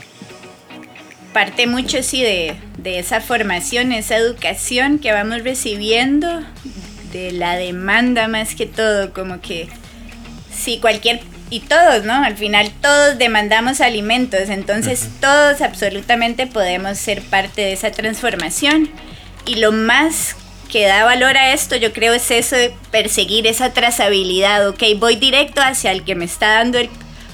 parte 1.32 1.66
mucho 1.66 2.02
sí 2.02 2.22
de, 2.22 2.56
de 2.78 2.98
esa 2.98 3.20
formación, 3.20 3.92
esa 3.92 4.16
educación 4.16 4.98
que 4.98 5.12
vamos 5.12 5.42
recibiendo, 5.42 6.42
de 7.12 7.32
la 7.32 7.56
demanda 7.56 8.28
más 8.28 8.54
que 8.54 8.66
todo, 8.66 9.12
como 9.12 9.40
que 9.40 9.68
si 10.52 10.78
cualquier 10.78 11.20
y 11.48 11.60
todos, 11.60 12.04
¿no? 12.04 12.14
Al 12.14 12.36
final 12.36 12.70
todos 12.80 13.18
demandamos 13.18 13.80
alimentos, 13.80 14.48
entonces 14.48 15.08
todos 15.20 15.60
absolutamente 15.60 16.46
podemos 16.46 16.98
ser 16.98 17.22
parte 17.22 17.62
de 17.62 17.72
esa 17.72 17.90
transformación. 17.90 18.90
Y 19.44 19.56
lo 19.56 19.70
más 19.70 20.36
que 20.70 20.86
da 20.86 21.04
valor 21.04 21.36
a 21.36 21.52
esto, 21.52 21.76
yo 21.76 21.92
creo, 21.92 22.12
es 22.12 22.30
eso 22.30 22.56
de 22.56 22.74
perseguir 22.90 23.46
esa 23.46 23.72
trazabilidad, 23.72 24.68
ok, 24.68 24.82
voy 24.98 25.16
directo 25.16 25.60
hacia 25.60 25.92
el 25.92 26.04
que 26.04 26.14
me 26.14 26.24
está 26.24 26.54
dando 26.54 26.78
el 26.78 26.90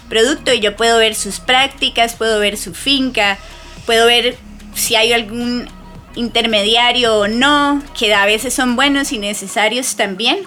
producto 0.08 0.52
y 0.52 0.60
yo 0.60 0.76
puedo 0.76 0.98
ver 0.98 1.14
sus 1.14 1.40
prácticas, 1.40 2.14
puedo 2.14 2.38
ver 2.38 2.56
su 2.56 2.74
finca, 2.74 3.38
puedo 3.86 4.06
ver 4.06 4.36
si 4.74 4.96
hay 4.96 5.12
algún 5.12 5.68
intermediario 6.14 7.18
o 7.18 7.28
no, 7.28 7.82
que 7.98 8.14
a 8.14 8.26
veces 8.26 8.52
son 8.52 8.76
buenos 8.76 9.12
y 9.12 9.18
necesarios 9.18 9.96
también 9.96 10.46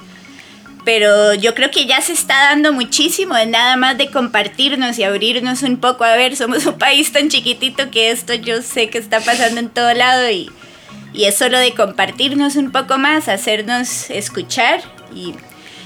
pero 0.86 1.34
yo 1.34 1.56
creo 1.56 1.72
que 1.72 1.88
ya 1.88 2.00
se 2.00 2.14
está 2.14 2.36
dando 2.36 2.72
muchísimo, 2.72 3.36
es 3.36 3.48
nada 3.48 3.76
más 3.76 3.98
de 3.98 4.12
compartirnos 4.12 4.98
y 5.00 5.04
abrirnos 5.04 5.64
un 5.64 5.78
poco. 5.78 6.04
A 6.04 6.16
ver, 6.16 6.38
somos 6.38 6.66
un 6.68 6.78
país 6.78 7.12
tan 7.12 7.28
chiquitito 7.28 7.90
que 7.90 8.12
esto 8.12 8.36
yo 8.36 8.62
sé 8.62 8.90
que 8.90 9.00
está 9.00 9.20
pasando 9.20 9.60
en 9.60 9.70
todo 9.70 9.92
lado 9.96 10.30
y, 10.30 10.50
y 11.16 11.26
es 11.26 11.36
solo 11.36 11.58
de 11.60 11.74
compartirnos 11.74 12.56
un 12.56 12.72
poco 12.72 12.98
más, 12.98 13.30
hacernos 13.30 14.10
escuchar 14.10 14.82
y, 15.16 15.34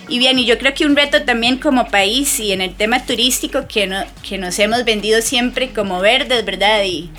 y, 0.07 0.17
bien, 0.17 0.39
y 0.39 0.45
yo 0.45 0.57
creo 0.57 0.73
que 0.73 0.85
un 0.85 0.95
reto 0.95 1.23
también 1.23 1.57
como 1.57 1.87
país 1.87 2.39
y 2.39 2.51
en 2.51 2.61
el 2.61 2.73
tema 2.73 3.05
turístico 3.05 3.67
que, 3.67 3.85
no, 3.85 4.03
que 4.27 4.39
nos 4.39 4.57
hemos 4.57 4.83
vendido 4.85 5.21
siempre 5.21 5.69
como 5.69 5.99
verdes, 5.99 6.43
¿verdad? 6.45 6.83
Y, 6.83 7.11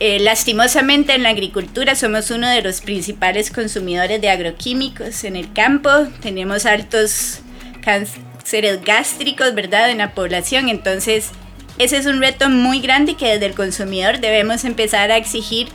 eh, 0.00 0.18
lastimosamente 0.18 1.14
en 1.14 1.22
la 1.22 1.28
agricultura 1.28 1.94
somos 1.94 2.32
uno 2.32 2.48
de 2.48 2.62
los 2.62 2.80
principales 2.80 3.52
consumidores 3.52 4.20
de 4.20 4.28
agroquímicos 4.28 5.22
en 5.22 5.36
el 5.36 5.52
campo. 5.52 5.88
Tenemos 6.20 6.66
altos 6.66 7.38
cánceres 7.80 8.82
gástricos, 8.84 9.54
¿verdad?, 9.54 9.90
en 9.90 9.98
la 9.98 10.12
población. 10.12 10.68
Entonces, 10.68 11.30
ese 11.78 11.98
es 11.98 12.06
un 12.06 12.20
reto 12.20 12.50
muy 12.50 12.80
grande 12.80 13.14
que 13.14 13.26
desde 13.28 13.46
el 13.46 13.54
consumidor 13.54 14.18
debemos 14.18 14.64
empezar 14.64 15.12
a 15.12 15.16
exigir 15.16 15.68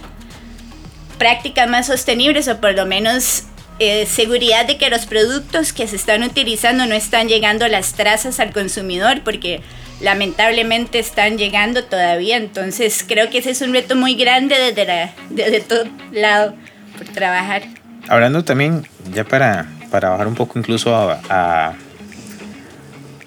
prácticas 1.20 1.70
más 1.70 1.88
sostenibles 1.88 2.48
o 2.48 2.60
por 2.60 2.74
lo 2.74 2.88
menos 2.88 3.44
eh, 3.78 4.06
seguridad 4.08 4.66
de 4.66 4.78
que 4.78 4.90
los 4.90 5.06
productos 5.06 5.72
que 5.72 5.88
se 5.88 5.96
están 5.96 6.24
utilizando 6.24 6.86
no 6.86 6.96
están 6.96 7.28
llegando 7.28 7.66
a 7.66 7.70
las 7.70 7.94
trazas 7.94 8.40
al 8.40 8.52
consumidor, 8.52 9.22
porque 9.24 9.62
lamentablemente 10.02 11.00
están 11.00 11.38
llegando 11.38 11.84
todavía. 11.86 12.38
Entonces 12.38 13.06
creo 13.08 13.30
que 13.30 13.38
ese 13.38 13.52
es 13.52 13.62
un 13.62 13.72
reto 13.74 13.96
muy 13.96 14.16
grande 14.16 14.56
desde, 14.56 14.86
la, 14.86 15.12
desde 15.30 15.62
todo 15.62 15.86
lado 16.12 16.56
por 16.98 17.08
trabajar. 17.08 17.64
Hablando 18.10 18.44
también, 18.44 18.86
ya 19.14 19.24
para, 19.24 19.68
para 19.92 20.10
bajar 20.10 20.28
un 20.28 20.36
poco 20.36 20.60
incluso 20.60 20.94
a, 20.96 21.76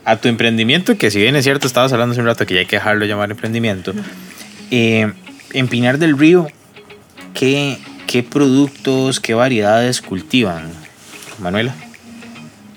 a, 0.05 0.17
tu 0.17 0.29
emprendimiento, 0.29 0.99
que 0.99 1.11
si 1.11 1.19
bien 1.21 1.37
es 1.37 1.45
cierto, 1.45 1.67
estabas 1.67 1.93
hablando 1.93 2.13
hace 2.13 2.21
un 2.21 2.27
rato 2.27 2.45
que 2.45 2.55
ya 2.55 2.61
hay 2.61 2.67
que 2.67 2.77
dejarlo 2.77 3.07
llamar 3.07 3.31
emprendimiento, 3.31 3.95
eh, 4.71 5.13
en 5.53 5.69
Pinar 5.69 5.99
del 5.99 6.19
Río, 6.19 6.49
¿qué, 7.35 7.79
¿qué 8.07 8.23
productos, 8.23 9.21
qué 9.21 9.35
variedades 9.35 10.01
cultivan, 10.01 10.71
Manuela? 11.39 11.75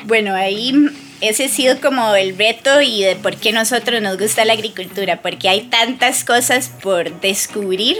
Bueno, 0.06 0.36
ahí 0.36 0.74
ese 1.22 1.45
ha 1.45 1.49
sido 1.49 1.80
como 1.82 2.16
el 2.16 2.38
reto 2.38 2.82
y 2.82 3.03
de 3.03 3.16
por 3.16 3.36
qué 3.38 3.51
nosotros 3.51 4.01
nos 4.01 4.18
gusta 4.18 4.45
la 4.45 4.53
agricultura, 4.53 5.22
porque 5.22 5.49
hay 5.49 5.64
tantas 5.64 6.24
cosas 6.24 6.70
por 6.82 7.20
descubrir 7.22 7.97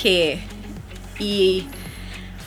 que... 0.00 0.38
Y, 1.18 1.66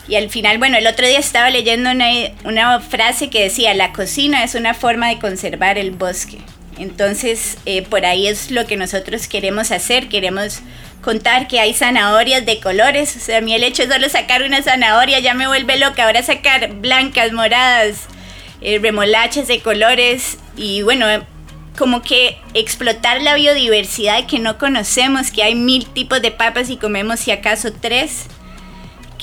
y 0.08 0.16
al 0.16 0.30
final, 0.30 0.58
bueno, 0.58 0.78
el 0.78 0.88
otro 0.88 1.06
día 1.06 1.20
estaba 1.20 1.50
leyendo 1.50 1.92
una, 1.92 2.08
una, 2.46 2.80
frase 2.80 3.30
que 3.30 3.44
decía, 3.44 3.74
la 3.74 3.92
cocina 3.94 4.44
es 4.44 4.56
una 4.56 4.74
forma 4.74 5.10
de 5.10 5.20
conservar 5.20 5.78
el 5.78 5.92
bosque. 5.92 6.40
Entonces, 6.78 7.58
eh, 7.66 7.82
por 7.84 8.06
ahí 8.06 8.28
es 8.28 8.50
lo 8.50 8.66
que 8.66 8.78
nosotros 8.78 9.28
queremos 9.28 9.72
hacer, 9.72 10.10
queremos 10.10 10.62
contar 11.02 11.48
que 11.48 11.60
hay 11.60 11.74
zanahorias 11.74 12.46
de 12.46 12.60
colores, 12.60 13.16
o 13.16 13.20
sea, 13.20 13.40
a 13.40 13.42
mí 13.42 13.54
el 13.54 13.64
hecho 13.64 13.86
de 13.86 13.94
solo 13.94 14.10
sacar 14.10 14.44
una 14.44 14.62
zanahoria 14.62 15.20
ya 15.20 15.34
me 15.34 15.48
vuelve 15.48 15.78
loca, 15.78 16.06
ahora 16.06 16.24
sacar 16.24 16.74
blancas, 16.76 17.32
moradas, 17.32 18.08
eh, 18.62 18.80
remolaches 18.80 19.48
de 19.48 19.62
colores 19.62 20.38
y 20.56 20.84
bueno, 20.84 21.08
como 21.78 22.02
que 22.02 22.38
explotar 22.54 23.22
la 23.22 23.36
biodiversidad 23.36 24.28
que 24.28 24.40
no 24.40 24.58
conocemos, 24.58 25.32
que 25.32 25.44
hay 25.44 25.56
mil 25.56 25.88
tipos 25.88 26.22
de 26.22 26.32
papas 26.32 26.70
y 26.70 26.78
comemos 26.78 27.22
si 27.22 27.32
acaso 27.32 27.72
tres, 27.74 28.28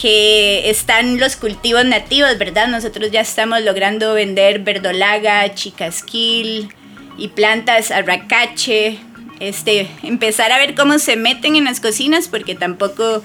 que 0.01 0.71
están 0.71 1.19
los 1.19 1.37
cultivos 1.37 1.85
nativos, 1.85 2.39
¿verdad? 2.39 2.69
Nosotros 2.69 3.11
ya 3.11 3.21
estamos 3.21 3.63
logrando 3.63 4.15
vender 4.15 4.61
verdolaga, 4.61 5.55
chicasquil 5.55 6.73
y 7.17 7.29
plantas 7.29 7.91
arracache, 7.91 8.99
este, 9.41 9.89
empezar 10.03 10.53
a 10.53 10.59
ver 10.59 10.75
cómo 10.75 10.99
se 10.99 11.17
meten 11.17 11.57
en 11.57 11.65
las 11.65 11.81
cocinas, 11.81 12.29
porque 12.29 12.55
tampoco 12.55 13.23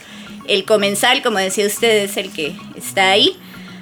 el 0.47 0.65
comensal, 0.65 1.21
como 1.21 1.39
decía 1.39 1.65
usted, 1.65 2.03
es 2.03 2.17
el 2.17 2.31
que 2.31 2.55
está 2.75 3.11
ahí. 3.11 3.37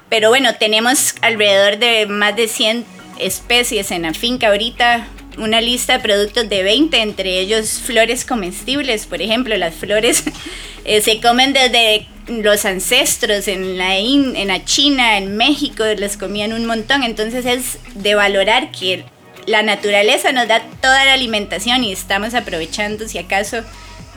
Pero 0.09 0.29
bueno, 0.29 0.55
tenemos 0.55 1.15
alrededor 1.21 1.79
de 1.79 2.05
más 2.05 2.35
de 2.35 2.47
100 2.47 2.85
especies 3.19 3.91
en 3.91 4.01
la 4.03 4.13
finca 4.13 4.47
ahorita, 4.47 5.07
una 5.37 5.61
lista 5.61 5.93
de 5.93 5.99
productos 5.99 6.49
de 6.49 6.63
20, 6.63 7.01
entre 7.01 7.39
ellos 7.39 7.81
flores 7.83 8.25
comestibles, 8.25 9.05
por 9.05 9.21
ejemplo, 9.21 9.55
las 9.57 9.73
flores 9.75 10.23
eh, 10.85 11.01
se 11.01 11.21
comen 11.21 11.53
desde 11.53 12.07
los 12.27 12.65
ancestros 12.65 13.47
en 13.47 13.77
la, 13.77 13.97
en 13.97 14.47
la 14.47 14.63
China, 14.65 15.17
en 15.17 15.37
México, 15.37 15.83
les 15.97 16.17
comían 16.17 16.53
un 16.53 16.65
montón, 16.65 17.03
entonces 17.03 17.45
es 17.45 17.77
de 17.95 18.15
valorar 18.15 18.71
que 18.71 19.05
la 19.47 19.63
naturaleza 19.63 20.31
nos 20.31 20.47
da 20.47 20.61
toda 20.81 21.05
la 21.05 21.13
alimentación 21.13 21.83
y 21.83 21.91
estamos 21.91 22.33
aprovechando, 22.33 23.07
si 23.07 23.17
acaso, 23.17 23.63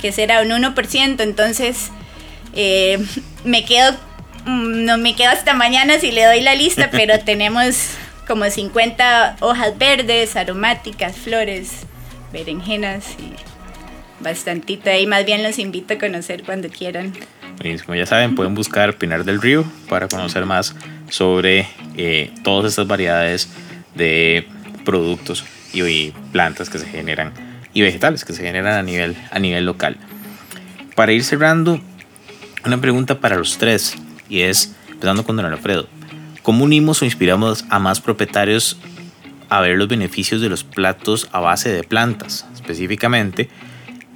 que 0.01 0.13
será 0.13 0.43
un 0.43 0.51
1%, 0.51 1.21
entonces 1.21 1.91
eh, 2.55 2.99
me 3.45 3.65
quedo, 3.65 3.93
mm, 4.47 4.85
no 4.85 4.99
me 4.99 5.15
quedo 5.17 5.31
hasta 5.31 5.55
mañana 5.55 5.99
si 5.99 6.13
le 6.13 6.25
doy 6.25 6.41
la 6.41 6.55
lista, 6.55 6.91
pero 6.93 7.19
tenemos 7.21 7.91
como 8.27 8.49
50 8.49 9.37
hojas 9.41 9.77
verdes, 9.79 10.37
aromáticas, 10.37 11.17
flores, 11.17 11.87
berenjenas 12.33 13.05
y 13.19 13.33
bastantito 14.23 14.91
ahí. 14.91 15.07
Más 15.07 15.25
bien 15.25 15.43
los 15.43 15.59
invito 15.59 15.95
a 15.95 15.99
conocer 15.99 16.43
cuando 16.45 16.69
quieran. 16.69 17.13
Como 17.85 17.95
ya 17.95 18.07
saben, 18.07 18.35
pueden 18.35 18.55
buscar 18.55 18.97
Pinar 18.97 19.25
del 19.25 19.41
Río 19.41 19.65
para 19.89 20.09
conocer 20.09 20.45
más 20.45 20.75
sobre 21.09 21.69
eh, 21.97 22.33
todas 22.43 22.71
estas 22.73 22.87
variedades 22.87 23.49
de 23.95 24.49
productos 24.85 25.45
y, 25.73 26.13
plantas 26.33 26.71
que 26.71 26.79
se 26.79 26.87
generan 26.87 27.33
y 27.73 27.83
vegetales 27.83 28.25
que 28.25 28.33
se 28.33 28.43
generan 28.43 28.75
a 28.75 28.83
nivel, 28.83 29.17
a 29.31 29.39
nivel 29.39 29.67
local. 29.67 29.97
Para 30.95 31.13
ir 31.13 31.25
cerrando, 31.25 31.81
una 32.65 32.81
pregunta 32.81 33.19
para 33.19 33.37
los 33.37 33.59
tres 33.59 33.97
y 34.29 34.41
es, 34.41 34.75
empezando 34.91 35.25
con 35.25 35.37
don 35.37 35.47
Alfredo, 35.47 35.89
¿cómo 36.43 36.65
unimos 36.65 37.03
o 37.03 37.05
inspiramos 37.05 37.65
a 37.69 37.79
más 37.81 38.01
propietarios 38.01 38.79
a 39.49 39.61
ver 39.61 39.77
los 39.77 39.89
beneficios 39.89 40.41
de 40.41 40.49
los 40.49 40.63
platos 40.63 41.29
a 41.33 41.41
base 41.41 41.71
de 41.71 41.83
plantas 41.83 42.47
específicamente? 42.55 43.49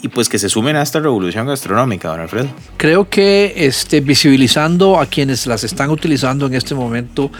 Y 0.00 0.06
pues 0.06 0.28
que 0.28 0.38
se 0.38 0.48
sumen 0.48 0.76
a 0.76 0.82
esta 0.82 1.00
revolución 1.00 1.48
gastronómica, 1.48 2.08
don 2.08 2.20
Alfredo. 2.20 2.48
Creo 2.76 3.10
que 3.10 3.52
este, 3.56 4.00
visibilizando 4.00 5.00
a 5.00 5.06
quienes 5.06 5.48
las 5.48 5.64
están 5.64 5.90
utilizando 5.90 6.46
en 6.46 6.54
este 6.54 6.76
momento 6.76 7.32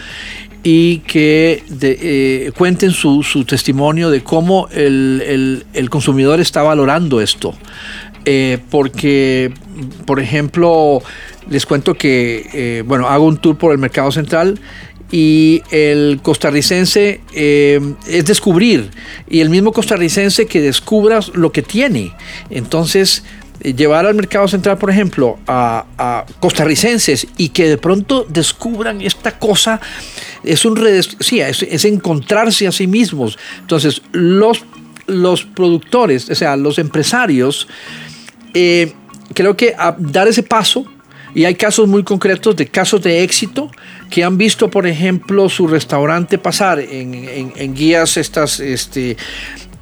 y 0.63 0.99
que 0.99 1.63
eh, 1.81 2.51
cuenten 2.57 2.91
su, 2.91 3.23
testimonio 3.47 4.09
de 4.09 4.21
cómo 4.21 4.67
el, 4.71 5.63
consumidor 5.89 6.39
está 6.39 6.61
valorando 6.63 7.21
esto. 7.21 7.53
Eh, 8.25 8.59
porque, 8.69 9.51
por 10.05 10.19
ejemplo, 10.19 11.01
les 11.49 11.65
cuento 11.65 11.95
que, 11.95 12.49
eh, 12.53 12.83
bueno, 12.85 13.07
hago 13.07 13.25
un 13.25 13.37
tour 13.37 13.57
por 13.57 13.71
el 13.71 13.77
mercado 13.77 14.11
central 14.11 14.59
y 15.11 15.63
el 15.71 16.19
costarricense 16.21 17.21
es 17.33 18.25
descubrir 18.25 18.91
y 19.27 19.39
el 19.39 19.49
mismo 19.49 19.71
costarricense 19.71 20.45
que 20.45 20.61
descubra 20.61 21.19
lo 21.33 21.51
que 21.51 21.63
tiene. 21.63 22.11
Entonces, 22.51 23.23
llevar 23.63 24.05
al 24.05 24.15
mercado 24.15 24.47
central, 24.47 24.77
por 24.77 24.89
ejemplo, 24.89 25.37
a, 25.47 26.25
costarricenses 26.39 27.27
y 27.37 27.49
que 27.49 27.67
de 27.67 27.77
pronto 27.77 28.25
descubran 28.29 29.01
esta 29.01 29.37
cosa, 29.37 29.79
es 30.43 30.65
un 30.65 30.79
sí, 31.19 31.41
es, 31.41 31.85
encontrarse 31.85 32.67
a 32.67 32.71
sí 32.71 32.87
mismos. 32.87 33.37
Entonces, 33.59 34.01
los, 34.11 34.63
los 35.07 35.43
productores, 35.43 36.29
o 36.29 36.35
sea, 36.35 36.55
los 36.55 36.79
empresarios, 36.79 37.67
eh, 38.53 38.93
creo 39.33 39.55
que 39.55 39.75
dar 39.97 40.27
ese 40.27 40.43
paso, 40.43 40.85
y 41.35 41.45
hay 41.45 41.53
casos 41.53 41.87
muy 41.87 42.03
concretos 42.03 42.55
de 42.55 42.67
casos 42.67 43.03
de 43.03 43.21
éxito 43.21 43.69
que 44.09 44.23
han 44.23 44.37
visto, 44.37 44.71
por 44.71 44.87
ejemplo, 44.87 45.47
su 45.47 45.67
restaurante 45.67 46.39
pasar 46.39 46.79
en, 46.79 47.53
en 47.55 47.75
guías 47.75 48.17
estas 48.17 48.59
este, 48.59 49.15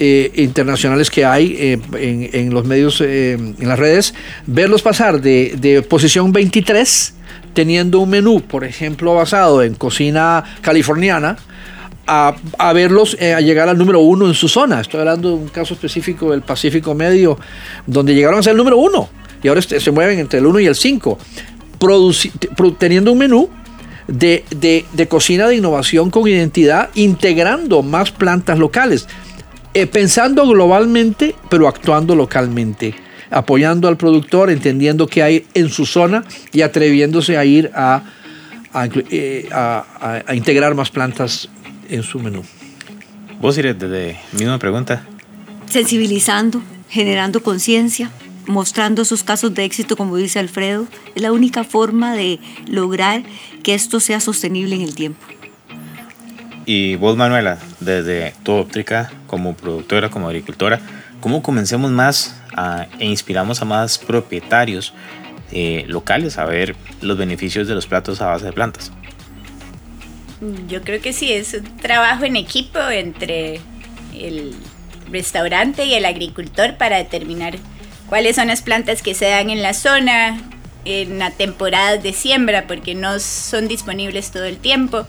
eh, 0.00 0.30
internacionales 0.36 1.10
que 1.10 1.24
hay 1.24 1.56
eh, 1.58 2.30
en, 2.32 2.54
los 2.54 2.64
medios, 2.64 3.00
eh, 3.00 3.32
en 3.32 3.68
las 3.68 3.76
redes, 3.76 4.14
verlos 4.46 4.80
pasar 4.80 5.20
de, 5.20 5.84
posición 5.88 6.30
23, 6.30 7.14
teniendo 7.54 8.00
un 8.00 8.10
menú, 8.10 8.40
por 8.40 8.64
ejemplo, 8.64 9.14
basado 9.14 9.62
en 9.62 9.74
cocina 9.74 10.44
californiana, 10.60 11.36
a, 12.06 12.34
verlos 12.72 13.16
a 13.20 13.40
llegar 13.40 13.68
al 13.68 13.76
número 13.76 14.00
uno 14.00 14.26
en 14.26 14.34
su 14.34 14.48
zona. 14.48 14.80
Estoy 14.80 15.00
hablando 15.00 15.28
de 15.28 15.34
un 15.34 15.48
caso 15.48 15.74
específico 15.74 16.30
del 16.30 16.40
Pacífico 16.40 16.94
Medio, 16.94 17.38
donde 17.86 18.14
llegaron 18.14 18.38
a 18.38 18.42
ser 18.42 18.52
el 18.52 18.56
número 18.56 18.78
uno 18.78 19.10
y 19.42 19.48
ahora 19.48 19.62
se 19.62 19.90
mueven 19.90 20.18
entre 20.18 20.40
el 20.40 20.46
1 20.46 20.60
y 20.60 20.66
el 20.66 20.74
5, 20.74 21.18
teniendo 22.78 23.12
un 23.12 23.18
menú 23.18 23.48
de, 24.08 24.44
de, 24.50 25.08
cocina 25.08 25.46
de 25.46 25.56
innovación 25.56 26.10
con 26.10 26.26
identidad, 26.26 26.90
integrando 26.94 27.82
más 27.82 28.10
plantas 28.10 28.58
locales. 28.58 29.06
Eh, 29.74 29.86
pensando 29.86 30.46
globalmente, 30.46 31.34
pero 31.50 31.68
actuando 31.68 32.16
localmente, 32.16 32.94
apoyando 33.30 33.88
al 33.88 33.96
productor, 33.96 34.50
entendiendo 34.50 35.06
qué 35.06 35.22
hay 35.22 35.46
en 35.54 35.68
su 35.68 35.86
zona 35.86 36.24
y 36.52 36.62
atreviéndose 36.62 37.36
a 37.36 37.44
ir 37.44 37.70
a, 37.74 38.02
eh, 39.10 39.48
integrar 40.34 40.74
más 40.74 40.90
plantas 40.90 41.48
en 41.88 42.02
su 42.02 42.20
menú. 42.20 42.42
Vos, 43.40 43.56
iré 43.58 43.74
desde 43.74 44.18
misma 44.32 44.58
pregunta. 44.58 45.04
Sensibilizando, 45.70 46.62
generando 46.88 47.42
conciencia, 47.42 48.10
mostrando 48.46 49.04
sus 49.04 49.22
casos 49.22 49.54
de 49.54 49.64
éxito, 49.64 49.96
como 49.96 50.16
dice 50.16 50.38
Alfredo, 50.38 50.86
es 51.14 51.22
la 51.22 51.32
única 51.32 51.64
forma 51.64 52.14
de 52.14 52.40
lograr 52.66 53.22
que 53.62 53.74
esto 53.74 54.00
sea 54.00 54.20
sostenible 54.20 54.74
en 54.74 54.82
el 54.82 54.94
tiempo. 54.94 55.24
Y 56.66 56.96
vos, 56.96 57.16
Manuela, 57.16 57.58
desde 57.80 58.34
tu 58.42 58.52
óptica, 58.52 59.10
como 59.26 59.54
productora, 59.54 60.10
como 60.10 60.26
agricultora, 60.28 60.80
¿cómo 61.20 61.42
comencemos 61.42 61.90
más 61.90 62.34
e 62.98 63.06
inspiramos 63.06 63.62
a 63.62 63.64
más 63.64 63.98
propietarios 63.98 64.92
eh, 65.52 65.84
locales 65.88 66.38
a 66.38 66.44
ver 66.44 66.76
los 67.00 67.16
beneficios 67.16 67.68
de 67.68 67.74
los 67.74 67.86
platos 67.86 68.20
a 68.20 68.26
base 68.26 68.46
de 68.46 68.52
plantas? 68.52 68.92
Yo 70.68 70.82
creo 70.82 71.00
que 71.00 71.12
sí, 71.12 71.32
es 71.32 71.54
un 71.54 71.76
trabajo 71.78 72.24
en 72.24 72.36
equipo 72.36 72.78
entre 72.90 73.60
el 74.16 74.54
restaurante 75.10 75.84
y 75.84 75.94
el 75.94 76.04
agricultor 76.04 76.76
para 76.76 76.96
determinar 76.96 77.56
cuáles 78.08 78.36
son 78.36 78.48
las 78.48 78.62
plantas 78.62 79.02
que 79.02 79.14
se 79.14 79.26
dan 79.26 79.50
en 79.50 79.62
la 79.62 79.74
zona, 79.74 80.40
en 80.84 81.18
la 81.18 81.30
temporada 81.30 81.96
de 81.96 82.12
siembra, 82.12 82.66
porque 82.66 82.94
no 82.94 83.18
son 83.18 83.68
disponibles 83.68 84.30
todo 84.30 84.44
el 84.44 84.58
tiempo 84.58 85.06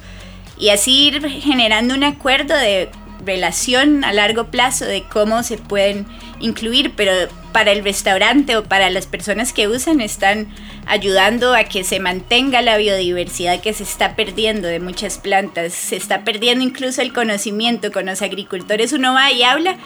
y 0.60 0.70
así 0.70 1.08
ir 1.08 1.28
generando 1.30 1.94
un 1.94 2.04
acuerdo 2.04 2.56
de 2.56 2.90
relación 3.26 4.04
a 4.04 4.14
largo 4.14 4.46
plazo 4.46 4.86
de 4.86 5.04
cómo 5.04 5.44
se 5.44 5.58
pueden 5.58 6.06
incluir, 6.40 6.94
pero 6.96 7.12
para 7.52 7.72
el 7.72 7.84
restaurante 7.84 8.56
o 8.56 8.64
para 8.64 8.90
las 8.90 9.08
personas 9.08 9.54
que 9.54 9.68
usan 9.68 10.02
están 10.02 10.48
ayudando 10.86 11.54
a 11.54 11.64
que 11.64 11.84
se 11.84 12.00
mantenga 12.00 12.62
la 12.62 12.78
biodiversidad 12.78 13.62
que 13.62 13.74
se 13.74 13.84
está 13.84 14.16
perdiendo 14.16 14.68
de 14.68 14.80
muchas 14.80 15.18
plantas, 15.18 15.74
se 15.74 15.96
está 15.96 16.24
perdiendo 16.24 16.64
incluso 16.64 17.02
el 17.02 17.14
conocimiento 17.14 17.92
con 17.92 18.06
los 18.06 18.22
agricultores, 18.22 18.94
uno 18.94 19.14
va 19.14 19.32
y 19.32 19.44
habla 19.44 19.78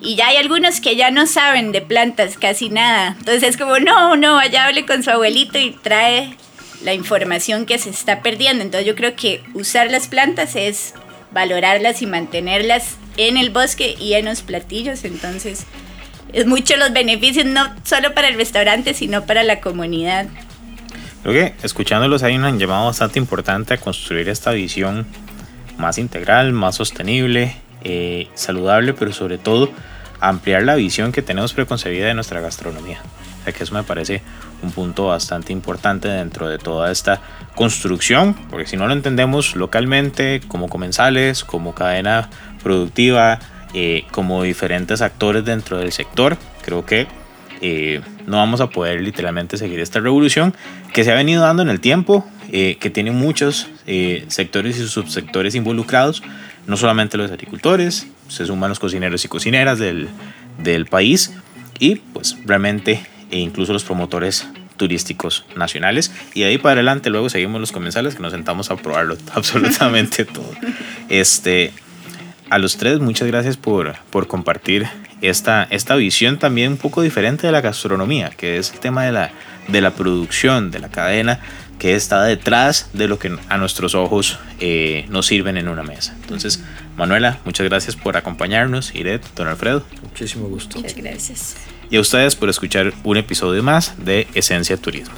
y 0.00 0.14
ya 0.14 0.28
hay 0.28 0.36
algunos 0.36 0.80
que 0.80 0.94
ya 0.94 1.10
no 1.10 1.26
saben 1.26 1.72
de 1.72 1.80
plantas 1.80 2.36
casi 2.36 2.68
nada, 2.68 3.16
entonces 3.18 3.42
es 3.42 3.56
como 3.56 3.78
no, 3.78 4.16
no, 4.16 4.34
vaya 4.34 4.66
hable 4.66 4.84
con 4.84 5.02
su 5.02 5.10
abuelito 5.10 5.58
y 5.58 5.70
trae 5.70 6.36
la 6.82 6.94
información 6.94 7.66
que 7.66 7.78
se 7.78 7.90
está 7.90 8.22
perdiendo. 8.22 8.62
Entonces 8.62 8.86
yo 8.86 8.94
creo 8.94 9.16
que 9.16 9.42
usar 9.54 9.90
las 9.90 10.08
plantas 10.08 10.56
es 10.56 10.94
valorarlas 11.36 12.00
y 12.00 12.06
mantenerlas 12.06 12.96
en 13.18 13.36
el 13.36 13.50
bosque 13.50 13.94
y 14.00 14.14
en 14.14 14.24
los 14.24 14.40
platillos. 14.40 15.04
Entonces 15.04 15.66
es 16.32 16.46
mucho 16.46 16.76
los 16.78 16.94
beneficios, 16.94 17.44
no 17.44 17.62
solo 17.84 18.14
para 18.14 18.28
el 18.28 18.36
restaurante, 18.36 18.94
sino 18.94 19.26
para 19.26 19.42
la 19.42 19.60
comunidad. 19.60 20.28
Creo 21.22 21.34
que 21.34 21.54
escuchándolos 21.62 22.22
hay 22.22 22.36
un 22.36 22.58
llamado 22.58 22.86
bastante 22.86 23.18
importante 23.18 23.74
a 23.74 23.76
construir 23.76 24.30
esta 24.30 24.52
visión 24.52 25.06
más 25.76 25.98
integral, 25.98 26.52
más 26.52 26.76
sostenible, 26.76 27.54
eh, 27.84 28.28
saludable, 28.34 28.94
pero 28.94 29.12
sobre 29.12 29.36
todo 29.36 29.70
ampliar 30.20 30.62
la 30.62 30.74
visión 30.74 31.12
que 31.12 31.20
tenemos 31.20 31.52
preconcebida 31.52 32.06
de 32.06 32.14
nuestra 32.14 32.40
gastronomía. 32.40 33.02
Que 33.52 33.64
eso 33.64 33.74
me 33.74 33.82
parece 33.82 34.22
un 34.62 34.70
punto 34.72 35.06
bastante 35.06 35.52
importante 35.52 36.08
dentro 36.08 36.48
de 36.48 36.58
toda 36.58 36.90
esta 36.90 37.20
construcción, 37.54 38.34
porque 38.50 38.66
si 38.66 38.76
no 38.76 38.86
lo 38.86 38.92
entendemos 38.92 39.56
localmente, 39.56 40.40
como 40.48 40.68
comensales, 40.68 41.44
como 41.44 41.74
cadena 41.74 42.28
productiva, 42.62 43.38
eh, 43.74 44.04
como 44.10 44.42
diferentes 44.42 45.02
actores 45.02 45.44
dentro 45.44 45.78
del 45.78 45.92
sector, 45.92 46.36
creo 46.62 46.84
que 46.84 47.06
eh, 47.60 48.00
no 48.26 48.36
vamos 48.36 48.60
a 48.60 48.68
poder 48.68 49.00
literalmente 49.00 49.56
seguir 49.56 49.80
esta 49.80 50.00
revolución 50.00 50.54
que 50.92 51.04
se 51.04 51.12
ha 51.12 51.14
venido 51.14 51.42
dando 51.42 51.62
en 51.62 51.68
el 51.68 51.80
tiempo, 51.80 52.26
eh, 52.52 52.76
que 52.78 52.90
tiene 52.90 53.10
muchos 53.12 53.68
eh, 53.86 54.24
sectores 54.28 54.78
y 54.78 54.86
subsectores 54.86 55.54
involucrados, 55.54 56.22
no 56.66 56.76
solamente 56.76 57.16
los 57.16 57.30
agricultores, 57.30 58.08
se 58.28 58.46
suman 58.46 58.68
los 58.68 58.78
cocineros 58.78 59.24
y 59.24 59.28
cocineras 59.28 59.78
del, 59.78 60.08
del 60.62 60.86
país 60.86 61.32
y 61.78 61.96
pues 61.96 62.36
realmente 62.44 63.00
e 63.30 63.38
incluso 63.38 63.72
los 63.72 63.84
promotores 63.84 64.46
turísticos 64.76 65.44
nacionales 65.56 66.12
y 66.34 66.40
de 66.40 66.46
ahí 66.46 66.58
para 66.58 66.74
adelante 66.74 67.10
luego 67.10 67.30
seguimos 67.30 67.60
los 67.60 67.72
comensales 67.72 68.14
que 68.14 68.22
nos 68.22 68.32
sentamos 68.32 68.70
a 68.70 68.76
probarlo 68.76 69.16
absolutamente 69.34 70.24
todo. 70.26 70.50
Este, 71.08 71.72
a 72.50 72.58
los 72.58 72.76
tres 72.76 73.00
muchas 73.00 73.28
gracias 73.28 73.56
por, 73.56 73.96
por 74.10 74.26
compartir 74.26 74.86
esta, 75.22 75.66
esta 75.70 75.96
visión 75.96 76.38
también 76.38 76.72
un 76.72 76.78
poco 76.78 77.02
diferente 77.02 77.46
de 77.46 77.52
la 77.52 77.60
gastronomía, 77.60 78.30
que 78.30 78.58
es 78.58 78.72
el 78.72 78.80
tema 78.80 79.04
de 79.04 79.12
la, 79.12 79.30
de 79.68 79.80
la 79.80 79.92
producción, 79.92 80.70
de 80.70 80.78
la 80.78 80.88
cadena 80.88 81.40
que 81.78 81.94
está 81.94 82.24
detrás 82.24 82.90
de 82.92 83.08
lo 83.08 83.18
que 83.18 83.36
a 83.48 83.58
nuestros 83.58 83.94
ojos 83.94 84.38
eh, 84.60 85.04
nos 85.10 85.26
sirven 85.26 85.56
en 85.56 85.68
una 85.68 85.82
mesa. 85.82 86.14
Entonces, 86.22 86.64
Manuela, 86.96 87.38
muchas 87.44 87.66
gracias 87.68 87.94
por 87.94 88.16
acompañarnos. 88.16 88.94
Iret, 88.94 89.22
don 89.34 89.48
Alfredo. 89.48 89.84
Muchísimo 90.02 90.48
gusto. 90.48 90.78
Muchas 90.78 90.96
gracias. 90.96 91.56
Y 91.90 91.96
a 91.96 92.00
ustedes 92.00 92.34
por 92.34 92.48
escuchar 92.48 92.92
un 93.04 93.16
episodio 93.16 93.62
más 93.62 93.94
de 94.04 94.26
Esencia 94.34 94.76
Turismo. 94.76 95.14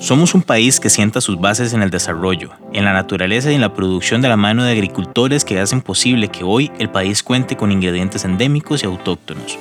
Somos 0.00 0.34
un 0.34 0.42
país 0.42 0.80
que 0.80 0.90
sienta 0.90 1.20
sus 1.20 1.38
bases 1.38 1.74
en 1.74 1.82
el 1.82 1.90
desarrollo, 1.90 2.50
en 2.72 2.84
la 2.84 2.92
naturaleza 2.92 3.52
y 3.52 3.54
en 3.54 3.60
la 3.60 3.72
producción 3.72 4.20
de 4.20 4.28
la 4.28 4.36
mano 4.36 4.64
de 4.64 4.72
agricultores 4.72 5.44
que 5.44 5.60
hacen 5.60 5.80
posible 5.80 6.26
que 6.26 6.42
hoy 6.42 6.72
el 6.80 6.90
país 6.90 7.22
cuente 7.22 7.56
con 7.56 7.70
ingredientes 7.70 8.24
endémicos 8.24 8.82
y 8.82 8.86
autóctonos. 8.86 9.58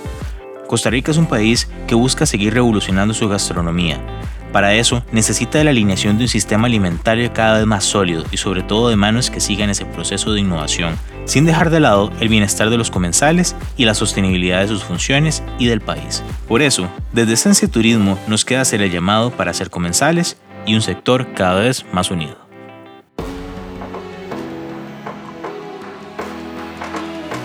Costa 0.68 0.89
Rica 0.89 1.12
es 1.12 1.18
un 1.18 1.28
país 1.28 1.70
que 1.86 1.94
busca 1.94 2.26
seguir 2.26 2.56
revolucionando 2.56 3.14
su 3.14 3.30
gastronomía, 3.30 4.00
para 4.52 4.74
eso 4.74 5.04
necesita 5.12 5.64
la 5.64 5.72
alineación 5.72 6.18
de 6.18 6.26
un 6.26 6.28
sistema 6.28 6.68
alimentario 6.68 7.32
cada 7.34 7.58
vez 7.58 7.68
más 7.68 7.84
sólido 7.84 8.24
y 8.32 8.38
sobre 8.38 8.64
todo 8.64 8.89
de 8.89 8.95
manos 8.95 9.30
que 9.30 9.39
sigan 9.39 9.70
ese 9.70 9.86
proceso 9.86 10.34
de 10.34 10.41
innovación, 10.41 10.97
sin 11.26 11.45
dejar 11.45 11.70
de 11.70 11.80
lado 11.80 12.12
el 12.20 12.30
bienestar 12.30 12.70
de 12.70 12.78
los 12.78 12.91
comensales 12.91 13.56
y 13.78 13.86
la 13.86 13.93
sostenibilidad 13.93 14.62
de 14.62 14.68
sus 14.68 14.84
funciones 14.84 15.43
y 15.60 15.68
del 15.68 15.82
país. 15.82 16.24
Por 16.47 16.62
eso, 16.62 16.89
desde 17.14 17.34
Esencia 17.34 17.68
Turismo 17.68 18.18
nos 18.28 18.45
queda 18.45 18.62
hacer 18.62 18.82
el 18.82 18.91
llamado 18.91 19.32
para 19.32 19.54
ser 19.54 19.70
comensales 19.70 20.38
y 20.66 20.76
un 20.76 20.82
sector 20.82 21.34
cada 21.34 21.60
vez 21.60 21.86
más 21.91 22.12
unido. 22.12 22.41